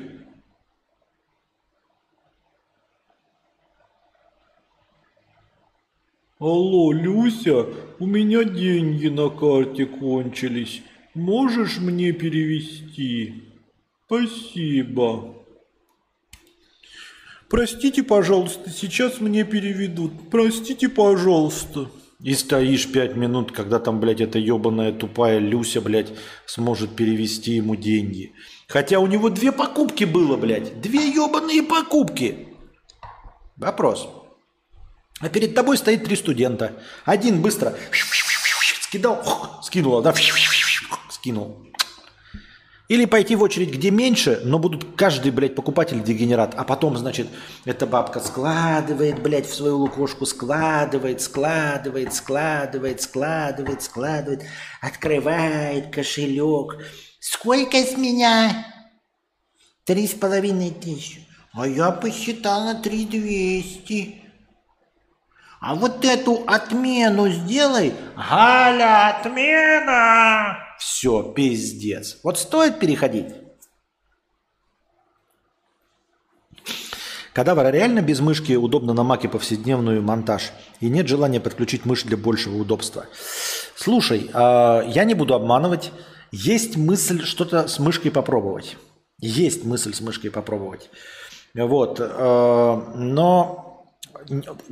Алло, 6.39 6.93
Люся, 6.93 7.65
у 7.99 8.05
меня 8.05 8.45
деньги 8.45 9.07
на 9.07 9.29
карте 9.29 9.85
кончились. 9.85 10.81
Можешь 11.13 11.79
мне 11.79 12.13
перевести? 12.13 13.43
Спасибо. 14.05 15.35
Простите, 17.49 18.03
пожалуйста, 18.03 18.69
сейчас 18.69 19.19
мне 19.19 19.43
переведут. 19.43 20.29
Простите, 20.31 20.87
пожалуйста. 20.87 21.91
И 22.23 22.33
стоишь 22.35 22.89
пять 22.89 23.17
минут, 23.17 23.51
когда 23.51 23.77
там, 23.77 23.99
блядь, 23.99 24.21
эта 24.21 24.39
ебаная 24.39 24.93
тупая 24.93 25.39
Люся, 25.39 25.81
блядь, 25.81 26.13
сможет 26.45 26.95
перевести 26.95 27.55
ему 27.55 27.75
деньги. 27.75 28.31
Хотя 28.69 28.99
у 28.99 29.07
него 29.07 29.29
две 29.29 29.51
покупки 29.51 30.05
было, 30.05 30.37
блядь. 30.37 30.79
Две 30.79 31.09
ебаные 31.09 31.63
покупки. 31.63 32.47
Вопрос. 33.57 34.07
А 35.19 35.29
перед 35.29 35.53
тобой 35.53 35.77
стоит 35.77 36.05
три 36.05 36.15
студента. 36.15 36.73
Один 37.05 37.41
быстро 37.41 37.75
скидал, 38.81 39.59
скинула, 39.61 40.01
да, 40.01 40.13
скинул. 41.09 41.57
Или 42.87 43.05
пойти 43.05 43.35
в 43.35 43.43
очередь, 43.43 43.69
где 43.69 43.91
меньше, 43.91 44.41
но 44.43 44.57
будут 44.57 44.95
каждый, 44.95 45.31
блядь, 45.31 45.53
покупатель 45.53 46.01
дегенерат. 46.01 46.55
А 46.57 46.63
потом, 46.63 46.97
значит, 46.97 47.27
эта 47.65 47.85
бабка 47.85 48.19
складывает, 48.19 49.21
блядь, 49.21 49.47
в 49.47 49.53
свою 49.53 49.77
лукошку, 49.77 50.25
складывает, 50.25 51.21
складывает, 51.21 52.15
складывает, 52.15 52.99
складывает, 52.99 53.83
складывает, 53.83 54.43
открывает 54.81 55.93
кошелек. 55.93 56.83
Сколько 57.19 57.77
с 57.77 57.95
меня? 57.95 58.65
Три 59.83 60.07
с 60.07 60.13
половиной 60.13 60.71
тысячи. 60.71 61.27
А 61.53 61.67
я 61.67 61.91
посчитала 61.91 62.73
три 62.73 63.05
двести. 63.05 64.18
А 65.59 65.75
вот 65.75 66.05
эту 66.05 66.43
отмену 66.47 67.27
сделай. 67.29 67.93
Галя, 68.15 69.09
отмена! 69.09 70.57
Все, 70.77 71.33
пиздец. 71.33 72.17
Вот 72.23 72.39
стоит 72.39 72.79
переходить? 72.79 73.27
Кадавр, 77.33 77.65
а 77.65 77.71
реально 77.71 78.01
без 78.01 78.21
мышки 78.21 78.53
удобно 78.53 78.93
на 78.93 79.03
маке 79.03 79.27
повседневную 79.27 80.01
монтаж? 80.01 80.51
И 80.79 80.89
нет 80.89 81.07
желания 81.07 81.39
подключить 81.41 81.85
мышь 81.85 82.03
для 82.03 82.17
большего 82.17 82.57
удобства? 82.57 83.05
Слушай, 83.75 84.29
а, 84.33 84.81
я 84.87 85.03
не 85.03 85.13
буду 85.13 85.33
обманывать. 85.33 85.91
Есть 86.31 86.77
мысль 86.77 87.23
что-то 87.23 87.67
с 87.67 87.79
мышкой 87.79 88.11
попробовать. 88.11 88.77
Есть 89.19 89.65
мысль 89.65 89.93
с 89.93 89.99
мышкой 89.99 90.31
попробовать. 90.31 90.89
Вот. 91.53 91.99
А, 92.01 92.93
но 92.95 93.68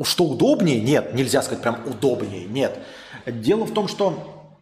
что 0.03 0.25
удобнее? 0.25 0.81
Нет, 0.81 1.13
нельзя 1.13 1.41
сказать 1.41 1.61
прям 1.61 1.85
удобнее. 1.85 2.45
Нет. 2.45 2.79
Дело 3.25 3.65
в 3.65 3.73
том, 3.73 3.87
что 3.87 4.57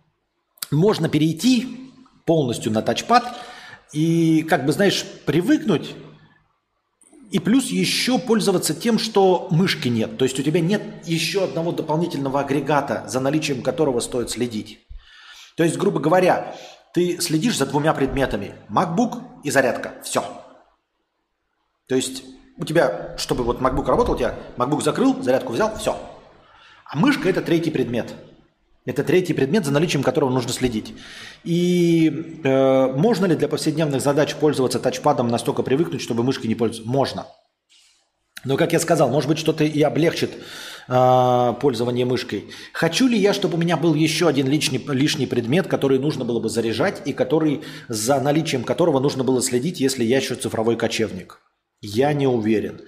можно 0.71 1.09
перейти 1.09 1.91
полностью 2.25 2.71
на 2.71 2.81
тачпад 2.81 3.37
и, 3.93 4.43
как 4.43 4.65
бы, 4.65 4.71
знаешь, 4.71 5.05
привыкнуть 5.25 5.95
и 7.31 7.39
плюс 7.39 7.65
еще 7.67 8.19
пользоваться 8.19 8.73
тем, 8.73 8.99
что 8.99 9.47
мышки 9.51 9.87
нет. 9.87 10.17
То 10.17 10.25
есть 10.25 10.39
у 10.39 10.43
тебя 10.43 10.61
нет 10.61 10.81
еще 11.05 11.43
одного 11.43 11.71
дополнительного 11.71 12.41
агрегата, 12.41 13.03
за 13.07 13.19
наличием 13.19 13.61
которого 13.61 13.99
стоит 13.99 14.29
следить. 14.29 14.79
То 15.57 15.63
есть, 15.63 15.77
грубо 15.77 15.99
говоря, 15.99 16.55
ты 16.93 17.19
следишь 17.19 17.57
за 17.57 17.65
двумя 17.65 17.93
предметами. 17.93 18.55
MacBook 18.69 19.21
и 19.43 19.51
зарядка. 19.51 19.95
Все. 20.03 20.23
То 21.87 21.95
есть 21.95 22.23
у 22.57 22.65
тебя, 22.65 23.15
чтобы 23.17 23.43
вот 23.43 23.59
MacBook 23.59 23.87
работал, 23.87 24.15
у 24.15 24.17
тебя 24.17 24.35
MacBook 24.57 24.81
закрыл, 24.81 25.21
зарядку 25.21 25.53
взял, 25.53 25.75
все. 25.77 25.97
А 26.85 26.97
мышка 26.97 27.29
это 27.29 27.41
третий 27.41 27.71
предмет. 27.71 28.13
Это 28.85 29.03
третий 29.03 29.33
предмет, 29.33 29.65
за 29.65 29.71
наличием 29.71 30.03
которого 30.03 30.29
нужно 30.29 30.53
следить. 30.53 30.93
И 31.43 32.39
э, 32.43 32.93
можно 32.95 33.25
ли 33.25 33.35
для 33.35 33.47
повседневных 33.47 33.99
задач 33.99 34.35
пользоваться 34.35 34.79
тачпадом 34.79 35.27
настолько 35.27 35.63
привыкнуть, 35.63 36.01
чтобы 36.01 36.23
мышкой 36.23 36.47
не 36.47 36.55
пользоваться? 36.55 36.89
Можно. 36.89 37.25
Но, 38.43 38.57
как 38.57 38.73
я 38.73 38.79
сказал, 38.79 39.09
может 39.09 39.27
быть, 39.27 39.39
что-то 39.39 39.63
и 39.63 39.81
облегчит 39.81 40.29
э, 40.87 41.53
пользование 41.59 42.05
мышкой. 42.05 42.45
Хочу 42.73 43.07
ли 43.07 43.17
я, 43.17 43.33
чтобы 43.33 43.55
у 43.55 43.59
меня 43.59 43.75
был 43.75 43.95
еще 43.95 44.27
один 44.27 44.47
лишний, 44.47 44.77
лишний 44.77 45.25
предмет, 45.25 45.67
который 45.67 45.97
нужно 45.97 46.23
было 46.23 46.39
бы 46.39 46.47
заряжать 46.47 47.01
и 47.05 47.13
который, 47.13 47.63
за 47.89 48.19
наличием 48.19 48.63
которого 48.63 48.99
нужно 48.99 49.23
было 49.23 49.41
следить, 49.41 49.79
если 49.79 50.03
я 50.03 50.17
еще 50.17 50.35
цифровой 50.35 50.75
кочевник? 50.75 51.41
Я 51.85 52.13
не 52.13 52.27
уверен. 52.27 52.81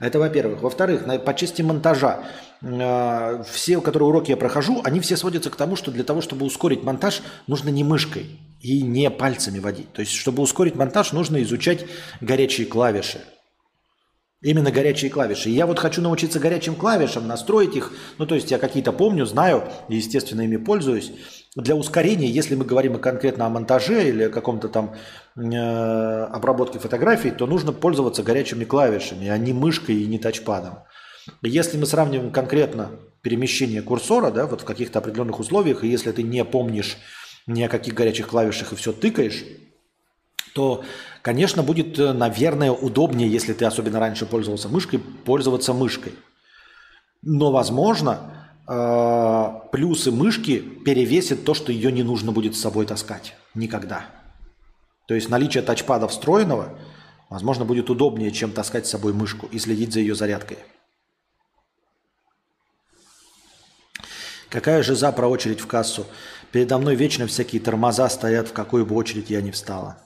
Это 0.00 0.18
во-первых. 0.18 0.62
Во-вторых, 0.62 1.04
по 1.24 1.34
части 1.34 1.62
монтажа. 1.62 2.24
Э, 2.62 3.42
все, 3.50 3.80
которые 3.80 4.08
уроки 4.08 4.30
я 4.30 4.36
прохожу, 4.36 4.80
они 4.84 5.00
все 5.00 5.16
сводятся 5.16 5.50
к 5.50 5.56
тому, 5.56 5.76
что 5.76 5.90
для 5.90 6.04
того, 6.04 6.20
чтобы 6.20 6.46
ускорить 6.46 6.82
монтаж, 6.82 7.22
нужно 7.46 7.68
не 7.68 7.84
мышкой 7.84 8.38
и 8.60 8.82
не 8.82 9.10
пальцами 9.10 9.58
водить. 9.58 9.92
То 9.92 10.00
есть, 10.00 10.12
чтобы 10.12 10.42
ускорить 10.42 10.74
монтаж, 10.74 11.12
нужно 11.12 11.42
изучать 11.42 11.84
горячие 12.20 12.66
клавиши. 12.66 13.20
Именно 14.40 14.70
горячие 14.70 15.10
клавиши. 15.10 15.48
И 15.48 15.54
я 15.54 15.66
вот 15.66 15.78
хочу 15.78 16.02
научиться 16.02 16.38
горячим 16.38 16.74
клавишам, 16.74 17.26
настроить 17.26 17.76
их. 17.76 17.92
Ну, 18.18 18.26
то 18.26 18.34
есть 18.34 18.50
я 18.50 18.58
какие-то 18.58 18.92
помню, 18.92 19.24
знаю, 19.24 19.64
и, 19.88 19.96
естественно, 19.96 20.42
ими 20.42 20.58
пользуюсь. 20.58 21.12
Для 21.56 21.76
ускорения, 21.76 22.28
если 22.28 22.56
мы 22.56 22.64
говорим 22.64 22.98
конкретно 22.98 23.46
о 23.46 23.48
монтаже 23.48 24.08
или 24.08 24.24
о 24.24 24.30
каком-то 24.30 24.68
там 24.68 24.94
э, 25.36 26.24
обработке 26.24 26.78
фотографий, 26.78 27.30
то 27.30 27.46
нужно 27.46 27.72
пользоваться 27.72 28.22
горячими 28.22 28.64
клавишами, 28.64 29.28
а 29.28 29.38
не 29.38 29.52
мышкой 29.52 29.96
и 29.96 30.06
не 30.06 30.18
тачпадом. 30.18 30.80
Если 31.42 31.78
мы 31.78 31.86
сравниваем 31.86 32.32
конкретно 32.32 32.90
перемещение 33.22 33.82
курсора 33.82 34.30
да, 34.30 34.46
вот 34.46 34.62
в 34.62 34.64
каких-то 34.64 34.98
определенных 34.98 35.38
условиях, 35.38 35.84
и 35.84 35.88
если 35.88 36.10
ты 36.12 36.22
не 36.22 36.44
помнишь 36.44 36.98
ни 37.46 37.62
о 37.62 37.68
каких 37.68 37.94
горячих 37.94 38.28
клавишах 38.28 38.72
и 38.72 38.76
все 38.76 38.92
тыкаешь, 38.92 39.44
то 40.54 40.84
Конечно, 41.24 41.62
будет, 41.62 41.98
э, 41.98 42.12
наверное, 42.12 42.70
удобнее, 42.70 43.26
если 43.30 43.54
ты 43.54 43.64
особенно 43.64 43.98
раньше 43.98 44.26
пользовался 44.26 44.68
мышкой, 44.68 44.98
пользоваться 44.98 45.72
мышкой. 45.72 46.12
Но, 47.22 47.50
возможно, 47.50 48.43
э, 48.68 49.60
плюсы 49.72 50.10
мышки 50.10 50.58
перевесят 50.58 51.44
то, 51.44 51.54
что 51.54 51.72
ее 51.72 51.92
не 51.92 52.02
нужно 52.02 52.32
будет 52.32 52.54
с 52.54 52.60
собой 52.60 52.86
таскать. 52.86 53.34
Никогда. 53.54 54.06
То 55.06 55.14
есть 55.14 55.28
наличие 55.28 55.62
тачпада 55.62 56.08
встроенного, 56.08 56.78
возможно, 57.28 57.64
будет 57.64 57.90
удобнее, 57.90 58.30
чем 58.30 58.52
таскать 58.52 58.86
с 58.86 58.90
собой 58.90 59.12
мышку 59.12 59.46
и 59.46 59.58
следить 59.58 59.92
за 59.92 60.00
ее 60.00 60.14
зарядкой. 60.14 60.58
Какая 64.48 64.82
же 64.84 64.94
за 64.94 65.10
про 65.10 65.26
очередь 65.26 65.60
в 65.60 65.66
кассу? 65.66 66.06
Передо 66.52 66.78
мной 66.78 66.94
вечно 66.94 67.26
всякие 67.26 67.60
тормоза 67.60 68.08
стоят, 68.08 68.48
в 68.48 68.52
какую 68.52 68.86
бы 68.86 68.94
очередь 68.94 69.28
я 69.28 69.42
не 69.42 69.50
встала. 69.50 69.98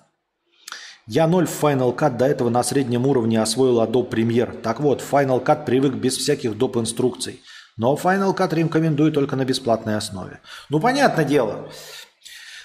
Я 1.06 1.26
ноль 1.26 1.46
в 1.46 1.62
Final 1.62 1.94
Cut 1.94 2.16
до 2.16 2.26
этого 2.26 2.48
на 2.48 2.62
среднем 2.62 3.06
уровне 3.06 3.40
освоил 3.40 3.82
Adobe 3.82 4.08
Premiere. 4.08 4.58
Так 4.60 4.80
вот, 4.80 5.02
Final 5.02 5.44
Cut 5.44 5.64
привык 5.64 5.94
без 5.94 6.16
всяких 6.16 6.56
доп. 6.56 6.78
инструкций. 6.78 7.42
Но 7.78 7.94
Final 7.94 8.36
Cut 8.36 8.54
рекомендую 8.54 9.12
только 9.12 9.36
на 9.36 9.44
бесплатной 9.44 9.96
основе. 9.96 10.40
Ну, 10.68 10.80
понятное 10.80 11.24
дело. 11.24 11.70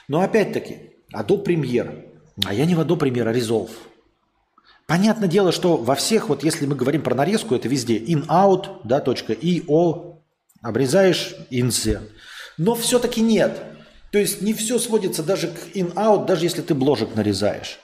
Но 0.07 0.21
опять-таки, 0.21 0.91
Adobe 1.15 1.45
Premiere. 1.45 2.09
А 2.43 2.53
я 2.53 2.65
не 2.65 2.75
в 2.75 2.79
Adobe 2.79 2.99
Premiere, 2.99 3.29
а 3.29 3.33
Resolve. 3.33 3.69
Понятное 4.87 5.29
дело, 5.29 5.51
что 5.51 5.77
во 5.77 5.95
всех, 5.95 6.29
вот 6.29 6.43
если 6.43 6.65
мы 6.65 6.75
говорим 6.75 7.03
про 7.03 7.15
нарезку, 7.15 7.55
это 7.55 7.69
везде 7.69 7.97
in-out, 7.99 8.81
да, 8.83 8.99
точка, 8.99 9.33
i-o, 9.33 10.23
обрезаешь, 10.61 11.35
insert. 11.51 12.09
Но 12.57 12.75
все-таки 12.75 13.21
нет. 13.21 13.63
То 14.11 14.17
есть 14.17 14.41
не 14.41 14.53
все 14.53 14.79
сводится 14.79 15.23
даже 15.23 15.47
к 15.47 15.75
in-out, 15.75 16.25
даже 16.25 16.45
если 16.45 16.63
ты 16.63 16.73
бложек 16.73 17.15
нарезаешь. 17.15 17.79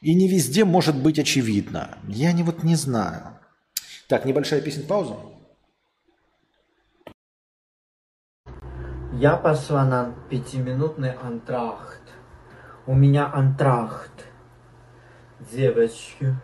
И 0.00 0.14
не 0.14 0.26
везде 0.26 0.64
может 0.64 0.96
быть 0.96 1.18
очевидно. 1.18 1.98
Я 2.08 2.32
не 2.32 2.42
вот 2.42 2.64
не 2.64 2.76
знаю. 2.76 3.38
Так, 4.08 4.24
небольшая 4.24 4.60
песня 4.62 4.84
пауза. 4.84 5.16
Я 9.12 9.36
пошла 9.36 9.84
на 9.84 10.14
пятиминутный 10.30 11.12
антрахт. 11.12 12.00
У 12.86 12.94
меня 12.94 13.30
антрахт. 13.30 14.24
Девочки. 15.52 16.34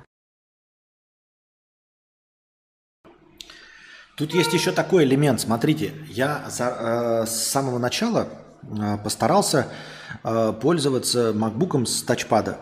Тут 4.19 4.35
есть 4.35 4.53
еще 4.53 4.73
такой 4.73 5.05
элемент. 5.05 5.41
Смотрите, 5.41 5.95
я 6.09 6.45
за, 6.51 7.23
э, 7.23 7.27
с 7.27 7.47
самого 7.47 7.79
начала 7.79 8.29
э, 8.63 8.99
постарался 9.03 9.69
э, 10.23 10.53
пользоваться 10.61 11.33
макбуком 11.33 11.87
с 11.87 12.03
тачпада. 12.03 12.59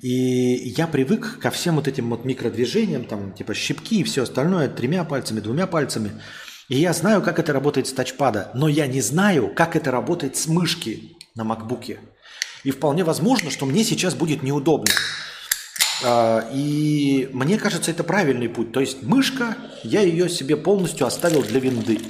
И 0.00 0.72
я 0.76 0.86
привык 0.86 1.38
ко 1.38 1.50
всем 1.50 1.76
вот 1.76 1.88
этим 1.88 2.08
вот 2.08 2.24
микродвижениям, 2.24 3.04
там 3.04 3.32
типа 3.34 3.52
щипки 3.52 4.00
и 4.00 4.04
все 4.04 4.22
остальное, 4.22 4.68
тремя 4.68 5.04
пальцами, 5.04 5.40
двумя 5.40 5.66
пальцами. 5.66 6.12
И 6.68 6.78
я 6.78 6.92
знаю, 6.92 7.22
как 7.22 7.38
это 7.38 7.52
работает 7.52 7.86
с 7.86 7.92
тачпада, 7.92 8.50
но 8.54 8.68
я 8.68 8.86
не 8.86 9.00
знаю, 9.00 9.52
как 9.54 9.76
это 9.76 9.90
работает 9.90 10.36
с 10.36 10.46
мышки 10.46 11.16
на 11.34 11.44
макбуке. 11.44 11.98
И 12.64 12.70
вполне 12.70 13.04
возможно, 13.04 13.50
что 13.50 13.66
мне 13.66 13.84
сейчас 13.84 14.14
будет 14.14 14.42
неудобно. 14.42 14.92
А, 16.04 16.48
и 16.52 17.28
мне 17.32 17.58
кажется, 17.58 17.90
это 17.90 18.04
правильный 18.04 18.48
путь. 18.48 18.72
То 18.72 18.80
есть 18.80 19.02
мышка, 19.02 19.56
я 19.82 20.00
ее 20.02 20.28
себе 20.28 20.56
полностью 20.56 21.06
оставил 21.06 21.42
для 21.42 21.60
винды. 21.60 22.00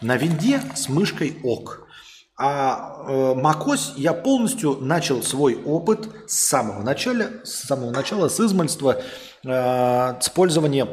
На 0.00 0.16
винде 0.16 0.60
с 0.74 0.88
мышкой 0.88 1.36
ок. 1.42 1.88
А 2.36 3.04
э, 3.06 3.34
macOS 3.36 3.92
я 3.96 4.12
полностью 4.12 4.78
начал 4.80 5.22
свой 5.22 5.54
опыт 5.54 6.08
с 6.26 6.34
самого 6.34 6.82
начала, 6.82 7.26
с 7.44 7.62
самого 7.66 7.92
начала, 7.92 8.28
с 8.28 8.40
измальства, 8.40 9.00
э, 9.44 10.20
с 10.20 10.28
пользования 10.30 10.88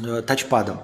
э, 0.00 0.22
тачпадом. 0.22 0.82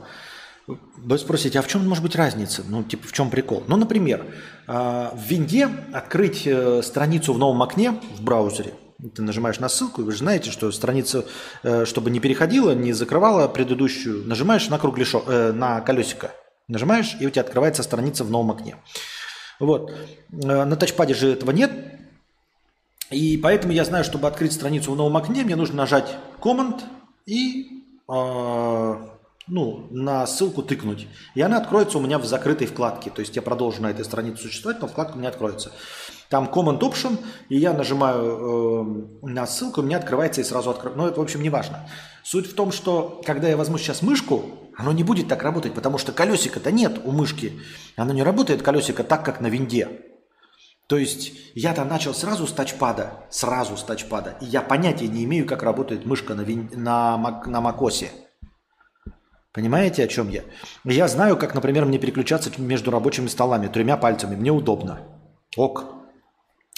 Вы 0.96 1.18
спросите, 1.18 1.58
а 1.58 1.62
в 1.62 1.68
чем 1.68 1.86
может 1.88 2.02
быть 2.02 2.16
разница? 2.16 2.62
Ну, 2.68 2.82
типа, 2.82 3.06
в 3.06 3.12
чем 3.12 3.30
прикол? 3.30 3.64
Ну, 3.66 3.76
например, 3.76 4.26
э, 4.66 4.72
в 4.72 5.22
винде 5.26 5.68
открыть 5.92 6.46
э, 6.46 6.82
страницу 6.82 7.32
в 7.32 7.38
новом 7.38 7.62
окне 7.62 8.00
в 8.16 8.22
браузере, 8.22 8.74
ты 9.14 9.22
нажимаешь 9.22 9.58
на 9.60 9.68
ссылку, 9.68 10.02
и 10.02 10.04
вы 10.04 10.12
же 10.12 10.18
знаете, 10.18 10.50
что 10.50 10.70
страница, 10.72 11.24
э, 11.62 11.84
чтобы 11.84 12.10
не 12.10 12.20
переходила, 12.20 12.72
не 12.72 12.92
закрывала 12.92 13.48
предыдущую, 13.48 14.26
нажимаешь 14.26 14.68
на 14.68 14.78
кругляшок, 14.78 15.24
э, 15.26 15.52
на 15.52 15.80
колесико, 15.80 16.32
нажимаешь, 16.68 17.16
и 17.20 17.26
у 17.26 17.30
тебя 17.30 17.42
открывается 17.42 17.82
страница 17.82 18.24
в 18.24 18.30
новом 18.30 18.50
окне. 18.50 18.76
Вот. 19.58 19.92
На 20.30 20.76
тачпаде 20.76 21.14
же 21.14 21.32
этого 21.32 21.50
нет. 21.50 21.70
И 23.10 23.36
поэтому 23.36 23.72
я 23.72 23.84
знаю, 23.84 24.04
чтобы 24.04 24.28
открыть 24.28 24.52
страницу 24.52 24.92
в 24.92 24.96
новом 24.96 25.16
окне, 25.16 25.42
мне 25.42 25.56
нужно 25.56 25.76
нажать 25.76 26.16
Command 26.40 26.80
и 27.26 27.84
э, 28.08 28.94
ну, 29.46 29.88
на 29.90 30.26
ссылку 30.26 30.62
тыкнуть. 30.62 31.08
И 31.34 31.40
она 31.40 31.58
откроется 31.58 31.98
у 31.98 32.00
меня 32.00 32.18
в 32.18 32.24
закрытой 32.24 32.66
вкладке. 32.66 33.10
То 33.10 33.20
есть 33.20 33.34
я 33.36 33.42
продолжу 33.42 33.82
на 33.82 33.90
этой 33.90 34.04
странице 34.04 34.42
существовать, 34.42 34.80
но 34.80 34.86
вкладка 34.86 35.16
у 35.16 35.18
меня 35.18 35.28
откроется. 35.28 35.72
Там 36.28 36.48
Command 36.52 36.78
Option, 36.80 37.18
и 37.48 37.56
я 37.58 37.72
нажимаю 37.72 39.16
э, 39.22 39.26
на 39.26 39.46
ссылку, 39.46 39.80
у 39.80 39.84
меня 39.84 39.96
открывается 39.96 40.40
и 40.40 40.44
сразу 40.44 40.70
открывается. 40.70 41.02
Но 41.02 41.08
это, 41.08 41.20
в 41.20 41.22
общем, 41.22 41.42
не 41.42 41.50
важно. 41.50 41.88
Суть 42.22 42.46
в 42.46 42.54
том, 42.54 42.70
что 42.70 43.20
когда 43.24 43.48
я 43.48 43.56
возьму 43.56 43.78
сейчас 43.78 44.02
мышку, 44.02 44.44
оно 44.76 44.92
не 44.92 45.02
будет 45.02 45.26
так 45.26 45.42
работать, 45.42 45.74
потому 45.74 45.98
что 45.98 46.12
колесика-то 46.12 46.70
нет 46.70 47.00
у 47.04 47.10
мышки. 47.10 47.60
Оно 47.96 48.12
не 48.12 48.22
работает 48.22 48.62
колесико 48.62 49.02
так, 49.02 49.24
как 49.24 49.40
на 49.40 49.48
винде. 49.48 49.88
То 50.86 50.96
есть 50.96 51.32
я 51.54 51.72
там 51.72 51.88
начал 51.88 52.14
сразу 52.14 52.46
с 52.46 52.52
тачпада, 52.52 53.24
сразу 53.30 53.76
с 53.76 53.82
тачпада, 53.82 54.36
и 54.40 54.46
я 54.46 54.60
понятия 54.60 55.06
не 55.06 55.22
имею, 55.24 55.46
как 55.46 55.62
работает 55.62 56.04
мышка 56.04 56.34
на, 56.34 56.40
вин... 56.40 56.68
на, 56.72 57.16
мак... 57.16 57.46
на 57.46 57.60
макосе. 57.60 58.10
Понимаете, 59.52 60.04
о 60.04 60.08
чем 60.08 60.28
я? 60.28 60.42
Я 60.84 61.08
знаю, 61.08 61.36
как, 61.36 61.54
например, 61.54 61.84
мне 61.84 61.98
переключаться 61.98 62.50
между 62.58 62.90
рабочими 62.90 63.26
столами 63.26 63.66
тремя 63.66 63.96
пальцами. 63.96 64.36
Мне 64.36 64.52
удобно. 64.52 65.00
Ок. 65.56 65.86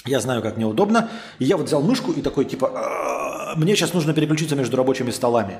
Я 0.05 0.19
знаю, 0.19 0.41
как 0.41 0.57
мне 0.57 0.65
удобно. 0.65 1.09
И 1.37 1.45
я 1.45 1.55
вот 1.55 1.67
взял 1.67 1.81
мышку 1.83 2.11
и 2.11 2.21
такой, 2.21 2.45
типа, 2.45 2.71
«А, 2.73 3.55
мне 3.55 3.75
сейчас 3.75 3.93
нужно 3.93 4.13
переключиться 4.13 4.55
между 4.55 4.75
рабочими 4.75 5.11
столами. 5.11 5.59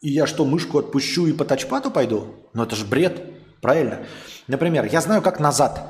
И 0.00 0.10
я 0.10 0.26
что, 0.26 0.44
мышку 0.44 0.78
отпущу 0.78 1.26
и 1.26 1.32
по 1.32 1.44
тачпаду 1.44 1.90
пойду? 1.90 2.34
Ну 2.54 2.62
это 2.62 2.76
же 2.76 2.86
бред, 2.86 3.22
правильно? 3.60 4.06
Например, 4.46 4.86
я 4.86 5.00
знаю, 5.00 5.20
как 5.20 5.40
назад 5.40 5.82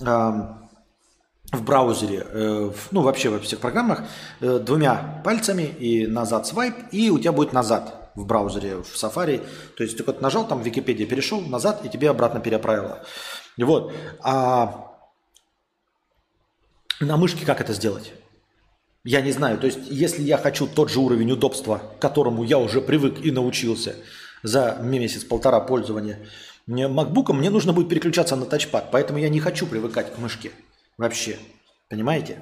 э, 0.00 0.04
в 0.04 1.62
браузере, 1.64 2.26
э, 2.28 2.70
ну 2.90 3.02
вообще 3.02 3.28
во 3.30 3.38
всех 3.38 3.60
программах, 3.60 4.02
э, 4.40 4.58
двумя 4.58 5.22
пальцами 5.24 5.62
и 5.62 6.06
назад 6.06 6.46
свайп, 6.46 6.74
и 6.90 7.10
у 7.10 7.18
тебя 7.18 7.32
будет 7.32 7.52
назад 7.52 8.01
в 8.14 8.26
браузере, 8.26 8.76
в 8.76 8.94
Safari. 8.94 9.46
То 9.76 9.84
есть 9.84 9.96
ты 9.96 10.04
вот 10.04 10.20
нажал 10.20 10.46
там 10.46 10.62
в 10.62 10.66
Википедии, 10.66 11.04
перешел 11.04 11.40
назад, 11.40 11.84
и 11.84 11.88
тебе 11.88 12.10
обратно 12.10 12.40
переправило. 12.40 13.04
Вот. 13.58 13.92
А 14.20 14.92
на 17.00 17.16
мышке 17.16 17.44
как 17.44 17.60
это 17.60 17.72
сделать? 17.72 18.12
Я 19.04 19.20
не 19.20 19.32
знаю. 19.32 19.58
То 19.58 19.66
есть, 19.66 19.80
если 19.90 20.22
я 20.22 20.38
хочу 20.38 20.68
тот 20.68 20.90
же 20.90 21.00
уровень 21.00 21.32
удобства, 21.32 21.78
к 21.78 21.98
которому 22.00 22.44
я 22.44 22.58
уже 22.58 22.80
привык 22.80 23.24
и 23.24 23.32
научился 23.32 23.96
за 24.42 24.78
месяц-полтора 24.80 25.60
пользования 25.60 26.24
MacBook, 26.68 27.32
мне 27.32 27.50
нужно 27.50 27.72
будет 27.72 27.88
переключаться 27.88 28.36
на 28.36 28.46
тачпад. 28.46 28.90
Поэтому 28.92 29.18
я 29.18 29.28
не 29.28 29.40
хочу 29.40 29.66
привыкать 29.66 30.14
к 30.14 30.18
мышке 30.18 30.52
вообще. 30.98 31.38
Понимаете? 31.88 32.38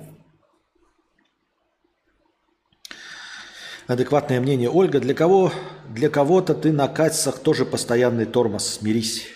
Адекватное 3.91 4.41
мнение. 4.41 4.70
Ольга, 4.70 5.01
для 5.01 5.14
кого, 5.14 5.53
для 5.88 6.09
кого-то 6.09 6.55
ты 6.55 6.70
на 6.70 6.86
кассах 6.86 7.41
тоже 7.41 7.66
постоянный 7.66 8.24
тормоз. 8.24 8.64
Смирись. 8.64 9.26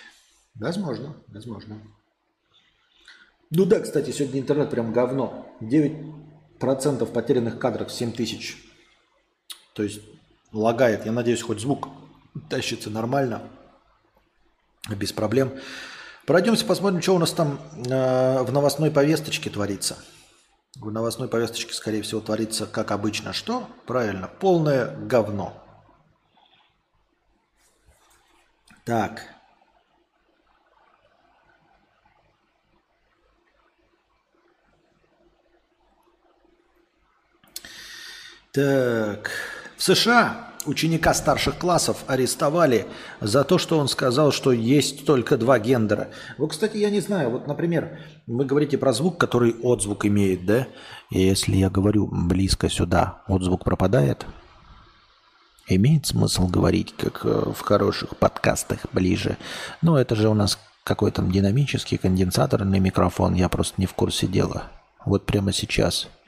Возможно, 0.55 1.17
возможно. 1.27 1.83
Ну 3.51 3.65
да, 3.65 3.81
кстати, 3.81 4.13
сегодня 4.13 4.41
интернет 4.41 4.71
прям 4.71 4.93
говно. 4.93 5.45
9% 5.61 7.05
потерянных 7.07 7.59
кадров, 7.59 7.91
7 7.91 8.13
тысяч. 8.13 8.57
То 9.73 9.83
есть 9.83 10.03
лагает. 10.53 11.05
Я 11.05 11.11
надеюсь, 11.11 11.43
хоть 11.43 11.59
звук 11.59 11.89
тащится 12.49 12.91
нормально, 12.91 13.43
без 14.89 15.13
проблем. 15.13 15.51
Пройдемся, 16.27 16.65
посмотрим, 16.65 17.03
что 17.03 17.17
у 17.17 17.19
нас 17.19 17.33
там 17.33 17.59
э, 17.75 18.43
в 18.45 18.53
новостной 18.53 18.93
повесточке 18.93 19.51
творится. 19.51 19.99
В 20.77 20.91
новостной 20.91 21.29
повесточке, 21.29 21.73
скорее 21.73 22.03
всего, 22.03 22.21
творится, 22.21 22.67
как 22.67 22.91
обычно, 22.91 23.33
что? 23.33 23.69
Правильно, 23.87 24.27
полное 24.27 24.97
говно. 24.97 25.61
Так. 28.85 29.23
Так. 38.53 39.31
В 39.77 39.83
США 39.83 40.54
ученика 40.67 41.15
старших 41.15 41.59
классов 41.59 42.05
арестовали 42.07 42.87
за 43.21 43.45
то, 43.45 43.59
что 43.59 43.79
он 43.79 43.89
сказал, 43.89 44.33
что 44.33 44.53
есть 44.53 45.07
только 45.07 45.37
два 45.37 45.59
гендера. 45.59 46.09
Вот, 46.39 46.51
кстати, 46.51 46.77
я 46.77 46.91
не 46.91 47.01
знаю, 47.01 47.31
вот, 47.31 47.47
например, 47.47 47.99
вы 48.27 48.45
говорите 48.45 48.79
про 48.79 48.93
звук, 48.93 49.19
который 49.19 49.55
отзвук 49.63 50.07
имеет, 50.07 50.47
да? 50.47 50.67
И 51.11 51.21
если 51.21 51.57
я 51.57 51.71
говорю 51.71 52.09
близко 52.11 52.69
сюда, 52.69 53.23
отзвук 53.29 53.65
пропадает? 53.65 54.27
Имеет 55.67 56.07
смысл 56.07 56.47
говорить, 56.47 56.95
как 56.97 57.25
э, 57.25 57.53
в 57.55 57.61
хороших 57.61 58.17
подкастах 58.17 58.81
ближе. 58.93 59.39
Но 59.81 59.99
это 59.99 60.15
же 60.15 60.29
у 60.29 60.35
нас 60.35 60.59
какой-то 60.85 61.23
динамический 61.23 61.97
конденсаторный 61.97 62.81
микрофон, 62.81 63.35
я 63.35 63.49
просто 63.49 63.75
не 63.79 63.87
в 63.87 63.95
курсе 63.95 64.27
дела. 64.27 64.65
Вот 65.07 65.25
прямо 65.25 65.53
сейчас– 65.53 66.09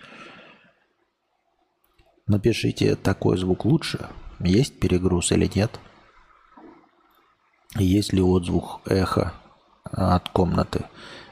Напишите, 2.26 2.96
такой 2.96 3.38
звук 3.38 3.64
лучше, 3.64 4.08
есть 4.40 4.78
перегруз 4.78 5.32
или 5.32 5.50
нет. 5.54 5.78
Есть 7.76 8.12
ли 8.12 8.22
отзвук 8.22 8.80
эхо 8.86 9.32
от 9.84 10.28
комнаты. 10.30 10.84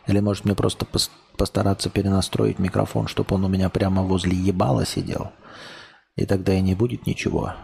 Или 0.07 0.21
может 0.21 0.45
мне 0.45 0.55
просто 0.55 0.87
постараться 1.37 1.91
перенастроить 1.91 2.59
микрофон, 2.59 3.09
чтобы 3.09 3.35
он 3.35 3.45
у 3.45 3.49
меня 3.49 3.71
прямо 3.71 4.03
возле 4.03 4.37
ебала 4.37 4.85
сидел. 4.85 5.33
И 6.17 6.27
тогда 6.27 6.55
и 6.55 6.61
не 6.61 6.75
будет 6.75 7.07
ничего. 7.07 7.55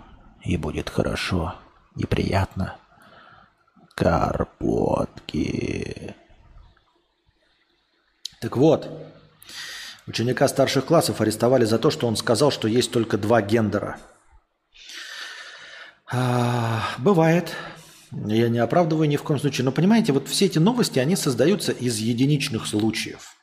И 0.43 0.57
будет 0.57 0.89
хорошо. 0.89 1.55
И 1.97 2.07
приятно. 2.07 2.77
Карпотки. 3.95 5.35
Так 8.41 8.57
вот, 8.57 8.89
Ученика 10.11 10.49
старших 10.49 10.87
классов 10.87 11.21
арестовали 11.21 11.65
за 11.65 11.79
то, 11.79 11.91
что 11.91 12.09
он 12.09 12.17
сказал, 12.17 12.51
что 12.51 12.67
есть 12.67 12.91
только 12.91 13.17
два 13.17 13.43
гендера. 13.43 13.99
А, 16.13 16.83
бывает. 16.99 17.55
Я 18.13 18.49
не 18.49 18.59
оправдываю 18.59 19.09
ни 19.09 19.17
в 19.17 19.23
коем 19.23 19.39
случае. 19.39 19.65
Но 19.65 19.73
понимаете, 19.73 20.13
вот 20.13 20.29
все 20.29 20.47
эти 20.47 20.59
новости, 20.59 20.99
они 20.99 21.17
создаются 21.17 21.73
из 21.73 21.99
единичных 21.99 22.67
случаев. 22.67 23.37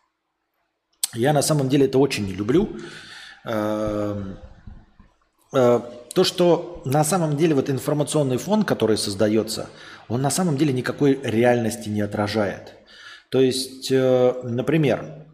Я 1.13 1.31
на 1.33 1.41
самом 1.41 1.69
деле 1.69 1.85
это 1.85 1.97
очень 1.97 2.25
не 2.25 2.33
люблю. 2.33 2.77
А, 3.45 4.37
а, 5.53 5.79
то, 6.13 6.23
что 6.23 6.81
на 6.83 7.03
самом 7.03 7.37
деле 7.37 7.55
вот 7.55 7.69
информационный 7.69 8.37
фон, 8.37 8.63
который 8.63 8.97
создается, 8.97 9.69
он 10.07 10.21
на 10.21 10.31
самом 10.31 10.57
деле 10.57 10.73
никакой 10.73 11.19
реальности 11.21 11.89
не 11.89 12.01
отражает. 12.01 12.73
То 13.29 13.39
есть, 13.39 13.91
э, 13.91 14.33
например, 14.43 15.26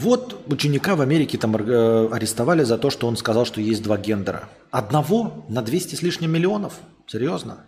вот 0.00 0.44
ученика 0.46 0.94
в 0.94 1.00
Америке 1.00 1.38
там 1.38 1.56
э, 1.56 2.08
арестовали 2.12 2.62
за 2.62 2.78
то, 2.78 2.88
что 2.88 3.08
он 3.08 3.16
сказал, 3.16 3.44
что 3.44 3.60
есть 3.60 3.82
два 3.82 3.98
гендера. 3.98 4.48
Одного 4.70 5.44
на 5.48 5.60
200 5.60 5.96
с 5.96 6.02
лишним 6.02 6.30
миллионов? 6.30 6.74
Серьезно? 7.08 7.66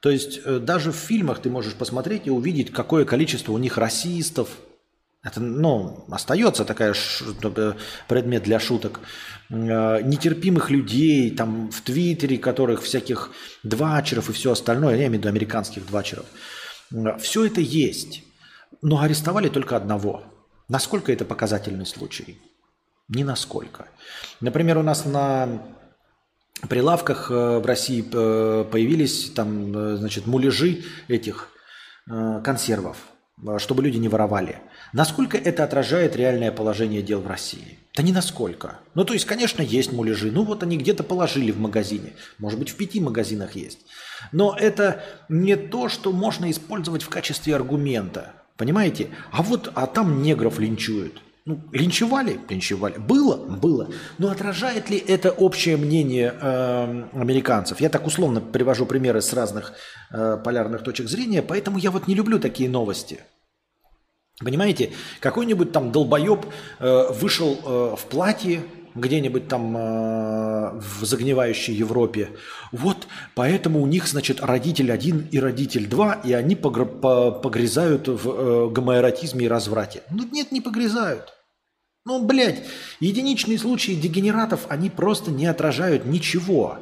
То 0.00 0.10
есть 0.10 0.40
э, 0.44 0.58
даже 0.58 0.90
в 0.90 0.96
фильмах 0.96 1.40
ты 1.40 1.48
можешь 1.48 1.74
посмотреть 1.74 2.26
и 2.26 2.30
увидеть, 2.30 2.72
какое 2.72 3.04
количество 3.04 3.52
у 3.52 3.58
них 3.58 3.78
расистов. 3.78 4.48
Это, 5.22 5.40
ну, 5.40 6.04
остается 6.10 6.64
такая 6.64 6.94
ш, 6.94 7.24
э, 7.40 7.74
предмет 8.08 8.42
для 8.42 8.58
шуток. 8.58 8.98
Нетерпимых 9.48 10.70
людей, 10.70 11.30
там 11.30 11.70
в 11.70 11.80
Твиттере, 11.82 12.38
которых 12.38 12.82
всяких 12.82 13.30
двачеров 13.62 14.30
и 14.30 14.32
все 14.32 14.50
остальное, 14.50 14.96
я 14.96 15.06
имею 15.06 15.10
в 15.10 15.14
виду 15.18 15.28
американских 15.28 15.86
двачеров. 15.86 16.26
Все 17.20 17.46
это 17.46 17.60
есть. 17.60 18.24
Но 18.82 19.00
арестовали 19.00 19.48
только 19.48 19.76
одного– 19.76 20.24
Насколько 20.68 21.12
это 21.12 21.24
показательный 21.24 21.86
случай? 21.86 22.38
Ни 23.08 23.22
насколько. 23.22 23.86
Например, 24.40 24.78
у 24.78 24.82
нас 24.82 25.04
на 25.04 25.62
прилавках 26.68 27.30
э, 27.30 27.58
в 27.58 27.66
России 27.66 28.04
э, 28.12 28.64
появились 28.64 29.30
там, 29.30 29.76
э, 29.76 29.96
значит, 29.96 30.26
муляжи 30.26 30.84
этих 31.08 31.50
консервов, 32.44 32.98
чтобы 33.58 33.82
люди 33.82 33.96
не 33.96 34.08
воровали. 34.08 34.60
Насколько 34.92 35.36
это 35.36 35.64
отражает 35.64 36.14
реальное 36.14 36.52
положение 36.52 37.02
дел 37.02 37.20
в 37.20 37.26
России? 37.26 37.80
Да 37.96 38.04
не 38.04 38.12
насколько. 38.12 38.78
Ну, 38.94 39.04
то 39.04 39.12
есть, 39.12 39.24
конечно, 39.24 39.60
есть 39.60 39.92
муляжи. 39.92 40.30
Ну, 40.30 40.44
вот 40.44 40.62
они 40.62 40.76
где-то 40.76 41.02
положили 41.02 41.50
в 41.50 41.58
магазине. 41.58 42.12
Может 42.38 42.60
быть, 42.60 42.70
в 42.70 42.76
пяти 42.76 43.00
магазинах 43.00 43.56
есть. 43.56 43.80
Но 44.30 44.56
это 44.56 45.02
не 45.28 45.56
то, 45.56 45.88
что 45.88 46.12
можно 46.12 46.48
использовать 46.48 47.02
в 47.02 47.08
качестве 47.08 47.56
аргумента. 47.56 48.34
Понимаете? 48.56 49.08
А 49.32 49.42
вот, 49.42 49.70
а 49.74 49.86
там 49.86 50.22
негров 50.22 50.58
линчуют. 50.58 51.20
Ну, 51.44 51.60
линчевали? 51.70 52.40
Линчевали. 52.48 52.98
Было? 52.98 53.36
Было. 53.36 53.88
Но 54.18 54.30
отражает 54.30 54.90
ли 54.90 54.98
это 54.98 55.30
общее 55.30 55.76
мнение 55.76 56.34
э, 56.40 57.04
американцев? 57.12 57.80
Я 57.80 57.88
так 57.88 58.04
условно 58.04 58.40
привожу 58.40 58.84
примеры 58.84 59.22
с 59.22 59.32
разных 59.32 59.74
э, 60.10 60.38
полярных 60.44 60.82
точек 60.82 61.08
зрения, 61.08 61.42
поэтому 61.42 61.78
я 61.78 61.92
вот 61.92 62.08
не 62.08 62.16
люблю 62.16 62.40
такие 62.40 62.68
новости. 62.68 63.20
Понимаете, 64.40 64.90
какой-нибудь 65.20 65.70
там 65.70 65.92
долбоеб 65.92 66.46
э, 66.80 67.12
вышел 67.12 67.58
э, 67.64 67.96
в 67.96 68.04
платье, 68.06 68.62
где-нибудь 68.96 69.48
там 69.48 69.76
э, 69.76 70.80
в 70.80 71.04
загнивающей 71.04 71.74
Европе. 71.74 72.30
Вот 72.72 73.06
поэтому 73.34 73.80
у 73.80 73.86
них, 73.86 74.08
значит, 74.08 74.40
родитель 74.40 74.90
один 74.90 75.28
и 75.30 75.38
родитель 75.38 75.86
два, 75.86 76.14
и 76.14 76.32
они 76.32 76.56
погрязают 76.56 78.08
в 78.08 78.28
э, 78.28 78.70
гомоэротизме 78.70 79.46
и 79.46 79.48
разврате. 79.48 80.02
Ну 80.10 80.26
нет, 80.30 80.52
не 80.52 80.60
погрязают. 80.60 81.32
Ну, 82.04 82.24
блядь, 82.24 82.62
единичные 83.00 83.58
случаи 83.58 83.92
дегенератов, 83.92 84.66
они 84.68 84.90
просто 84.90 85.32
не 85.32 85.46
отражают 85.46 86.06
ничего. 86.06 86.78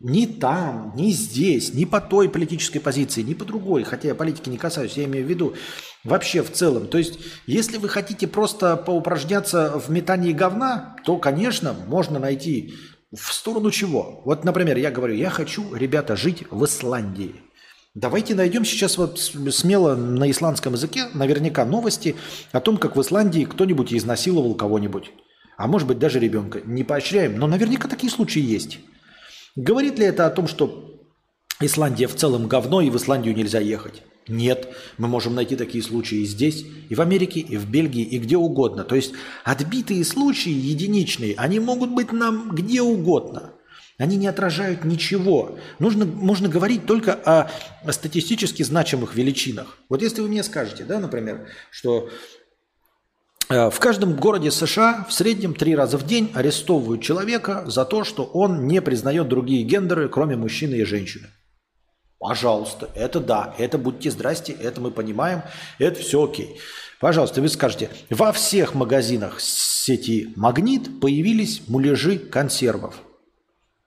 Ни 0.00 0.26
там, 0.26 0.92
ни 0.94 1.10
здесь, 1.10 1.72
ни 1.72 1.86
по 1.86 2.02
той 2.02 2.28
политической 2.28 2.80
позиции, 2.80 3.22
ни 3.22 3.32
по 3.32 3.46
другой, 3.46 3.82
хотя 3.82 4.08
я 4.08 4.14
политики 4.14 4.50
не 4.50 4.58
касаюсь, 4.58 4.98
я 4.98 5.04
имею 5.04 5.24
в 5.24 5.28
виду 5.28 5.54
вообще 6.04 6.42
в 6.42 6.52
целом. 6.52 6.86
То 6.86 6.98
есть, 6.98 7.18
если 7.46 7.78
вы 7.78 7.88
хотите 7.88 8.26
просто 8.26 8.76
поупражняться 8.76 9.78
в 9.78 9.90
метании 9.90 10.32
говна, 10.32 10.96
то, 11.04 11.16
конечно, 11.16 11.74
можно 11.86 12.18
найти 12.18 12.74
в 13.10 13.32
сторону 13.32 13.70
чего. 13.70 14.20
Вот, 14.26 14.44
например, 14.44 14.76
я 14.76 14.90
говорю, 14.90 15.14
я 15.14 15.30
хочу, 15.30 15.74
ребята, 15.74 16.14
жить 16.14 16.44
в 16.50 16.62
Исландии. 16.66 17.36
Давайте 17.94 18.34
найдем 18.34 18.66
сейчас 18.66 18.98
вот 18.98 19.18
смело 19.18 19.96
на 19.96 20.30
исландском 20.30 20.74
языке 20.74 21.06
наверняка 21.14 21.64
новости 21.64 22.16
о 22.52 22.60
том, 22.60 22.76
как 22.76 22.96
в 22.96 23.00
Исландии 23.00 23.44
кто-нибудь 23.44 23.94
изнасиловал 23.94 24.54
кого-нибудь. 24.54 25.12
А 25.56 25.66
может 25.66 25.88
быть 25.88 25.98
даже 25.98 26.20
ребенка. 26.20 26.60
Не 26.66 26.84
поощряем, 26.84 27.38
но 27.38 27.46
наверняка 27.46 27.88
такие 27.88 28.12
случаи 28.12 28.42
есть. 28.42 28.80
Говорит 29.56 29.98
ли 29.98 30.04
это 30.04 30.26
о 30.26 30.30
том, 30.30 30.46
что 30.46 31.00
Исландия 31.60 32.06
в 32.06 32.14
целом 32.14 32.46
говно 32.46 32.82
и 32.82 32.90
в 32.90 32.96
Исландию 32.96 33.34
нельзя 33.34 33.58
ехать? 33.58 34.02
Нет, 34.28 34.68
мы 34.98 35.08
можем 35.08 35.34
найти 35.34 35.56
такие 35.56 35.82
случаи 35.82 36.18
и 36.18 36.26
здесь, 36.26 36.66
и 36.90 36.94
в 36.94 37.00
Америке, 37.00 37.40
и 37.40 37.56
в 37.56 37.66
Бельгии, 37.70 38.02
и 38.02 38.18
где 38.18 38.36
угодно. 38.36 38.84
То 38.84 38.96
есть 38.96 39.12
отбитые 39.44 40.04
случаи 40.04 40.52
единичные, 40.52 41.34
они 41.36 41.58
могут 41.58 41.90
быть 41.90 42.12
нам 42.12 42.50
где 42.50 42.82
угодно. 42.82 43.52
Они 43.98 44.16
не 44.16 44.26
отражают 44.26 44.84
ничего. 44.84 45.58
Нужно, 45.78 46.04
можно 46.04 46.50
говорить 46.50 46.84
только 46.84 47.14
о, 47.14 47.50
о 47.82 47.92
статистически 47.92 48.62
значимых 48.62 49.14
величинах. 49.14 49.78
Вот 49.88 50.02
если 50.02 50.20
вы 50.20 50.28
мне 50.28 50.42
скажете, 50.42 50.84
да, 50.84 50.98
например, 50.98 51.46
что 51.70 52.10
в 53.48 53.78
каждом 53.78 54.16
городе 54.16 54.50
США 54.50 55.06
в 55.08 55.12
среднем 55.12 55.54
три 55.54 55.76
раза 55.76 55.98
в 55.98 56.06
день 56.06 56.30
арестовывают 56.34 57.02
человека 57.02 57.64
за 57.66 57.84
то, 57.84 58.04
что 58.04 58.24
он 58.24 58.66
не 58.66 58.82
признает 58.82 59.28
другие 59.28 59.62
гендеры, 59.62 60.08
кроме 60.08 60.36
мужчины 60.36 60.74
и 60.74 60.84
женщины. 60.84 61.28
Пожалуйста, 62.18 62.88
это 62.94 63.20
да, 63.20 63.54
это 63.58 63.78
будьте 63.78 64.10
здрасте, 64.10 64.52
это 64.52 64.80
мы 64.80 64.90
понимаем, 64.90 65.42
это 65.78 66.00
все 66.00 66.24
окей. 66.24 66.58
Пожалуйста, 66.98 67.42
вы 67.42 67.48
скажете, 67.48 67.90
во 68.08 68.32
всех 68.32 68.74
магазинах 68.74 69.38
сети 69.40 70.32
«Магнит» 70.34 71.00
появились 71.00 71.62
муляжи 71.68 72.18
консервов. 72.18 72.96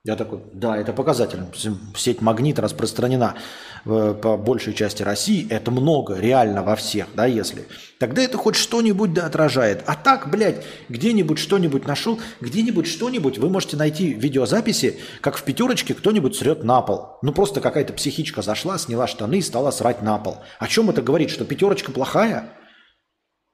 Я 0.04 0.16
такой, 0.16 0.40
да, 0.54 0.78
это 0.78 0.94
показательно. 0.94 1.52
Сеть 1.96 2.22
«Магнит» 2.22 2.58
распространена 2.58 3.34
э, 3.34 3.69
по 3.84 4.36
большей 4.36 4.74
части 4.74 5.02
России. 5.02 5.46
Это 5.50 5.70
много, 5.70 6.18
реально 6.18 6.62
во 6.62 6.76
всех, 6.76 7.08
да, 7.14 7.26
если. 7.26 7.66
Тогда 7.98 8.22
это 8.22 8.38
хоть 8.38 8.56
что-нибудь 8.56 9.12
да 9.12 9.26
отражает. 9.26 9.82
А 9.86 9.94
так, 9.94 10.30
блядь, 10.30 10.64
где-нибудь 10.88 11.38
что-нибудь 11.38 11.86
нашел, 11.86 12.18
где-нибудь 12.40 12.86
что-нибудь, 12.86 13.38
вы 13.38 13.50
можете 13.50 13.76
найти 13.76 14.12
видеозаписи, 14.12 14.98
как 15.20 15.36
в 15.36 15.42
пятерочке 15.42 15.94
кто-нибудь 15.94 16.36
срет 16.36 16.64
на 16.64 16.80
пол. 16.80 17.18
Ну, 17.22 17.32
просто 17.32 17.60
какая-то 17.60 17.92
психичка 17.92 18.42
зашла, 18.42 18.78
сняла 18.78 19.06
штаны 19.06 19.38
и 19.38 19.42
стала 19.42 19.70
срать 19.70 20.02
на 20.02 20.18
пол. 20.18 20.38
О 20.58 20.66
чем 20.66 20.90
это 20.90 21.02
говорит? 21.02 21.30
Что 21.30 21.44
пятерочка 21.44 21.92
плохая? 21.92 22.52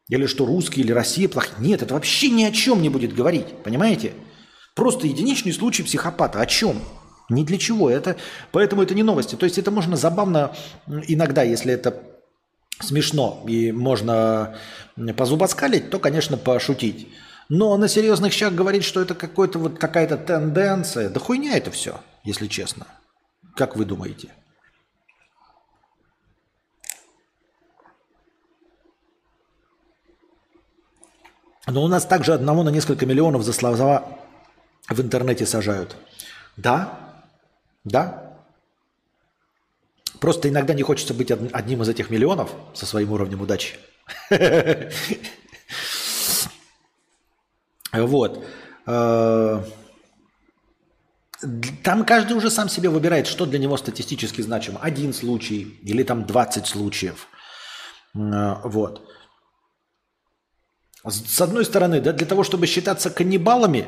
Или 0.09 0.27
что 0.27 0.47
русские 0.47 0.85
или 0.85 0.93
Россия 0.93 1.29
плохая? 1.29 1.59
Нет, 1.59 1.83
это 1.83 1.95
вообще 1.95 2.31
ни 2.31 2.45
о 2.45 2.53
чем 2.53 2.83
не 2.83 2.89
будет 2.89 3.15
говорить, 3.15 3.47
понимаете? 3.65 4.13
Просто 4.77 5.07
единичный 5.07 5.53
случай 5.53 5.83
психопата. 5.83 6.41
О 6.41 6.47
чем? 6.47 6.81
Ни 7.29 7.45
для 7.45 7.59
чего. 7.59 7.91
Это, 7.91 8.17
поэтому 8.53 8.83
это 8.83 8.95
не 8.95 9.03
новости. 9.03 9.35
То 9.35 9.45
есть 9.45 9.59
это 9.59 9.71
можно 9.71 9.97
забавно 9.97 10.55
иногда, 10.87 11.43
если 11.43 11.73
это 11.73 12.03
смешно 12.81 13.43
и 13.49 13.73
можно 13.73 14.59
позубоскалить, 15.17 15.91
то, 15.91 15.99
конечно, 15.99 16.37
пошутить. 16.37 17.09
Но 17.49 17.77
на 17.77 17.89
серьезных 17.89 18.33
щах 18.33 18.55
говорить, 18.55 18.85
что 18.85 19.01
это 19.01 19.15
какой-то 19.15 19.59
вот 19.59 19.79
какая-то 19.79 20.17
тенденция, 20.17 21.09
да 21.09 21.21
хуйня 21.21 21.57
это 21.57 21.71
все, 21.71 22.01
если 22.25 22.47
честно. 22.49 22.87
Как 23.55 23.77
вы 23.77 23.85
думаете? 23.85 24.31
Но 31.67 31.83
у 31.83 31.89
нас 31.89 32.05
также 32.05 32.33
одного 32.35 32.63
на 32.63 32.69
несколько 32.69 33.07
миллионов 33.07 33.43
за 33.43 33.53
слова 33.53 34.19
в 34.89 35.01
интернете 35.01 35.47
сажают. 35.47 35.97
Да, 36.57 37.06
да. 37.87 38.37
Просто 40.21 40.49
иногда 40.49 40.75
не 40.75 40.83
хочется 40.83 41.15
быть 41.15 41.31
одним 41.31 41.83
из 41.83 41.89
этих 41.89 42.11
миллионов 42.11 42.51
со 42.75 42.85
своим 42.85 43.13
уровнем 43.13 43.41
удачи. 43.41 43.77
Вот. 47.93 48.45
Э, 48.87 49.63
там 51.83 52.05
каждый 52.05 52.37
уже 52.37 52.51
сам 52.51 52.69
себе 52.69 52.91
выбирает, 52.91 53.27
что 53.27 53.47
для 53.47 53.59
него 53.59 53.79
статистически 53.79 54.43
значимо. 54.43 54.81
Один 54.81 55.15
случай 55.15 55.79
или 55.83 56.03
там 56.03 56.27
20 56.27 56.67
случаев. 56.67 57.27
Э, 58.15 58.57
вот. 58.65 59.09
С 61.07 61.41
одной 61.41 61.65
стороны, 61.65 62.03
да, 62.03 62.13
для 62.13 62.27
того, 62.27 62.45
чтобы 62.45 62.67
считаться 62.67 63.09
каннибалами, 63.09 63.87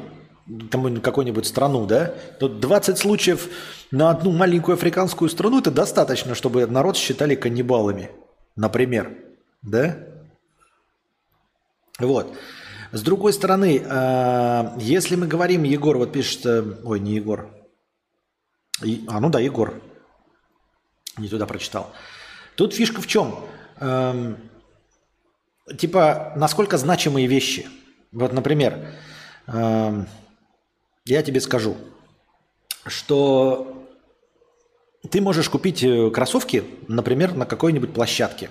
там 0.70 1.00
какую-нибудь 1.00 1.46
страну, 1.46 1.86
да, 1.86 2.14
то 2.38 2.48
20 2.48 2.98
случаев 2.98 3.48
на 3.90 4.10
одну 4.10 4.32
маленькую 4.32 4.74
африканскую 4.74 5.28
страну 5.28 5.60
это 5.60 5.70
достаточно, 5.70 6.34
чтобы 6.34 6.66
народ 6.66 6.96
считали 6.96 7.34
каннибалами, 7.34 8.10
например, 8.56 9.16
да? 9.62 9.98
Вот. 11.98 12.36
С 12.92 13.02
другой 13.02 13.32
стороны, 13.32 13.82
а, 13.86 14.74
если 14.78 15.16
мы 15.16 15.26
говорим, 15.26 15.64
Егор, 15.64 15.98
вот 15.98 16.12
пишет, 16.12 16.46
э, 16.46 16.62
ой, 16.84 17.00
не 17.00 17.16
Егор, 17.16 17.50
а 19.08 19.20
ну 19.20 19.28
да, 19.28 19.40
Егор, 19.40 19.74
не 21.18 21.28
туда 21.28 21.46
прочитал. 21.46 21.92
Тут 22.54 22.74
фишка 22.74 23.00
в 23.00 23.06
чем? 23.06 23.44
Эм, 23.80 24.36
типа, 25.76 26.32
насколько 26.36 26.78
значимые 26.78 27.26
вещи. 27.26 27.68
Вот, 28.12 28.32
например, 28.32 28.94
эм, 29.46 30.06
я 31.08 31.22
тебе 31.22 31.40
скажу, 31.40 31.76
что 32.86 33.86
ты 35.10 35.20
можешь 35.20 35.48
купить 35.48 35.82
э, 35.82 36.10
кроссовки, 36.10 36.64
например, 36.86 37.34
на 37.34 37.46
какой-нибудь 37.46 37.94
площадке 37.94 38.50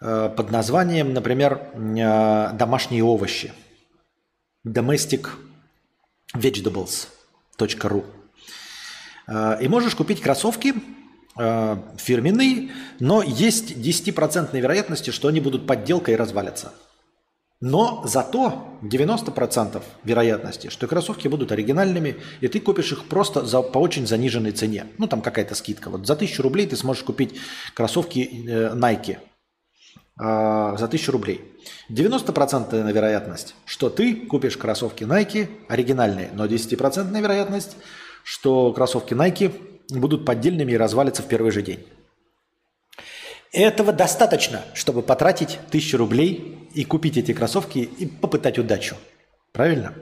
э, 0.00 0.32
под 0.36 0.50
названием, 0.50 1.12
например, 1.12 1.68
э, 1.74 2.50
домашние 2.54 3.04
овощи. 3.04 3.52
Domestic 4.66 5.28
vegetables.ru 6.34 8.04
И 9.60 9.68
можешь 9.68 9.94
купить 9.94 10.22
кроссовки 10.22 10.74
фирменные, 11.36 12.70
но 12.98 13.22
есть 13.22 13.72
10% 13.72 14.58
вероятности, 14.58 15.10
что 15.10 15.28
они 15.28 15.40
будут 15.40 15.66
подделкой 15.66 16.14
и 16.14 16.16
развалятся. 16.16 16.72
Но 17.60 18.02
зато 18.04 18.78
90% 18.82 19.82
вероятности, 20.04 20.68
что 20.68 20.86
кроссовки 20.86 21.28
будут 21.28 21.52
оригинальными, 21.52 22.16
и 22.40 22.48
ты 22.48 22.60
купишь 22.60 22.92
их 22.92 23.04
просто 23.06 23.44
за, 23.46 23.62
по 23.62 23.78
очень 23.78 24.06
заниженной 24.06 24.52
цене. 24.52 24.86
Ну, 24.98 25.06
там 25.06 25.22
какая-то 25.22 25.54
скидка. 25.54 25.88
Вот 25.88 26.06
за 26.06 26.14
1000 26.14 26.42
рублей 26.42 26.66
ты 26.66 26.76
сможешь 26.76 27.04
купить 27.04 27.36
кроссовки 27.74 28.46
э, 28.48 28.74
Nike. 28.74 29.18
Э, 30.20 30.76
за 30.76 30.84
1000 30.84 31.12
рублей. 31.12 31.40
90% 31.90 32.92
вероятность, 32.92 33.54
что 33.64 33.88
ты 33.88 34.14
купишь 34.14 34.56
кроссовки 34.56 35.04
Nike 35.04 35.48
оригинальные, 35.68 36.30
но 36.34 36.46
10% 36.46 37.20
вероятность, 37.20 37.76
что 38.22 38.72
кроссовки 38.72 39.14
Nike 39.14 39.52
будут 39.90 40.24
поддельными 40.24 40.72
и 40.72 40.76
развалятся 40.76 41.22
в 41.22 41.28
первый 41.28 41.50
же 41.50 41.62
день. 41.62 41.86
Этого 43.54 43.92
достаточно, 43.92 44.62
чтобы 44.74 45.02
потратить 45.02 45.60
тысячу 45.70 45.96
рублей 45.96 46.68
и 46.74 46.84
купить 46.84 47.16
эти 47.16 47.32
кроссовки 47.32 47.78
и 47.78 48.04
попытать 48.04 48.58
удачу. 48.58 48.96
Правильно? 49.52 49.94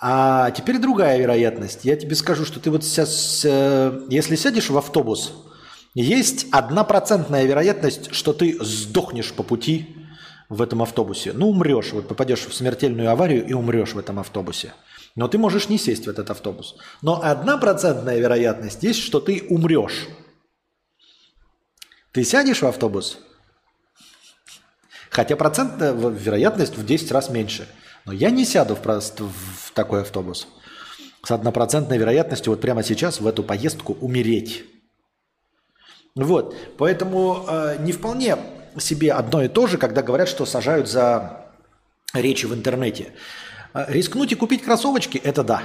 А 0.00 0.50
теперь 0.52 0.78
другая 0.78 1.18
вероятность. 1.18 1.84
Я 1.84 1.94
тебе 1.94 2.16
скажу, 2.16 2.46
что 2.46 2.58
ты 2.58 2.70
вот 2.70 2.84
сейчас, 2.84 3.42
э, 3.44 4.06
если 4.08 4.34
сядешь 4.34 4.70
в 4.70 4.78
автобус, 4.78 5.34
есть 5.94 6.46
однопроцентная 6.52 7.44
вероятность, 7.44 8.14
что 8.14 8.32
ты 8.32 8.56
сдохнешь 8.64 9.34
по 9.34 9.42
пути 9.42 9.94
в 10.48 10.62
этом 10.62 10.80
автобусе. 10.80 11.34
Ну, 11.34 11.50
умрешь, 11.50 11.92
вот 11.92 12.08
попадешь 12.08 12.46
в 12.46 12.54
смертельную 12.54 13.10
аварию 13.10 13.46
и 13.46 13.52
умрешь 13.52 13.92
в 13.92 13.98
этом 13.98 14.18
автобусе. 14.18 14.72
Но 15.16 15.28
ты 15.28 15.36
можешь 15.36 15.68
не 15.68 15.76
сесть 15.76 16.06
в 16.06 16.08
этот 16.08 16.30
автобус. 16.30 16.76
Но 17.02 17.20
однопроцентная 17.22 18.18
вероятность 18.18 18.82
есть, 18.82 19.00
что 19.00 19.20
ты 19.20 19.44
умрешь. 19.50 20.08
Ты 22.16 22.24
сядешь 22.24 22.62
в 22.62 22.66
автобус? 22.66 23.18
Хотя 25.10 25.36
процентная 25.36 25.92
вероятность 25.92 26.78
в 26.78 26.86
10 26.86 27.12
раз 27.12 27.28
меньше. 27.28 27.68
Но 28.06 28.12
я 28.14 28.30
не 28.30 28.46
сяду 28.46 28.74
в, 28.74 28.82
в 28.82 29.70
такой 29.74 30.00
автобус. 30.00 30.48
С 31.22 31.30
однопроцентной 31.30 31.98
вероятностью 31.98 32.54
вот 32.54 32.62
прямо 32.62 32.82
сейчас 32.82 33.20
в 33.20 33.26
эту 33.26 33.42
поездку 33.42 33.92
умереть. 34.00 34.64
Вот, 36.14 36.56
поэтому 36.78 37.44
э, 37.46 37.76
не 37.80 37.92
вполне 37.92 38.38
себе 38.78 39.12
одно 39.12 39.42
и 39.42 39.48
то 39.48 39.66
же, 39.66 39.76
когда 39.76 40.00
говорят, 40.00 40.30
что 40.30 40.46
сажают 40.46 40.88
за 40.88 41.44
речи 42.14 42.46
в 42.46 42.54
интернете. 42.54 43.12
Э, 43.74 43.84
рискнуть 43.88 44.32
и 44.32 44.36
купить 44.36 44.62
кроссовочки– 44.62 45.18
это 45.22 45.44
да. 45.44 45.64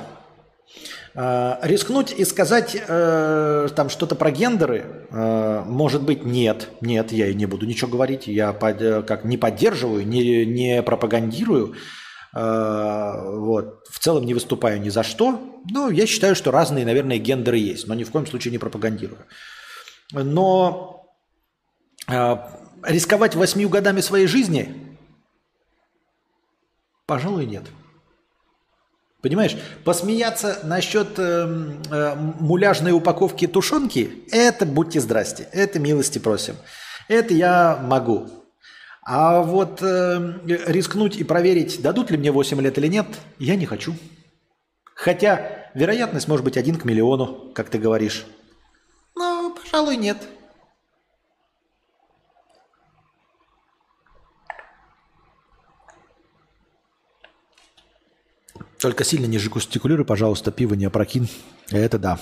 Э, 1.14 1.58
рискнуть 1.62 2.14
и 2.14 2.24
сказать 2.24 2.76
э, 2.76 3.68
там 3.76 3.90
что-то 3.90 4.16
про 4.16 4.32
гендеры, 4.32 5.08
э, 5.10 5.64
может 5.66 6.04
быть, 6.04 6.24
нет, 6.24 6.70
нет, 6.80 7.12
я 7.12 7.28
и 7.28 7.34
не 7.34 7.46
буду 7.46 7.66
ничего 7.66 7.92
говорить, 7.92 8.28
я 8.28 8.54
под, 8.54 8.82
э, 8.82 9.02
как 9.02 9.26
не 9.26 9.38
поддерживаю, 9.38 10.08
не, 10.08 10.46
не 10.46 10.82
пропагандирую, 10.82 11.76
э, 12.34 13.38
вот, 13.40 13.84
в 13.90 14.00
целом 14.00 14.26
не 14.26 14.34
выступаю 14.34 14.80
ни 14.80 14.88
за 14.88 15.04
что, 15.04 15.38
но 15.70 15.90
я 15.90 16.06
считаю, 16.06 16.34
что 16.34 16.50
разные, 16.50 16.86
наверное, 16.86 17.18
гендеры 17.18 17.58
есть, 17.58 17.88
но 17.88 17.94
ни 17.94 18.06
в 18.06 18.12
коем 18.12 18.26
случае 18.26 18.54
не 18.54 18.58
пропагандирую. 18.58 19.26
Но 20.14 21.12
э, 22.10 22.38
рисковать 22.84 23.36
восьмью 23.36 23.68
годами 23.68 24.00
своей 24.00 24.28
жизни, 24.28 24.98
пожалуй, 27.06 27.46
нет. 27.48 27.64
Понимаешь, 29.22 29.56
посмеяться 29.84 30.60
насчет 30.64 31.20
э, 31.20 31.74
э, 31.92 32.16
муляжной 32.40 32.92
упаковки 32.92 33.46
тушенки, 33.46 34.24
это 34.32 34.66
будьте 34.66 35.00
здрасте, 35.00 35.48
это 35.52 35.80
милости 35.80 36.18
просим. 36.18 36.56
Это 37.08 37.34
я 37.34 37.80
могу. 37.84 38.30
А 39.04 39.42
вот 39.42 39.80
э, 39.84 40.34
рискнуть 40.68 41.18
и 41.18 41.24
проверить, 41.24 41.82
дадут 41.82 42.10
ли 42.10 42.18
мне 42.18 42.32
8 42.32 42.60
лет 42.62 42.78
или 42.80 42.88
нет, 42.88 43.06
я 43.38 43.56
не 43.56 43.68
хочу. 43.68 43.94
Хотя 44.96 45.70
вероятность 45.76 46.28
может 46.28 46.44
быть 46.44 46.58
один 46.58 46.76
к 46.76 46.86
миллиону, 46.86 47.52
как 47.54 47.70
ты 47.70 47.78
говоришь. 47.78 48.26
Ну, 49.16 49.56
пожалуй, 49.56 49.98
нет. 49.98 50.18
Только 58.82 59.04
сильно 59.04 59.28
не 59.28 59.38
жестикулируй, 59.38 60.06
пожалуйста, 60.06 60.52
пиво 60.52 60.74
не 60.74 60.86
опрокинь. 60.86 61.30
Это 61.70 62.00
да. 62.00 62.20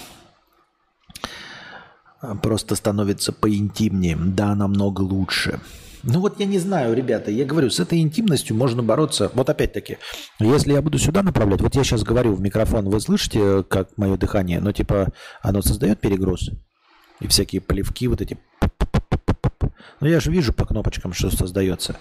Просто 2.42 2.76
становится 2.76 3.32
поинтимнее. 3.32 4.18
Да, 4.18 4.54
намного 4.56 5.02
лучше. 5.02 5.62
Ну 6.04 6.20
вот 6.20 6.40
я 6.40 6.46
не 6.46 6.60
знаю, 6.60 6.94
ребята, 6.94 7.32
я 7.32 7.46
говорю, 7.46 7.70
с 7.70 7.80
этой 7.80 8.00
интимностью 8.00 8.56
можно 8.56 8.84
бороться. 8.84 9.32
Вот 9.34 9.50
опять-таки, 9.50 9.98
если 10.40 10.74
я 10.74 10.82
буду 10.82 10.98
сюда 10.98 11.24
направлять, 11.24 11.62
вот 11.62 11.76
я 11.76 11.84
сейчас 11.84 12.04
говорю 12.04 12.34
в 12.34 12.42
микрофон, 12.42 12.90
вы 12.90 13.00
слышите, 13.02 13.64
как 13.64 13.98
мое 13.98 14.18
дыхание, 14.18 14.62
ну 14.62 14.72
типа 14.72 15.14
оно 15.42 15.62
создает 15.62 16.00
перегруз? 16.00 16.52
И 17.20 17.28
всякие 17.28 17.62
плевки 17.62 18.08
вот 18.08 18.22
эти. 18.22 18.38
Ну 20.00 20.08
я 20.08 20.22
же 20.22 20.32
вижу 20.32 20.54
по 20.54 20.66
кнопочкам, 20.66 21.12
что 21.14 21.30
создается. 21.30 21.98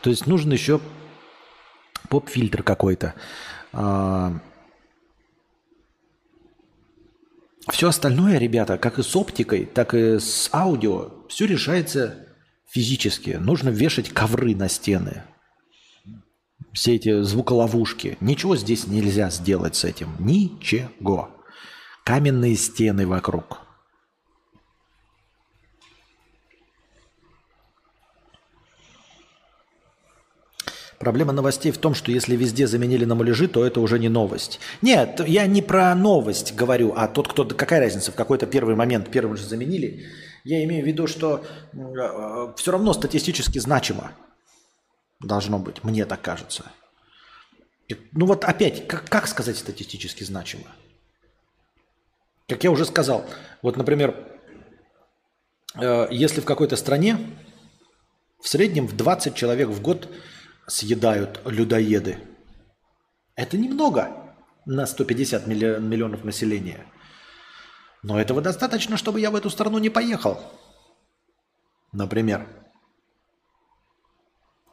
То 0.00 0.08
есть 0.08 0.26
нужен 0.26 0.52
еще 0.52 0.80
поп-фильтр 2.08 2.62
какой-то. 2.62 3.14
А, 3.76 4.32
все 7.70 7.88
остальное, 7.88 8.38
ребята, 8.38 8.78
как 8.78 8.98
и 8.98 9.02
с 9.02 9.16
оптикой, 9.16 9.64
так 9.64 9.94
и 9.94 10.18
с 10.18 10.48
аудио, 10.52 11.10
все 11.28 11.46
решается 11.46 12.28
физически. 12.68 13.30
Нужно 13.30 13.70
вешать 13.70 14.10
ковры 14.10 14.54
на 14.54 14.68
стены. 14.68 15.24
Все 16.72 16.94
эти 16.96 17.22
звуколовушки. 17.22 18.18
Ничего 18.20 18.56
здесь 18.56 18.86
нельзя 18.86 19.30
сделать 19.30 19.76
с 19.76 19.84
этим. 19.84 20.14
Ничего. 20.18 21.30
Каменные 22.04 22.56
стены 22.56 23.06
вокруг. 23.06 23.63
Проблема 31.04 31.34
новостей 31.34 31.70
в 31.70 31.76
том, 31.76 31.94
что 31.94 32.10
если 32.10 32.34
везде 32.34 32.66
заменили 32.66 33.04
на 33.04 33.14
муляжи, 33.14 33.46
то 33.46 33.62
это 33.62 33.80
уже 33.80 33.98
не 33.98 34.08
новость. 34.08 34.58
Нет, 34.80 35.20
я 35.26 35.46
не 35.46 35.60
про 35.60 35.94
новость 35.94 36.54
говорю, 36.54 36.94
а 36.96 37.08
тот, 37.08 37.28
кто... 37.28 37.44
Какая 37.44 37.80
разница, 37.80 38.10
в 38.10 38.14
какой-то 38.14 38.46
первый 38.46 38.74
момент 38.74 39.10
первым 39.10 39.36
же 39.36 39.44
заменили. 39.44 40.06
Я 40.44 40.64
имею 40.64 40.82
в 40.82 40.86
виду, 40.86 41.06
что 41.06 41.44
э, 41.74 42.54
все 42.56 42.72
равно 42.72 42.94
статистически 42.94 43.58
значимо 43.58 44.12
должно 45.20 45.58
быть, 45.58 45.84
мне 45.84 46.06
так 46.06 46.22
кажется. 46.22 46.72
Ну 48.12 48.24
вот 48.24 48.46
опять, 48.46 48.88
как, 48.88 49.06
как 49.06 49.28
сказать 49.28 49.58
статистически 49.58 50.24
значимо? 50.24 50.68
Как 52.48 52.64
я 52.64 52.70
уже 52.70 52.86
сказал, 52.86 53.26
вот, 53.60 53.76
например, 53.76 54.16
э, 55.78 56.08
если 56.10 56.40
в 56.40 56.46
какой-то 56.46 56.76
стране 56.76 57.18
в 58.40 58.48
среднем 58.48 58.86
в 58.86 58.96
20 58.96 59.34
человек 59.34 59.68
в 59.68 59.82
год 59.82 60.08
съедают 60.66 61.40
людоеды. 61.44 62.18
Это 63.36 63.56
немного 63.56 64.10
на 64.66 64.86
150 64.86 65.46
миллионов 65.46 66.24
населения. 66.24 66.86
Но 68.02 68.20
этого 68.20 68.40
достаточно, 68.40 68.96
чтобы 68.96 69.20
я 69.20 69.30
в 69.30 69.36
эту 69.36 69.50
страну 69.50 69.78
не 69.78 69.90
поехал. 69.90 70.40
Например. 71.92 72.46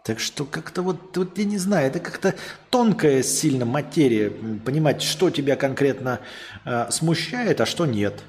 Так 0.04 0.20
что 0.20 0.46
как-то 0.46 0.82
вот, 0.82 1.16
вот 1.16 1.38
я 1.38 1.46
не 1.46 1.60
знаю, 1.60 1.88
это 1.88 2.00
как-то 2.00 2.34
тонкая 2.70 3.22
сильно 3.22 3.66
материя, 3.66 4.32
понимать, 4.66 5.04
что 5.04 5.30
тебя 5.30 5.56
конкретно 5.56 6.20
э, 6.66 6.90
смущает, 6.90 7.62
а 7.62 7.68
что 7.68 7.86
нет. 7.86 8.24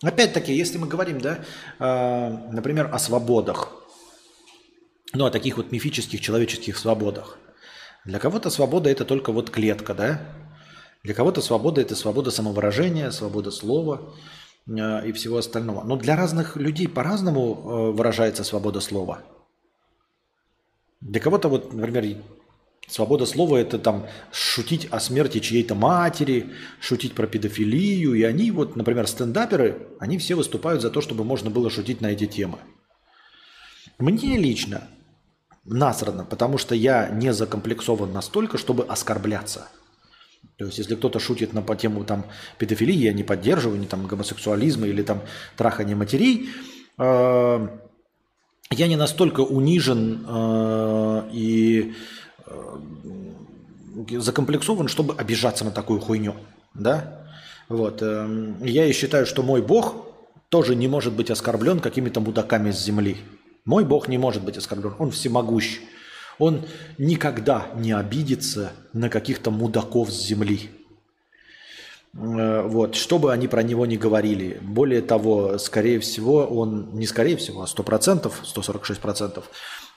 Опять-таки, 0.00 0.54
если 0.54 0.78
мы 0.78 0.86
говорим, 0.86 1.20
да, 1.20 1.40
э, 1.80 2.28
например, 2.52 2.88
о 2.92 3.00
свободах, 3.00 3.72
ну, 5.14 5.24
о 5.24 5.30
таких 5.30 5.56
вот 5.56 5.72
мифических 5.72 6.20
человеческих 6.20 6.76
свободах. 6.76 7.38
Для 8.04 8.18
кого-то 8.18 8.50
свобода– 8.50 8.90
это 8.90 9.04
только 9.04 9.32
вот 9.32 9.50
клетка, 9.50 9.94
да? 9.94 10.20
Для 11.02 11.14
кого-то 11.14 11.40
свобода– 11.40 11.80
это 11.82 11.94
свобода 11.94 12.30
самовыражения, 12.30 13.10
свобода 13.10 13.50
слова 13.50 14.14
э, 14.66 15.08
и 15.08 15.12
всего 15.12 15.38
остального. 15.38 15.84
Но 15.84 15.96
для 15.96 16.16
разных 16.16 16.56
людей 16.56 16.88
по-разному 16.88 17.40
э, 17.40 17.90
выражается 17.92 18.44
свобода 18.44 18.80
слова. 18.80 19.22
Для 21.00 21.20
кого-то 21.20 21.48
вот, 21.48 21.72
например, 21.72 22.22
свобода 22.88 23.26
слова– 23.26 23.56
это 23.58 23.78
там 23.78 24.06
шутить 24.32 24.88
о 24.90 25.00
смерти 25.00 25.38
чьей-то 25.40 25.74
матери, 25.74 26.50
шутить 26.80 27.14
про 27.14 27.26
педофилию. 27.26 28.14
И 28.14 28.22
они 28.22 28.50
вот, 28.50 28.76
например, 28.76 29.06
стендаперы, 29.06 29.88
они 30.00 30.18
все 30.18 30.34
выступают 30.34 30.82
за 30.82 30.90
то, 30.90 31.00
чтобы 31.00 31.24
можно 31.24 31.50
было 31.50 31.70
шутить 31.70 32.00
на 32.00 32.08
эти 32.08 32.26
темы. 32.26 32.58
Мне 33.98 34.36
лично 34.38 34.88
насрано, 35.70 36.24
потому 36.24 36.58
что 36.58 36.74
я 36.74 37.08
не 37.08 37.32
закомплексован 37.32 38.12
настолько, 38.12 38.58
чтобы 38.58 38.84
оскорбляться. 38.84 39.68
То 40.56 40.64
есть, 40.66 40.78
если 40.78 40.96
кто-то 40.96 41.20
шутит 41.20 41.52
на 41.52 41.62
по 41.62 41.76
тему 41.76 42.04
там, 42.04 42.26
педофилии, 42.58 42.94
я 42.94 43.12
не 43.12 43.22
поддерживаю, 43.22 43.80
ни 43.80 43.86
там 43.86 44.06
гомосексуализма 44.06 44.86
или 44.86 45.02
там 45.02 45.22
трахания 45.56 45.94
матерей, 45.94 46.48
э, 46.98 47.68
я 48.70 48.86
не 48.88 48.96
настолько 48.96 49.40
унижен 49.40 50.24
э, 50.26 51.28
и 51.32 51.94
э, 52.46 54.18
закомплексован, 54.18 54.88
чтобы 54.88 55.14
обижаться 55.14 55.64
на 55.64 55.70
такую 55.70 56.00
хуйню. 56.00 56.34
Да? 56.74 57.26
Вот. 57.68 58.02
Э, 58.02 58.54
я 58.62 58.86
и 58.86 58.92
считаю, 58.92 59.26
что 59.26 59.42
мой 59.42 59.62
Бог 59.62 59.94
тоже 60.48 60.74
не 60.74 60.88
может 60.88 61.12
быть 61.12 61.30
оскорблен 61.30 61.80
какими-то 61.80 62.20
мудаками 62.20 62.70
с 62.70 62.82
земли. 62.82 63.18
Мой 63.68 63.84
Бог 63.84 64.08
не 64.08 64.16
может 64.16 64.42
быть 64.42 64.56
оскорблен, 64.56 64.94
Он 64.98 65.10
всемогущ. 65.10 65.80
Он 66.38 66.62
никогда 66.96 67.66
не 67.76 67.92
обидится 67.92 68.72
на 68.94 69.10
каких-то 69.10 69.50
мудаков 69.50 70.10
с 70.10 70.26
земли. 70.26 70.70
Э, 72.14 72.62
вот, 72.62 72.94
что 72.94 73.18
бы 73.18 73.30
они 73.30 73.46
про 73.46 73.62
него 73.62 73.84
не 73.84 73.98
говорили. 73.98 74.58
Более 74.62 75.02
того, 75.02 75.58
скорее 75.58 76.00
всего, 76.00 76.46
он, 76.46 76.94
не 76.94 77.06
скорее 77.06 77.36
всего, 77.36 77.60
а 77.60 77.66
100%, 77.66 78.32
146%, 78.42 79.44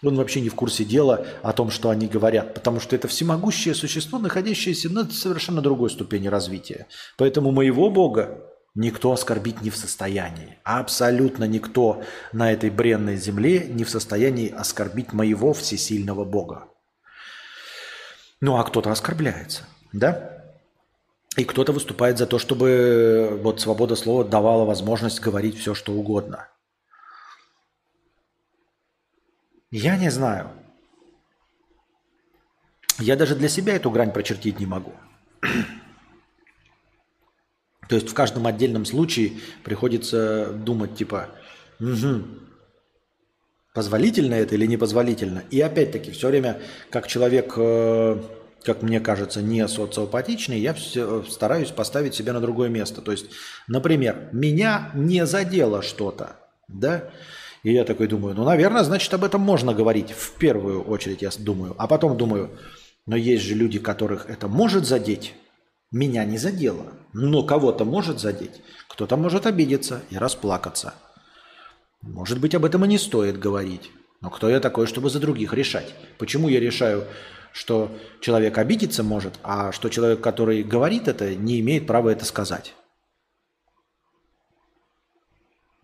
он 0.03 0.15
вообще 0.17 0.41
не 0.41 0.49
в 0.49 0.55
курсе 0.55 0.83
дела 0.83 1.25
о 1.41 1.53
том, 1.53 1.71
что 1.71 1.89
они 1.89 2.07
говорят, 2.07 2.53
потому 2.53 2.81
что 2.81 2.97
это 2.97 3.07
всемогущее 3.07 3.73
существо, 3.73 4.19
находящееся 4.19 4.89
на 4.89 5.09
совершенно 5.09 5.61
другой 5.61 5.91
ступени 5.91 6.27
развития. 6.27 6.87
Поэтому 7.15 7.51
моего 7.51 7.89
Бога 7.89 8.50
Никто 8.73 9.11
оскорбить 9.11 9.61
не 9.61 9.69
в 9.69 9.75
состоянии. 9.75 10.57
Абсолютно 10.63 11.43
никто 11.43 12.03
на 12.31 12.53
этой 12.53 12.69
бренной 12.69 13.17
земле 13.17 13.65
не 13.67 13.83
в 13.83 13.89
состоянии 13.89 14.49
оскорбить 14.49 15.11
моего 15.11 15.51
всесильного 15.51 16.23
Бога. 16.23 16.69
Ну 18.39 18.57
а 18.57 18.63
кто-то 18.63 18.89
оскорбляется, 18.89 19.63
да? 19.91 20.41
И 21.37 21.43
кто-то 21.43 21.73
выступает 21.73 22.17
за 22.17 22.25
то, 22.27 22.39
чтобы 22.39 23.39
вот 23.41 23.59
свобода 23.59 23.95
слова 23.95 24.23
давала 24.23 24.65
возможность 24.65 25.19
говорить 25.19 25.57
все, 25.57 25.73
что 25.73 25.93
угодно. 25.93 26.47
Я 29.69 29.97
не 29.97 30.09
знаю. 30.09 30.49
Я 32.99 33.15
даже 33.15 33.35
для 33.35 33.47
себя 33.47 33.75
эту 33.75 33.89
грань 33.89 34.11
прочертить 34.11 34.59
не 34.59 34.65
могу. 34.65 34.93
То 37.91 37.95
есть 37.97 38.07
в 38.07 38.13
каждом 38.13 38.47
отдельном 38.47 38.85
случае 38.85 39.33
приходится 39.65 40.53
думать, 40.53 40.95
типа, 40.95 41.27
угу, 41.77 42.23
позволительно 43.73 44.35
это 44.35 44.55
или 44.55 44.65
непозволительно. 44.65 45.43
И 45.51 45.59
опять-таки 45.59 46.11
все 46.11 46.29
время, 46.29 46.61
как 46.89 47.07
человек, 47.07 47.53
э, 47.57 48.17
как 48.63 48.81
мне 48.81 49.01
кажется, 49.01 49.41
не 49.41 49.67
социопатичный, 49.67 50.57
я 50.57 50.73
все, 50.73 51.21
стараюсь 51.23 51.71
поставить 51.71 52.15
себя 52.15 52.31
на 52.31 52.39
другое 52.39 52.69
место. 52.69 53.01
То 53.01 53.11
есть, 53.11 53.25
например, 53.67 54.29
меня 54.31 54.89
не 54.93 55.25
задело 55.25 55.81
что-то, 55.81 56.37
да, 56.69 57.09
и 57.61 57.73
я 57.73 57.83
такой 57.83 58.07
думаю, 58.07 58.35
ну, 58.35 58.45
наверное, 58.45 58.83
значит, 58.83 59.13
об 59.13 59.25
этом 59.25 59.41
можно 59.41 59.73
говорить 59.73 60.11
в 60.11 60.37
первую 60.37 60.81
очередь, 60.81 61.23
я 61.23 61.29
думаю. 61.37 61.75
А 61.77 61.87
потом 61.87 62.15
думаю, 62.15 62.57
но 63.05 63.17
есть 63.17 63.43
же 63.43 63.53
люди, 63.53 63.79
которых 63.79 64.29
это 64.29 64.47
может 64.47 64.87
задеть. 64.87 65.33
Меня 65.91 66.23
не 66.23 66.37
задело, 66.37 66.93
но 67.11 67.43
кого-то 67.43 67.83
может 67.83 68.19
задеть. 68.19 68.61
Кто-то 68.87 69.17
может 69.17 69.45
обидеться 69.45 70.01
и 70.09 70.17
расплакаться. 70.17 70.93
Может 72.01 72.39
быть, 72.39 72.55
об 72.55 72.63
этом 72.63 72.85
и 72.85 72.87
не 72.87 72.97
стоит 72.97 73.37
говорить. 73.37 73.91
Но 74.21 74.29
кто 74.29 74.49
я 74.49 74.59
такой, 74.61 74.87
чтобы 74.87 75.09
за 75.09 75.19
других 75.19 75.53
решать? 75.53 75.93
Почему 76.17 76.47
я 76.47 76.61
решаю, 76.61 77.05
что 77.51 77.91
человек 78.21 78.57
обидеться 78.57 79.03
может, 79.03 79.33
а 79.43 79.73
что 79.73 79.89
человек, 79.89 80.21
который 80.21 80.63
говорит 80.63 81.09
это, 81.09 81.35
не 81.35 81.59
имеет 81.59 81.87
права 81.87 82.09
это 82.09 82.23
сказать? 82.23 82.73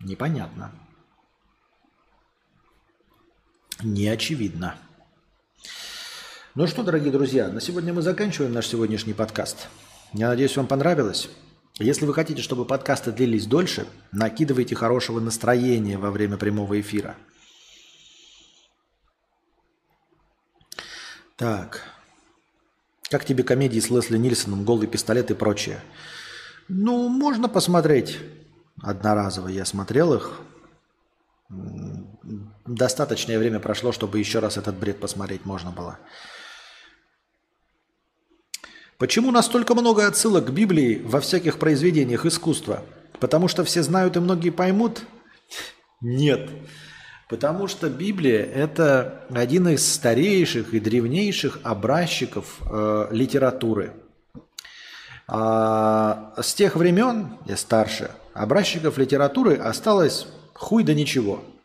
Непонятно. 0.00 0.72
Не 3.82 4.08
очевидно. 4.08 4.76
Ну 6.54 6.66
что, 6.66 6.82
дорогие 6.82 7.12
друзья, 7.12 7.48
на 7.48 7.60
сегодня 7.60 7.92
мы 7.92 8.00
заканчиваем 8.00 8.52
наш 8.52 8.66
сегодняшний 8.66 9.12
подкаст. 9.12 9.68
Я 10.12 10.28
надеюсь, 10.28 10.56
вам 10.56 10.66
понравилось. 10.66 11.28
Если 11.78 12.06
вы 12.06 12.14
хотите, 12.14 12.42
чтобы 12.42 12.64
подкасты 12.64 13.12
длились 13.12 13.46
дольше, 13.46 13.86
накидывайте 14.10 14.74
хорошего 14.74 15.20
настроения 15.20 15.98
во 15.98 16.10
время 16.10 16.36
прямого 16.36 16.80
эфира. 16.80 17.16
Так. 21.36 21.82
Как 23.10 23.24
тебе 23.24 23.44
комедии 23.44 23.78
с 23.78 23.90
Лесли 23.90 24.18
Нильсоном, 24.18 24.64
«Голый 24.64 24.88
пистолет» 24.88 25.30
и 25.30 25.34
прочее? 25.34 25.80
Ну, 26.68 27.08
можно 27.08 27.48
посмотреть 27.48 28.18
одноразово. 28.82 29.48
Я 29.48 29.64
смотрел 29.64 30.14
их. 30.14 30.40
Достаточное 32.66 33.38
время 33.38 33.60
прошло, 33.60 33.92
чтобы 33.92 34.18
еще 34.18 34.40
раз 34.40 34.56
этот 34.56 34.76
бред 34.76 35.00
посмотреть 35.00 35.44
можно 35.44 35.70
было. 35.70 35.98
Почему 38.98 39.30
настолько 39.30 39.76
много 39.76 40.08
отсылок 40.08 40.46
к 40.46 40.50
Библии 40.50 41.00
во 41.04 41.20
всяких 41.20 41.60
произведениях 41.60 42.26
искусства? 42.26 42.82
Потому 43.20 43.46
что 43.46 43.62
все 43.62 43.84
знают 43.84 44.16
и 44.16 44.20
многие 44.20 44.50
поймут? 44.50 45.02
Нет. 46.00 46.50
Потому 47.28 47.68
что 47.68 47.88
Библия– 47.90 48.42
это 48.54 49.24
один 49.30 49.68
из 49.68 49.86
старейших 49.86 50.74
и 50.74 50.80
древнейших 50.80 51.60
образчиков 51.62 52.58
э, 52.68 53.08
литературы. 53.12 53.92
А 55.28 56.34
с 56.40 56.54
тех 56.54 56.74
времен, 56.74 57.38
я 57.46 57.56
старше, 57.56 58.10
образчиков 58.34 58.98
литературы 58.98 59.54
осталось 59.56 60.26
хуй 60.54 60.82
да 60.82 60.94
ничего– 60.94 61.44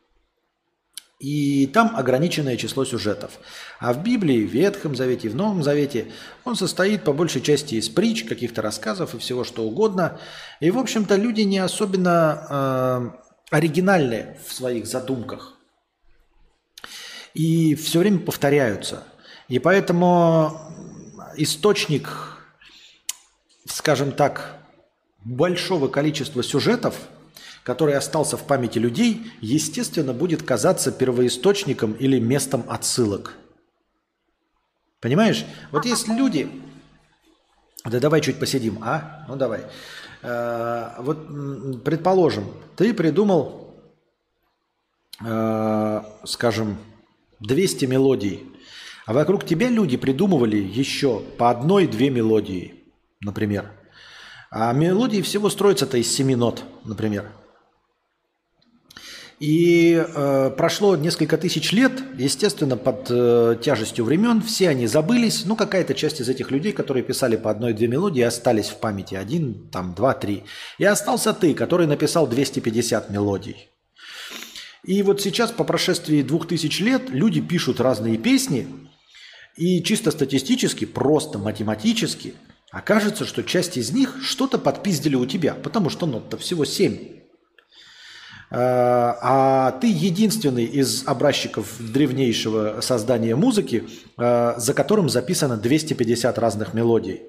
и 1.23 1.67
там 1.67 1.95
ограниченное 1.95 2.57
число 2.57 2.83
сюжетов. 2.83 3.39
А 3.79 3.93
в 3.93 4.03
Библии, 4.03 4.45
в 4.45 4.51
Ветхом 4.51 4.93
Завете 4.93 5.29
и 5.29 5.31
в 5.31 5.35
Новом 5.35 5.63
Завете 5.63 6.11
он 6.43 6.57
состоит 6.57 7.05
по 7.05 7.13
большей 7.13 7.41
части 7.41 7.75
из 7.75 7.87
притч, 7.87 8.25
каких-то 8.25 8.61
рассказов 8.61 9.15
и 9.15 9.19
всего 9.19 9.45
что 9.45 9.63
угодно. 9.63 10.19
И, 10.59 10.69
в 10.69 10.77
общем-то, 10.77 11.15
люди 11.15 11.39
не 11.39 11.59
особенно 11.59 13.15
э, 13.49 13.55
оригинальны 13.55 14.37
в 14.45 14.51
своих 14.51 14.85
задумках. 14.85 15.53
И 17.33 17.75
все 17.75 17.99
время 17.99 18.19
повторяются. 18.19 19.05
И 19.47 19.59
поэтому 19.59 20.59
источник, 21.37 22.09
скажем 23.65 24.11
так, 24.11 24.57
большого 25.23 25.87
количества 25.87 26.43
сюжетов– 26.43 26.97
который 27.63 27.95
остался 27.95 28.37
в 28.37 28.43
памяти 28.45 28.77
людей, 28.77 29.31
естественно, 29.41 30.13
будет 30.13 30.43
казаться 30.43 30.91
первоисточником 30.91 31.93
или 31.93 32.19
местом 32.19 32.65
отсылок. 32.67 33.35
Понимаешь? 34.99 35.45
Вот 35.71 35.85
есть 35.85 36.07
люди... 36.07 36.49
Да 37.85 37.99
давай 37.99 38.21
чуть 38.21 38.39
посидим, 38.39 38.79
а? 38.81 39.25
Ну 39.27 39.35
давай. 39.35 39.65
Э, 40.21 40.91
вот, 40.99 41.83
предположим, 41.83 42.45
ты 42.77 42.93
придумал, 42.93 43.75
э, 45.21 46.01
скажем, 46.23 46.77
200 47.41 47.85
мелодий, 47.85 48.43
а 49.05 49.11
вокруг 49.11 49.45
тебя 49.45 49.67
люди 49.67 49.97
придумывали 49.97 50.55
еще 50.55 51.19
по 51.37 51.49
одной-две 51.49 52.09
мелодии, 52.09 52.85
например. 53.19 53.69
А 54.49 54.71
мелодии 54.71 55.21
всего 55.21 55.49
строятся-то 55.49 55.97
из 55.97 56.09
семи 56.09 56.37
нот, 56.37 56.63
например. 56.85 57.29
И 59.43 59.95
э, 59.95 60.51
прошло 60.55 60.95
несколько 60.95 61.37
тысяч 61.37 61.73
лет, 61.73 61.91
естественно, 62.17 62.77
под 62.77 63.07
э, 63.09 63.57
тяжестью 63.61 64.05
времен, 64.05 64.41
все 64.41 64.69
они 64.69 64.87
забылись. 64.87 65.43
Ну, 65.43 65.57
какая-то 65.57 65.93
часть 65.93 66.21
из 66.21 66.29
этих 66.29 66.49
людей, 66.49 66.71
которые 66.71 67.03
писали 67.03 67.35
по 67.35 67.51
одной-две 67.51 67.89
мелодии, 67.89 68.21
остались 68.21 68.69
в 68.69 68.77
памяти. 68.77 69.15
Один, 69.15 69.67
там, 69.69 69.95
два, 69.95 70.13
три. 70.13 70.43
И 70.77 70.85
остался 70.85 71.33
ты, 71.33 71.53
который 71.55 71.87
написал 71.87 72.25
250 72.25 73.09
мелодий. 73.09 73.67
И 74.85 75.03
вот 75.03 75.19
сейчас, 75.19 75.51
по 75.51 75.65
прошествии 75.65 76.21
двух 76.21 76.47
тысяч 76.47 76.79
лет, 76.79 77.09
люди 77.09 77.41
пишут 77.41 77.81
разные 77.81 78.17
песни, 78.17 78.65
и 79.57 79.83
чисто 79.83 80.11
статистически, 80.11 80.85
просто 80.85 81.37
математически, 81.37 82.35
окажется, 82.71 83.25
что 83.25 83.43
часть 83.43 83.75
из 83.75 83.91
них 83.91 84.19
что-то 84.23 84.57
подпиздили 84.57 85.15
у 85.15 85.25
тебя, 85.25 85.53
потому 85.53 85.89
что 85.89 86.05
нот-то 86.05 86.37
всего 86.37 86.63
семь. 86.63 87.12
Э, 88.53 89.17
а 89.19 89.71
ты 89.81 89.87
единственный 89.87 90.65
из 90.65 91.07
образчиков 91.07 91.75
древнейшего 91.79 92.81
создания 92.81 93.35
музыки, 93.35 93.83
э, 94.17 94.53
за 94.57 94.73
которым 94.75 95.09
записано 95.09 95.57
250 95.57 96.37
разных 96.37 96.75
мелодий. 96.75 97.23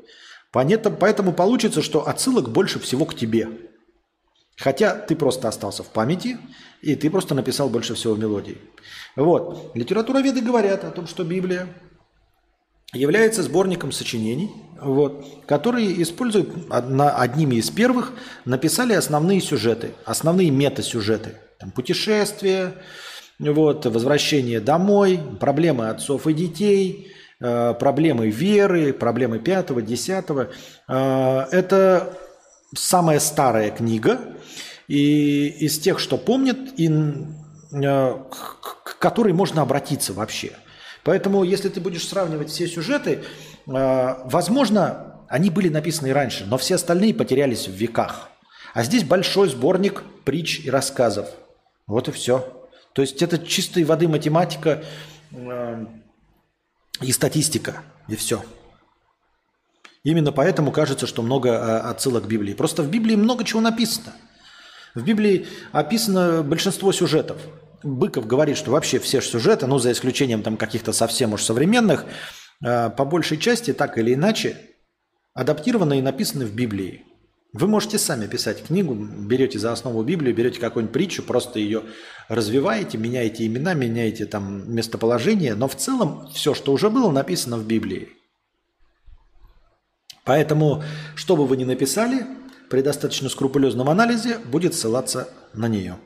Поэтому 0.52 1.32
получится, 1.32 1.80
что 1.80 2.06
отсылок 2.06 2.50
больше 2.50 2.78
всего 2.78 3.06
к 3.06 3.14
тебе. 3.14 3.48
Хотя 4.58 4.94
ты 4.94 5.16
просто 5.16 5.48
остался 5.48 5.82
в 5.82 5.88
памяти, 5.88 6.36
и 6.82 6.94
ты 6.94 7.10
просто 7.10 7.34
написал 7.34 7.70
больше 7.70 7.94
всего 7.94 8.14
мелодий. 8.14 8.58
Вот. 9.16 9.72
Литературоведы 9.74 10.42
говорят 10.42 10.84
о 10.84 10.90
том, 10.90 11.06
что 11.06 11.24
Библия 11.24 11.68
является 12.92 13.42
сборником 13.42 13.92
сочинений, 13.92 14.50
вот, 14.80 15.24
которые 15.46 16.00
используют 16.02 16.50
одними 16.70 17.56
из 17.56 17.70
первых, 17.70 18.12
написали 18.44 18.92
основные 18.92 19.40
сюжеты, 19.40 19.92
основные 20.04 20.50
метасюжеты. 20.50 21.36
Там, 21.58 21.70
путешествия, 21.70 22.74
вот, 23.38 23.86
возвращение 23.86 24.60
домой, 24.60 25.20
проблемы 25.40 25.88
отцов 25.88 26.26
и 26.26 26.34
детей, 26.34 27.12
э, 27.40 27.74
проблемы 27.74 28.30
веры, 28.30 28.92
проблемы 28.92 29.38
пятого, 29.38 29.82
десятого. 29.82 30.50
Э, 30.88 31.46
это 31.50 32.16
самая 32.76 33.20
старая 33.20 33.70
книга, 33.70 34.20
и 34.86 35.48
из 35.48 35.78
тех, 35.78 35.98
что 35.98 36.18
помнят, 36.18 36.58
и, 36.76 36.88
э, 36.88 38.14
к 38.30 38.98
которой 38.98 39.32
можно 39.32 39.62
обратиться 39.62 40.12
вообще– 40.12 40.52
Поэтому, 41.04 41.44
если 41.44 41.68
ты 41.68 41.80
будешь 41.80 42.08
сравнивать 42.08 42.50
все 42.50 42.66
сюжеты, 42.66 43.22
э, 43.66 44.14
возможно, 44.24 45.20
они 45.28 45.50
были 45.50 45.68
написаны 45.68 46.12
раньше, 46.12 46.46
но 46.46 46.56
все 46.56 46.76
остальные 46.76 47.14
потерялись 47.14 47.68
в 47.68 47.72
веках. 47.72 48.30
А 48.72 48.82
здесь 48.82 49.04
большой 49.04 49.48
сборник 49.48 50.02
притч 50.24 50.60
и 50.64 50.70
рассказов. 50.70 51.28
Вот 51.86 52.08
и 52.08 52.12
все. 52.12 52.68
То 52.94 53.02
есть 53.02 53.22
это 53.22 53.38
чистой 53.38 53.84
воды 53.84 54.08
математика 54.08 54.82
э, 55.30 55.86
и 57.00 57.12
статистика, 57.12 57.82
и 58.08 58.16
все. 58.16 58.42
Именно 60.04 60.32
поэтому 60.32 60.72
кажется, 60.72 61.06
что 61.06 61.22
много 61.22 61.50
э, 61.50 61.78
отсылок 61.90 62.24
к 62.24 62.28
Библии. 62.28 62.54
Просто 62.54 62.82
в 62.82 62.90
Библии 62.90 63.14
много 63.14 63.44
чего 63.44 63.60
написано. 63.60 64.14
В 64.94 65.02
Библии 65.02 65.46
описано 65.72 66.42
большинство 66.42 66.92
сюжетов. 66.92 67.38
Быков 67.84 68.26
говорит, 68.26 68.56
что 68.56 68.70
вообще 68.70 68.98
все 68.98 69.20
сюжеты, 69.20 69.66
ну, 69.66 69.78
за 69.78 69.92
исключением 69.92 70.42
там 70.42 70.56
каких-то 70.56 70.92
совсем 70.92 71.34
уж 71.34 71.42
современных, 71.42 72.06
э, 72.64 72.90
по 72.90 73.04
большей 73.04 73.38
части, 73.38 73.72
так 73.72 73.98
или 73.98 74.14
иначе, 74.14 74.56
адаптированы 75.34 75.98
и 75.98 76.02
написаны 76.02 76.46
в 76.46 76.54
Библии. 76.54 77.04
Вы 77.52 77.68
можете 77.68 77.98
сами 77.98 78.26
писать 78.26 78.64
книгу, 78.64 78.94
берете 78.94 79.58
за 79.60 79.70
основу 79.70 80.02
Библию, 80.02 80.34
берете 80.34 80.58
какую-нибудь 80.58 80.92
притчу, 80.92 81.22
просто 81.22 81.60
ее 81.60 81.82
развиваете, 82.28 82.98
меняете 82.98 83.46
имена, 83.46 83.74
меняете 83.74 84.26
там 84.26 84.74
местоположение, 84.74 85.54
но 85.54 85.68
в 85.68 85.76
целом 85.76 86.28
все, 86.32 86.54
что 86.54 86.72
уже 86.72 86.90
было, 86.90 87.12
написано 87.12 87.56
в 87.58 87.66
Библии. 87.66 88.08
Поэтому, 90.24 90.82
что 91.14 91.36
бы 91.36 91.46
вы 91.46 91.56
ни 91.56 91.64
написали, 91.64 92.26
при 92.70 92.80
достаточно 92.80 93.28
скрупулезном 93.28 93.88
анализе 93.88 94.38
будет 94.38 94.74
ссылаться 94.74 95.28
на 95.52 95.68
нее. 95.68 95.96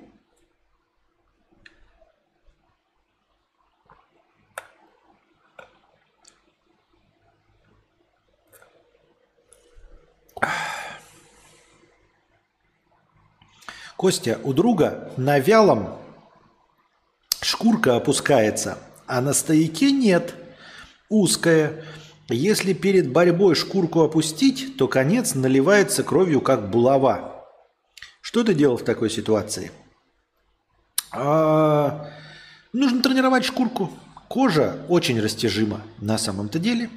Костя, 13.99 14.39
у 14.45 14.53
друга 14.53 15.11
на 15.17 15.41
вялом 15.41 15.99
шкурка 17.43 17.97
опускается, 17.97 18.79
а 19.09 19.21
на 19.21 19.33
стояке 19.33 19.91
нет. 19.91 20.37
Узкая. 21.09 21.85
Если 22.29 22.75
перед 22.75 23.11
борьбой 23.11 23.57
шкурку 23.57 24.03
опустить, 24.03 24.77
то 24.77 24.87
конец 24.87 25.35
наливается 25.35 26.05
кровью, 26.05 26.41
как 26.41 26.71
булава. 26.71 27.45
Что 28.21 28.45
ты 28.45 28.55
делал 28.55 28.77
в 28.77 28.85
такой 28.85 29.11
ситуации? 29.11 29.73
А, 31.11 32.09
нужно 32.73 33.03
тренировать 33.03 33.45
шкурку. 33.45 33.91
Кожа 34.29 34.77
очень 34.89 35.21
растяжима 35.21 35.81
на 35.99 36.19
самом-то 36.19 36.61
деле. 36.61 36.89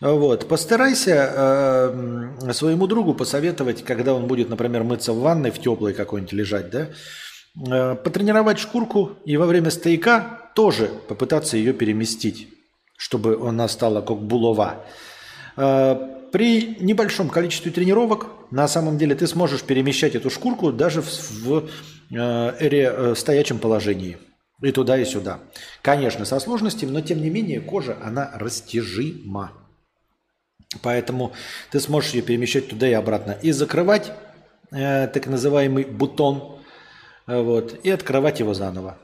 Вот. 0.00 0.48
Постарайся 0.48 1.30
э, 1.34 2.52
своему 2.52 2.86
другу 2.86 3.14
посоветовать, 3.14 3.84
когда 3.84 4.14
он 4.14 4.26
будет, 4.26 4.48
например, 4.48 4.82
мыться 4.82 5.12
в 5.12 5.20
ванной, 5.20 5.50
в 5.50 5.58
теплой 5.58 5.92
какой-нибудь 5.92 6.32
лежать, 6.32 6.70
да, 6.70 6.88
э, 7.70 7.96
потренировать 7.96 8.58
шкурку 8.58 9.18
и 9.26 9.36
во 9.36 9.46
время 9.46 9.70
стояка 9.70 10.50
тоже 10.54 10.90
попытаться 11.08 11.58
ее 11.58 11.74
переместить, 11.74 12.48
чтобы 12.96 13.46
она 13.46 13.68
стала 13.68 14.00
как 14.00 14.22
булава. 14.22 14.84
Э, 15.56 15.96
при 16.32 16.76
небольшом 16.80 17.28
количестве 17.28 17.70
тренировок 17.70 18.28
на 18.50 18.68
самом 18.68 18.96
деле 18.96 19.14
ты 19.14 19.26
сможешь 19.26 19.62
перемещать 19.62 20.14
эту 20.14 20.30
шкурку 20.30 20.72
даже 20.72 21.02
в, 21.02 21.08
в 21.44 21.68
э, 22.10 22.16
эре, 22.58 22.90
э, 22.90 23.14
стоячем 23.16 23.58
положении. 23.58 24.16
И 24.62 24.72
туда, 24.72 24.98
и 24.98 25.04
сюда. 25.04 25.40
Конечно, 25.82 26.24
со 26.24 26.38
сложностями, 26.38 26.90
но 26.90 27.00
тем 27.00 27.22
не 27.22 27.30
менее 27.30 27.60
кожа, 27.60 27.96
она 28.02 28.30
растяжима. 28.34 29.52
Поэтому 30.82 31.32
ты 31.70 31.80
сможешь 31.80 32.12
ее 32.12 32.22
перемещать 32.22 32.68
туда 32.68 32.88
и 32.88 32.92
обратно. 32.92 33.32
И 33.42 33.50
закрывать 33.50 34.12
э, 34.70 35.08
так 35.08 35.26
называемый 35.26 35.84
бутон, 35.84 36.60
э, 37.26 37.40
вот, 37.40 37.80
и 37.84 37.90
открывать 37.90 38.38
его 38.38 38.54
заново 38.54 38.96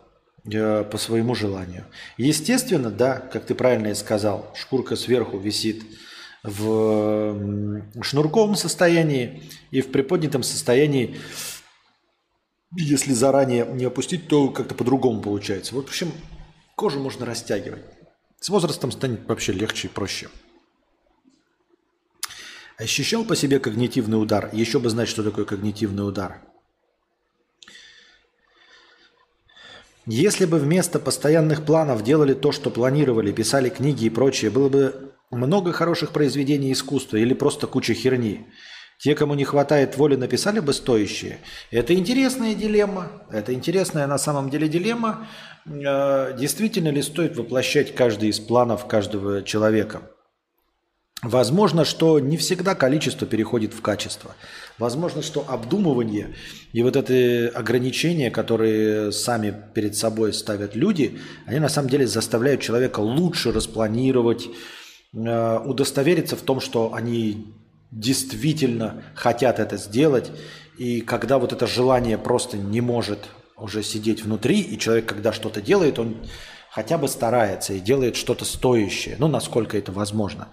э, 0.45 0.85
по 0.85 0.97
своему 0.97 1.35
желанию. 1.35 1.87
Естественно, 2.19 2.91
да, 2.91 3.17
как 3.19 3.47
ты 3.47 3.55
правильно 3.55 3.89
и 3.89 3.95
сказал, 3.95 4.53
шкурка 4.55 4.95
сверху 4.95 5.39
висит 5.39 5.83
в 6.45 7.83
шнурковом 8.01 8.55
состоянии 8.55 9.43
и 9.73 9.81
в 9.81 9.91
приподнятом 9.91 10.45
состоянии, 10.45 11.17
если 12.77 13.13
заранее 13.13 13.67
не 13.67 13.87
опустить, 13.87 14.29
то 14.29 14.51
как-то 14.51 14.77
по-другому 14.77 15.21
получается. 15.21 15.75
Вот, 15.75 15.87
в 15.87 15.89
общем, 15.89 16.13
кожу 16.77 17.01
можно 17.01 17.27
растягивать. 17.27 17.83
С 18.39 18.49
возрастом 18.51 18.93
станет 18.93 19.27
вообще 19.27 19.53
легче 19.53 19.89
и 19.89 19.91
проще. 19.91 20.29
Ощущал 22.79 23.25
по 23.25 23.35
себе 23.35 23.59
когнитивный 23.59 24.21
удар? 24.21 24.51
Еще 24.53 24.79
бы 24.79 24.91
знать, 24.91 25.09
что 25.09 25.23
такое 25.23 25.47
когнитивный 25.47 26.07
удар. 26.07 26.43
Если 30.05 30.45
бы 30.45 30.59
вместо 30.59 30.99
постоянных 30.99 31.65
планов 31.65 32.05
делали 32.05 32.35
то, 32.35 32.53
что 32.53 32.71
планировали, 32.71 33.33
писали 33.33 33.71
книги 33.71 34.05
и 34.05 34.11
прочее, 34.11 34.51
было 34.51 34.69
бы 34.69 35.15
много 35.31 35.73
хороших 35.73 36.13
произведений 36.13 36.73
искусства 36.73 37.17
или 37.17 37.35
просто 37.35 37.67
куча 37.67 37.95
херни. 37.95 38.47
Те, 38.99 39.15
кому 39.15 39.35
не 39.35 39.45
хватает 39.45 39.97
воли, 39.97 40.17
написали 40.17 40.61
бы 40.61 40.73
стоящие. 40.73 41.39
Это 41.71 41.95
интересная 41.95 42.55
дилемма. 42.55 43.11
Это 43.31 43.53
интересная 43.53 44.07
на 44.07 44.19
самом 44.19 44.49
деле 44.49 44.69
дилемма. 44.69 45.27
Э, 45.67 46.37
действительно 46.39 46.89
ли 46.89 47.03
стоит 47.03 47.37
воплощать 47.37 47.95
каждый 47.95 48.29
из 48.29 48.39
планов 48.39 48.87
каждого 48.87 49.43
человека? 49.43 50.03
Возможно, 51.23 51.87
что 51.87 52.21
не 52.21 52.37
всегда 52.37 52.75
количество 52.75 53.27
переходит 53.27 53.73
в 53.73 53.81
качество. 53.81 54.37
Возможно, 54.79 55.23
что 55.23 55.45
обдумывание 55.49 56.35
и 56.73 56.83
вот 56.83 56.95
это 56.95 57.51
ограничения, 57.57 58.31
которые 58.31 59.13
сами 59.13 59.55
перед 59.75 59.97
собой 59.97 60.35
ставят 60.35 60.77
люди, 60.77 61.19
они 61.47 61.59
на 61.59 61.71
самом 61.71 61.89
деле 61.89 62.07
заставляют 62.07 62.61
человека 62.61 63.01
лучше 63.01 63.51
распланировать, 63.51 64.49
э, 65.15 65.59
удостовериться 65.65 66.37
в 66.37 66.43
том, 66.43 66.61
что 66.61 66.93
они 66.93 67.55
действительно 67.91 69.03
хотят 69.15 69.59
это 69.59 69.79
сделать. 69.79 70.31
И 70.77 71.01
когда 71.01 71.39
вот 71.39 71.55
это 71.55 71.67
желание 71.67 72.19
просто 72.19 72.59
не 72.59 72.83
может 72.83 73.21
уже 73.57 73.83
сидеть 73.83 74.23
внутри, 74.23 74.61
и 74.61 74.79
человек, 74.79 75.07
когда 75.07 75.33
что-то 75.33 75.63
делает, 75.63 75.99
он 75.99 76.19
хотя 76.71 76.99
бы 76.99 77.09
старается 77.09 77.73
и 77.73 77.81
делает 77.81 78.17
что-то 78.17 78.45
стоящее, 78.45 79.17
ну, 79.19 79.29
насколько 79.29 79.79
это 79.79 79.93
возможно. 79.93 80.49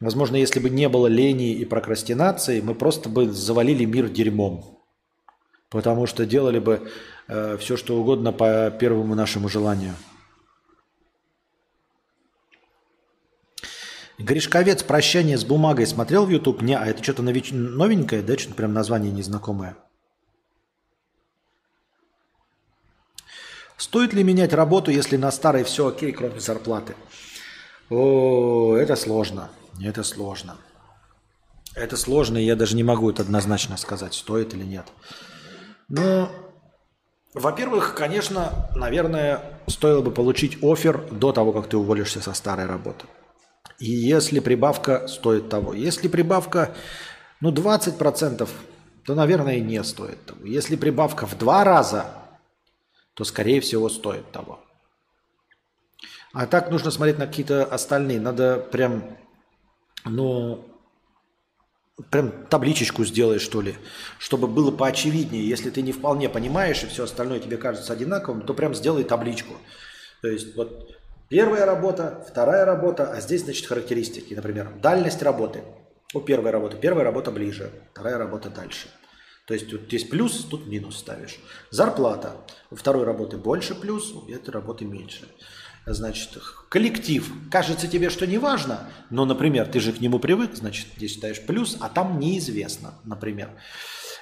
Возможно, 0.00 0.36
если 0.36 0.60
бы 0.60 0.68
не 0.68 0.88
было 0.88 1.06
лени 1.06 1.52
и 1.52 1.64
прокрастинации, 1.64 2.60
мы 2.60 2.74
просто 2.74 3.08
бы 3.08 3.30
завалили 3.30 3.84
мир 3.84 4.08
дерьмом. 4.08 4.78
Потому 5.70 6.06
что 6.06 6.26
делали 6.26 6.58
бы 6.58 6.90
э, 7.28 7.56
все, 7.58 7.76
что 7.76 7.98
угодно 7.98 8.32
по 8.32 8.70
первому 8.70 9.14
нашему 9.14 9.48
желанию. 9.48 9.94
Гришковец 14.18 14.82
«Прощание 14.82 15.36
с 15.36 15.44
бумагой» 15.44 15.86
смотрел 15.86 16.24
в 16.24 16.30
YouTube? 16.30 16.62
Не, 16.62 16.78
а 16.78 16.86
это 16.86 17.02
что-то 17.02 17.22
нович... 17.22 17.50
новенькое, 17.52 18.22
да? 18.22 18.38
Что-то 18.38 18.54
прям 18.54 18.72
название 18.72 19.12
незнакомое. 19.12 19.76
Стоит 23.76 24.14
ли 24.14 24.22
менять 24.22 24.54
работу, 24.54 24.90
если 24.90 25.16
на 25.16 25.30
старой 25.30 25.64
все 25.64 25.88
окей, 25.88 26.12
кроме 26.12 26.40
зарплаты? 26.40 26.94
О, 27.90 28.74
это 28.74 28.96
сложно. 28.96 29.50
Это 29.80 30.02
сложно. 30.02 30.56
Это 31.74 31.96
сложно, 31.96 32.38
и 32.38 32.44
я 32.44 32.56
даже 32.56 32.74
не 32.74 32.82
могу 32.82 33.10
это 33.10 33.22
однозначно 33.22 33.76
сказать, 33.76 34.14
стоит 34.14 34.54
или 34.54 34.64
нет. 34.64 34.86
Но, 35.88 36.30
во-первых, 37.34 37.94
конечно, 37.94 38.70
наверное, 38.74 39.60
стоило 39.66 40.00
бы 40.00 40.10
получить 40.10 40.58
офер 40.62 41.06
до 41.10 41.32
того, 41.32 41.52
как 41.52 41.68
ты 41.68 41.76
уволишься 41.76 42.20
со 42.22 42.32
старой 42.32 42.66
работы. 42.66 43.06
И 43.78 43.90
если 43.90 44.40
прибавка 44.40 45.06
стоит 45.06 45.50
того. 45.50 45.74
Если 45.74 46.08
прибавка, 46.08 46.74
ну, 47.40 47.52
20%, 47.52 48.48
то, 49.04 49.14
наверное, 49.14 49.60
не 49.60 49.84
стоит 49.84 50.24
того. 50.24 50.46
Если 50.46 50.76
прибавка 50.76 51.26
в 51.26 51.36
два 51.36 51.62
раза, 51.62 52.06
то, 53.14 53.24
скорее 53.24 53.60
всего, 53.60 53.90
стоит 53.90 54.32
того. 54.32 54.64
А 56.32 56.46
так 56.46 56.70
нужно 56.70 56.90
смотреть 56.90 57.18
на 57.18 57.26
какие-то 57.26 57.64
остальные. 57.64 58.20
Надо 58.20 58.58
прям 58.58 59.16
ну, 60.06 60.64
прям 62.10 62.46
табличечку 62.46 63.04
сделай, 63.04 63.38
что 63.38 63.60
ли, 63.60 63.76
чтобы 64.18 64.46
было 64.46 64.70
поочевиднее. 64.70 65.48
Если 65.48 65.70
ты 65.70 65.82
не 65.82 65.92
вполне 65.92 66.28
понимаешь 66.28 66.82
и 66.82 66.86
все 66.86 67.04
остальное 67.04 67.40
тебе 67.40 67.56
кажется 67.56 67.92
одинаковым, 67.92 68.42
то 68.42 68.54
прям 68.54 68.74
сделай 68.74 69.04
табличку. 69.04 69.54
То 70.22 70.28
есть 70.28 70.56
вот 70.56 70.96
первая 71.28 71.66
работа, 71.66 72.24
вторая 72.28 72.64
работа, 72.64 73.12
а 73.12 73.20
здесь, 73.20 73.44
значит, 73.44 73.66
характеристики. 73.66 74.34
Например, 74.34 74.72
дальность 74.80 75.22
работы. 75.22 75.62
У 76.14 76.20
первой 76.20 76.50
работы. 76.50 76.76
Первая 76.76 77.04
работа 77.04 77.30
ближе, 77.30 77.70
вторая 77.92 78.16
работа 78.16 78.48
дальше. 78.48 78.88
То 79.46 79.54
есть 79.54 79.70
тут 79.70 79.82
здесь 79.82 80.04
плюс, 80.04 80.44
тут 80.44 80.66
минус 80.66 80.98
ставишь. 80.98 81.38
Зарплата. 81.70 82.32
У 82.70 82.76
второй 82.76 83.04
работы 83.04 83.36
больше 83.36 83.74
плюс, 83.74 84.12
у 84.12 84.28
этой 84.28 84.50
работы 84.50 84.84
меньше 84.84 85.28
значит, 85.94 86.38
коллектив. 86.68 87.32
Кажется 87.50 87.86
тебе, 87.86 88.10
что 88.10 88.26
не 88.26 88.38
важно, 88.38 88.88
но, 89.10 89.24
например, 89.24 89.66
ты 89.66 89.80
же 89.80 89.92
к 89.92 90.00
нему 90.00 90.18
привык, 90.18 90.54
значит, 90.54 90.88
здесь 90.96 91.14
ставишь 91.14 91.40
плюс, 91.40 91.76
а 91.80 91.88
там 91.88 92.18
неизвестно, 92.18 92.94
например. 93.04 93.50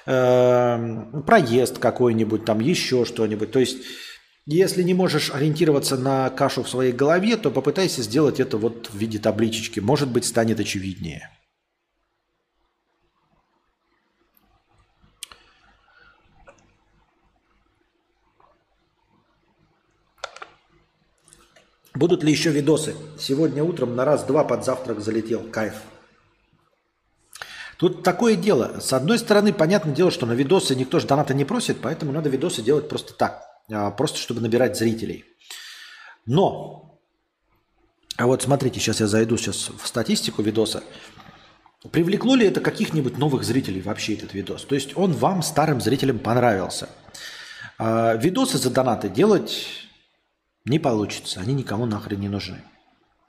Эм, 0.05 1.23
проезд 1.23 1.79
какой-нибудь, 1.79 2.45
там 2.45 2.59
еще 2.59 3.05
что-нибудь. 3.05 3.51
То 3.51 3.59
есть, 3.59 3.77
если 4.45 4.83
не 4.83 4.93
можешь 4.93 5.31
ориентироваться 5.33 5.97
на 5.97 6.29
кашу 6.29 6.61
в 6.61 6.69
своей 6.69 6.91
голове, 6.91 7.35
то 7.37 7.49
попытайся 7.49 8.03
сделать 8.03 8.39
это 8.39 8.57
вот 8.57 8.89
в 8.91 8.95
виде 8.95 9.17
табличечки. 9.17 9.79
Может 9.79 10.09
быть, 10.09 10.25
станет 10.25 10.59
очевиднее. 10.59 11.31
Будут 21.95 22.23
ли 22.23 22.31
еще 22.31 22.51
видосы? 22.51 22.93
Сегодня 23.17 23.63
утром 23.63 23.95
на 23.95 24.03
раз-два 24.03 24.43
под 24.43 24.65
завтрак 24.65 24.99
залетел. 24.99 25.43
Кайф. 25.49 25.75
Тут 27.77 28.03
такое 28.03 28.35
дело. 28.35 28.79
С 28.81 28.91
одной 28.91 29.17
стороны, 29.17 29.53
понятное 29.53 29.95
дело, 29.95 30.11
что 30.11 30.25
на 30.25 30.33
видосы 30.33 30.75
никто 30.75 30.99
же 30.99 31.07
доната 31.07 31.33
не 31.33 31.45
просит, 31.45 31.77
поэтому 31.81 32.11
надо 32.11 32.29
видосы 32.29 32.61
делать 32.61 32.89
просто 32.89 33.13
так. 33.13 33.43
А, 33.71 33.91
просто 33.91 34.19
чтобы 34.19 34.41
набирать 34.41 34.77
зрителей. 34.77 35.25
Но, 36.25 36.99
а 38.17 38.27
вот 38.27 38.41
смотрите, 38.41 38.79
сейчас 38.79 38.99
я 38.99 39.07
зайду 39.07 39.37
сейчас 39.37 39.69
в 39.69 39.87
статистику 39.87 40.41
видоса. 40.41 40.83
Привлекло 41.91 42.35
ли 42.35 42.47
это 42.47 42.61
каких-нибудь 42.61 43.17
новых 43.17 43.43
зрителей 43.43 43.81
вообще 43.81 44.15
этот 44.15 44.33
видос? 44.33 44.65
То 44.65 44.75
есть 44.75 44.97
он 44.97 45.13
вам, 45.13 45.41
старым 45.43 45.79
зрителям, 45.79 46.19
понравился. 46.19 46.89
А, 47.77 48.15
видосы 48.15 48.57
за 48.57 48.69
донаты 48.69 49.07
делать 49.07 49.84
не 50.65 50.79
получится, 50.79 51.39
они 51.39 51.53
никому 51.53 51.85
нахрен 51.85 52.19
не 52.19 52.29
нужны. 52.29 52.61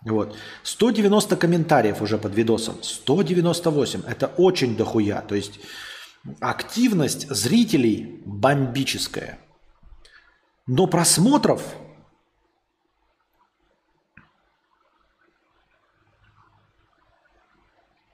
Вот. 0.04 0.36
190 0.62 1.36
комментариев 1.36 2.00
уже 2.00 2.18
под 2.18 2.34
видосом. 2.34 2.82
198. 2.82 4.02
Это 4.06 4.28
очень 4.36 4.76
дохуя. 4.76 5.20
То 5.20 5.34
есть 5.34 5.58
Активность 6.40 7.28
зрителей 7.28 8.22
бомбическая. 8.24 9.38
Но 10.66 10.86
просмотров 10.86 11.62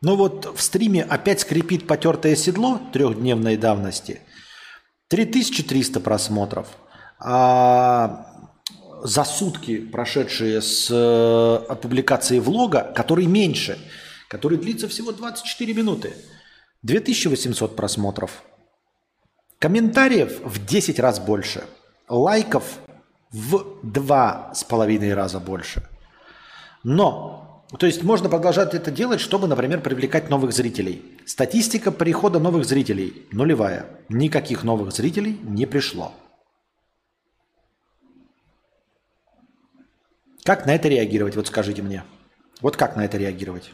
Ну 0.05 0.17
вот 0.17 0.59
в 0.59 0.61
стриме 0.61 1.05
опять 1.05 1.43
скрипит 1.43 1.87
потертое 1.87 2.35
седло 2.35 2.81
трехдневной 2.93 3.57
давности. 3.57 4.21
3300 5.07 6.01
просмотров. 6.01 6.67
А 7.21 8.32
за 9.03 9.25
сутки, 9.25 9.79
прошедшие 9.79 10.63
с 10.63 10.89
э, 10.91 11.75
публикации 11.77 12.39
влога, 12.39 12.93
который 12.95 13.27
меньше, 13.27 13.79
который 14.29 14.59
длится 14.59 14.89
всего 14.89 15.13
24 15.13 15.75
минуты, 15.75 16.15
2800 16.83 17.75
просмотров. 17.77 18.43
Комментариев 19.59 20.41
в 20.45 20.65
10 20.65 20.99
раз 21.01 21.19
больше. 21.21 21.65
Лайков 22.09 22.79
в 23.31 23.79
два 23.83 24.53
с 24.55 24.65
половиной 24.65 25.15
раза 25.15 25.41
больше. 25.41 25.83
Но, 26.85 27.65
то 27.79 27.87
есть 27.87 28.03
можно 28.03 28.29
продолжать 28.29 28.75
это 28.75 28.91
делать, 28.91 29.21
чтобы, 29.21 29.47
например, 29.47 29.81
привлекать 29.81 30.31
новых 30.31 30.53
зрителей. 30.53 31.03
Статистика 31.27 31.91
прихода 31.91 32.39
новых 32.39 32.65
зрителей 32.65 33.27
нулевая. 33.33 33.87
Никаких 34.09 34.65
новых 34.65 34.93
зрителей 34.93 35.39
не 35.43 35.67
пришло. 35.67 36.13
Как 40.45 40.67
на 40.67 40.75
это 40.75 40.89
реагировать? 40.89 41.37
Вот 41.37 41.47
скажите 41.47 41.83
мне. 41.83 42.05
Вот 42.61 42.77
как 42.77 42.97
на 42.97 43.05
это 43.05 43.17
реагировать? 43.17 43.71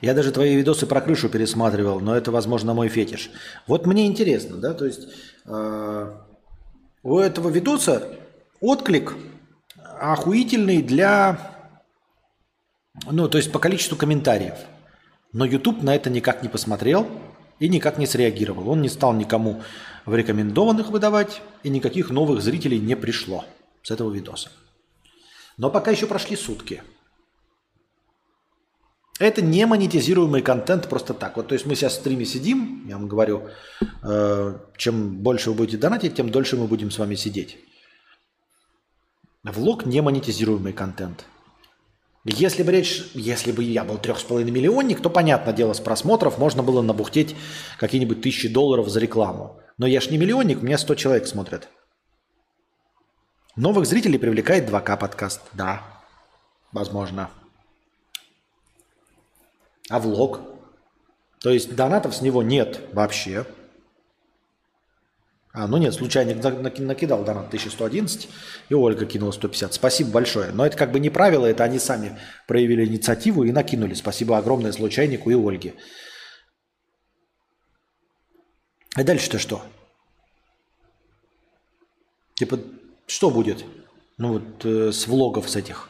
Я 0.00 0.14
даже 0.14 0.30
твои 0.30 0.54
видосы 0.54 0.86
про 0.86 1.00
крышу 1.00 1.28
пересматривал, 1.28 2.00
но 2.00 2.14
это, 2.14 2.30
возможно, 2.30 2.74
мой 2.74 2.88
фетиш. 2.88 3.30
Вот 3.66 3.86
мне 3.86 4.06
интересно, 4.06 4.58
да, 4.58 4.74
то 4.74 4.84
есть 4.84 5.08
э, 5.46 6.12
у 7.02 7.18
этого 7.18 7.48
видоса 7.48 8.06
отклик 8.60 9.14
охуительный 9.98 10.82
для, 10.82 11.38
ну, 13.10 13.26
то 13.28 13.38
есть 13.38 13.50
по 13.52 13.58
количеству 13.58 13.96
комментариев. 13.96 14.58
Но 15.32 15.46
YouTube 15.46 15.82
на 15.82 15.94
это 15.94 16.10
никак 16.10 16.42
не 16.42 16.50
посмотрел 16.50 17.06
и 17.58 17.68
никак 17.68 17.96
не 17.96 18.06
среагировал. 18.06 18.68
Он 18.68 18.82
не 18.82 18.90
стал 18.90 19.14
никому 19.14 19.62
в 20.04 20.14
рекомендованных 20.14 20.90
выдавать, 20.90 21.40
и 21.62 21.70
никаких 21.70 22.10
новых 22.10 22.42
зрителей 22.42 22.78
не 22.78 22.96
пришло 22.96 23.44
с 23.86 23.90
этого 23.92 24.12
видоса. 24.12 24.50
Но 25.58 25.70
пока 25.70 25.92
еще 25.92 26.08
прошли 26.08 26.34
сутки. 26.34 26.82
Это 29.20 29.42
не 29.42 29.64
монетизируемый 29.64 30.42
контент 30.42 30.88
просто 30.88 31.14
так. 31.14 31.36
Вот, 31.36 31.46
то 31.46 31.54
есть 31.54 31.66
мы 31.66 31.76
сейчас 31.76 31.92
в 31.92 32.00
стриме 32.00 32.24
сидим, 32.24 32.84
я 32.88 32.96
вам 32.96 33.06
говорю, 33.06 33.48
э, 34.02 34.58
чем 34.76 35.18
больше 35.18 35.50
вы 35.50 35.56
будете 35.56 35.78
донатить, 35.78 36.16
тем 36.16 36.30
дольше 36.30 36.56
мы 36.56 36.66
будем 36.66 36.90
с 36.90 36.98
вами 36.98 37.14
сидеть. 37.14 37.58
Влог 39.44 39.86
не 39.86 40.02
монетизируемый 40.02 40.72
контент. 40.72 41.24
Если 42.24 42.64
бы 42.64 42.72
речь, 42.72 43.04
если 43.14 43.52
бы 43.52 43.62
я 43.62 43.84
был 43.84 43.98
трех 43.98 44.18
с 44.18 44.24
половиной 44.24 44.50
миллионник, 44.50 45.00
то 45.00 45.10
понятное 45.10 45.54
дело, 45.54 45.74
с 45.74 45.80
просмотров 45.80 46.38
можно 46.38 46.64
было 46.64 46.82
набухтеть 46.82 47.36
какие-нибудь 47.78 48.20
тысячи 48.20 48.48
долларов 48.48 48.88
за 48.88 48.98
рекламу. 48.98 49.60
Но 49.78 49.86
я 49.86 50.00
ж 50.00 50.10
не 50.10 50.18
миллионник, 50.18 50.60
у 50.60 50.66
меня 50.66 50.76
100 50.76 50.96
человек 50.96 51.28
смотрят. 51.28 51.68
Новых 53.56 53.86
зрителей 53.86 54.18
привлекает 54.18 54.68
2К 54.68 54.98
подкаст. 54.98 55.40
Да, 55.54 55.82
возможно. 56.72 57.30
А 59.88 59.98
влог? 59.98 60.40
То 61.40 61.50
есть 61.50 61.74
донатов 61.74 62.14
с 62.14 62.20
него 62.20 62.42
нет 62.42 62.80
вообще. 62.92 63.46
А, 65.54 65.66
ну 65.66 65.78
нет, 65.78 65.94
случайно 65.94 66.34
накидал 66.34 67.24
донат 67.24 67.46
1111, 67.46 68.28
и 68.68 68.74
Ольга 68.74 69.06
кинула 69.06 69.32
150. 69.32 69.72
Спасибо 69.72 70.10
большое. 70.10 70.52
Но 70.52 70.66
это 70.66 70.76
как 70.76 70.92
бы 70.92 71.00
не 71.00 71.08
правило, 71.08 71.46
это 71.46 71.64
они 71.64 71.78
сами 71.78 72.18
проявили 72.46 72.84
инициативу 72.84 73.42
и 73.44 73.52
накинули. 73.52 73.94
Спасибо 73.94 74.36
огромное 74.36 74.72
случайнику 74.72 75.30
и 75.30 75.34
Ольге. 75.34 75.76
И 78.98 79.02
дальше-то 79.02 79.38
что? 79.38 79.64
Типа 82.34 82.58
что 83.06 83.30
будет? 83.30 83.64
Ну 84.18 84.34
вот 84.34 84.64
э, 84.64 84.92
с 84.92 85.06
влогов 85.06 85.48
с 85.48 85.56
этих. 85.56 85.88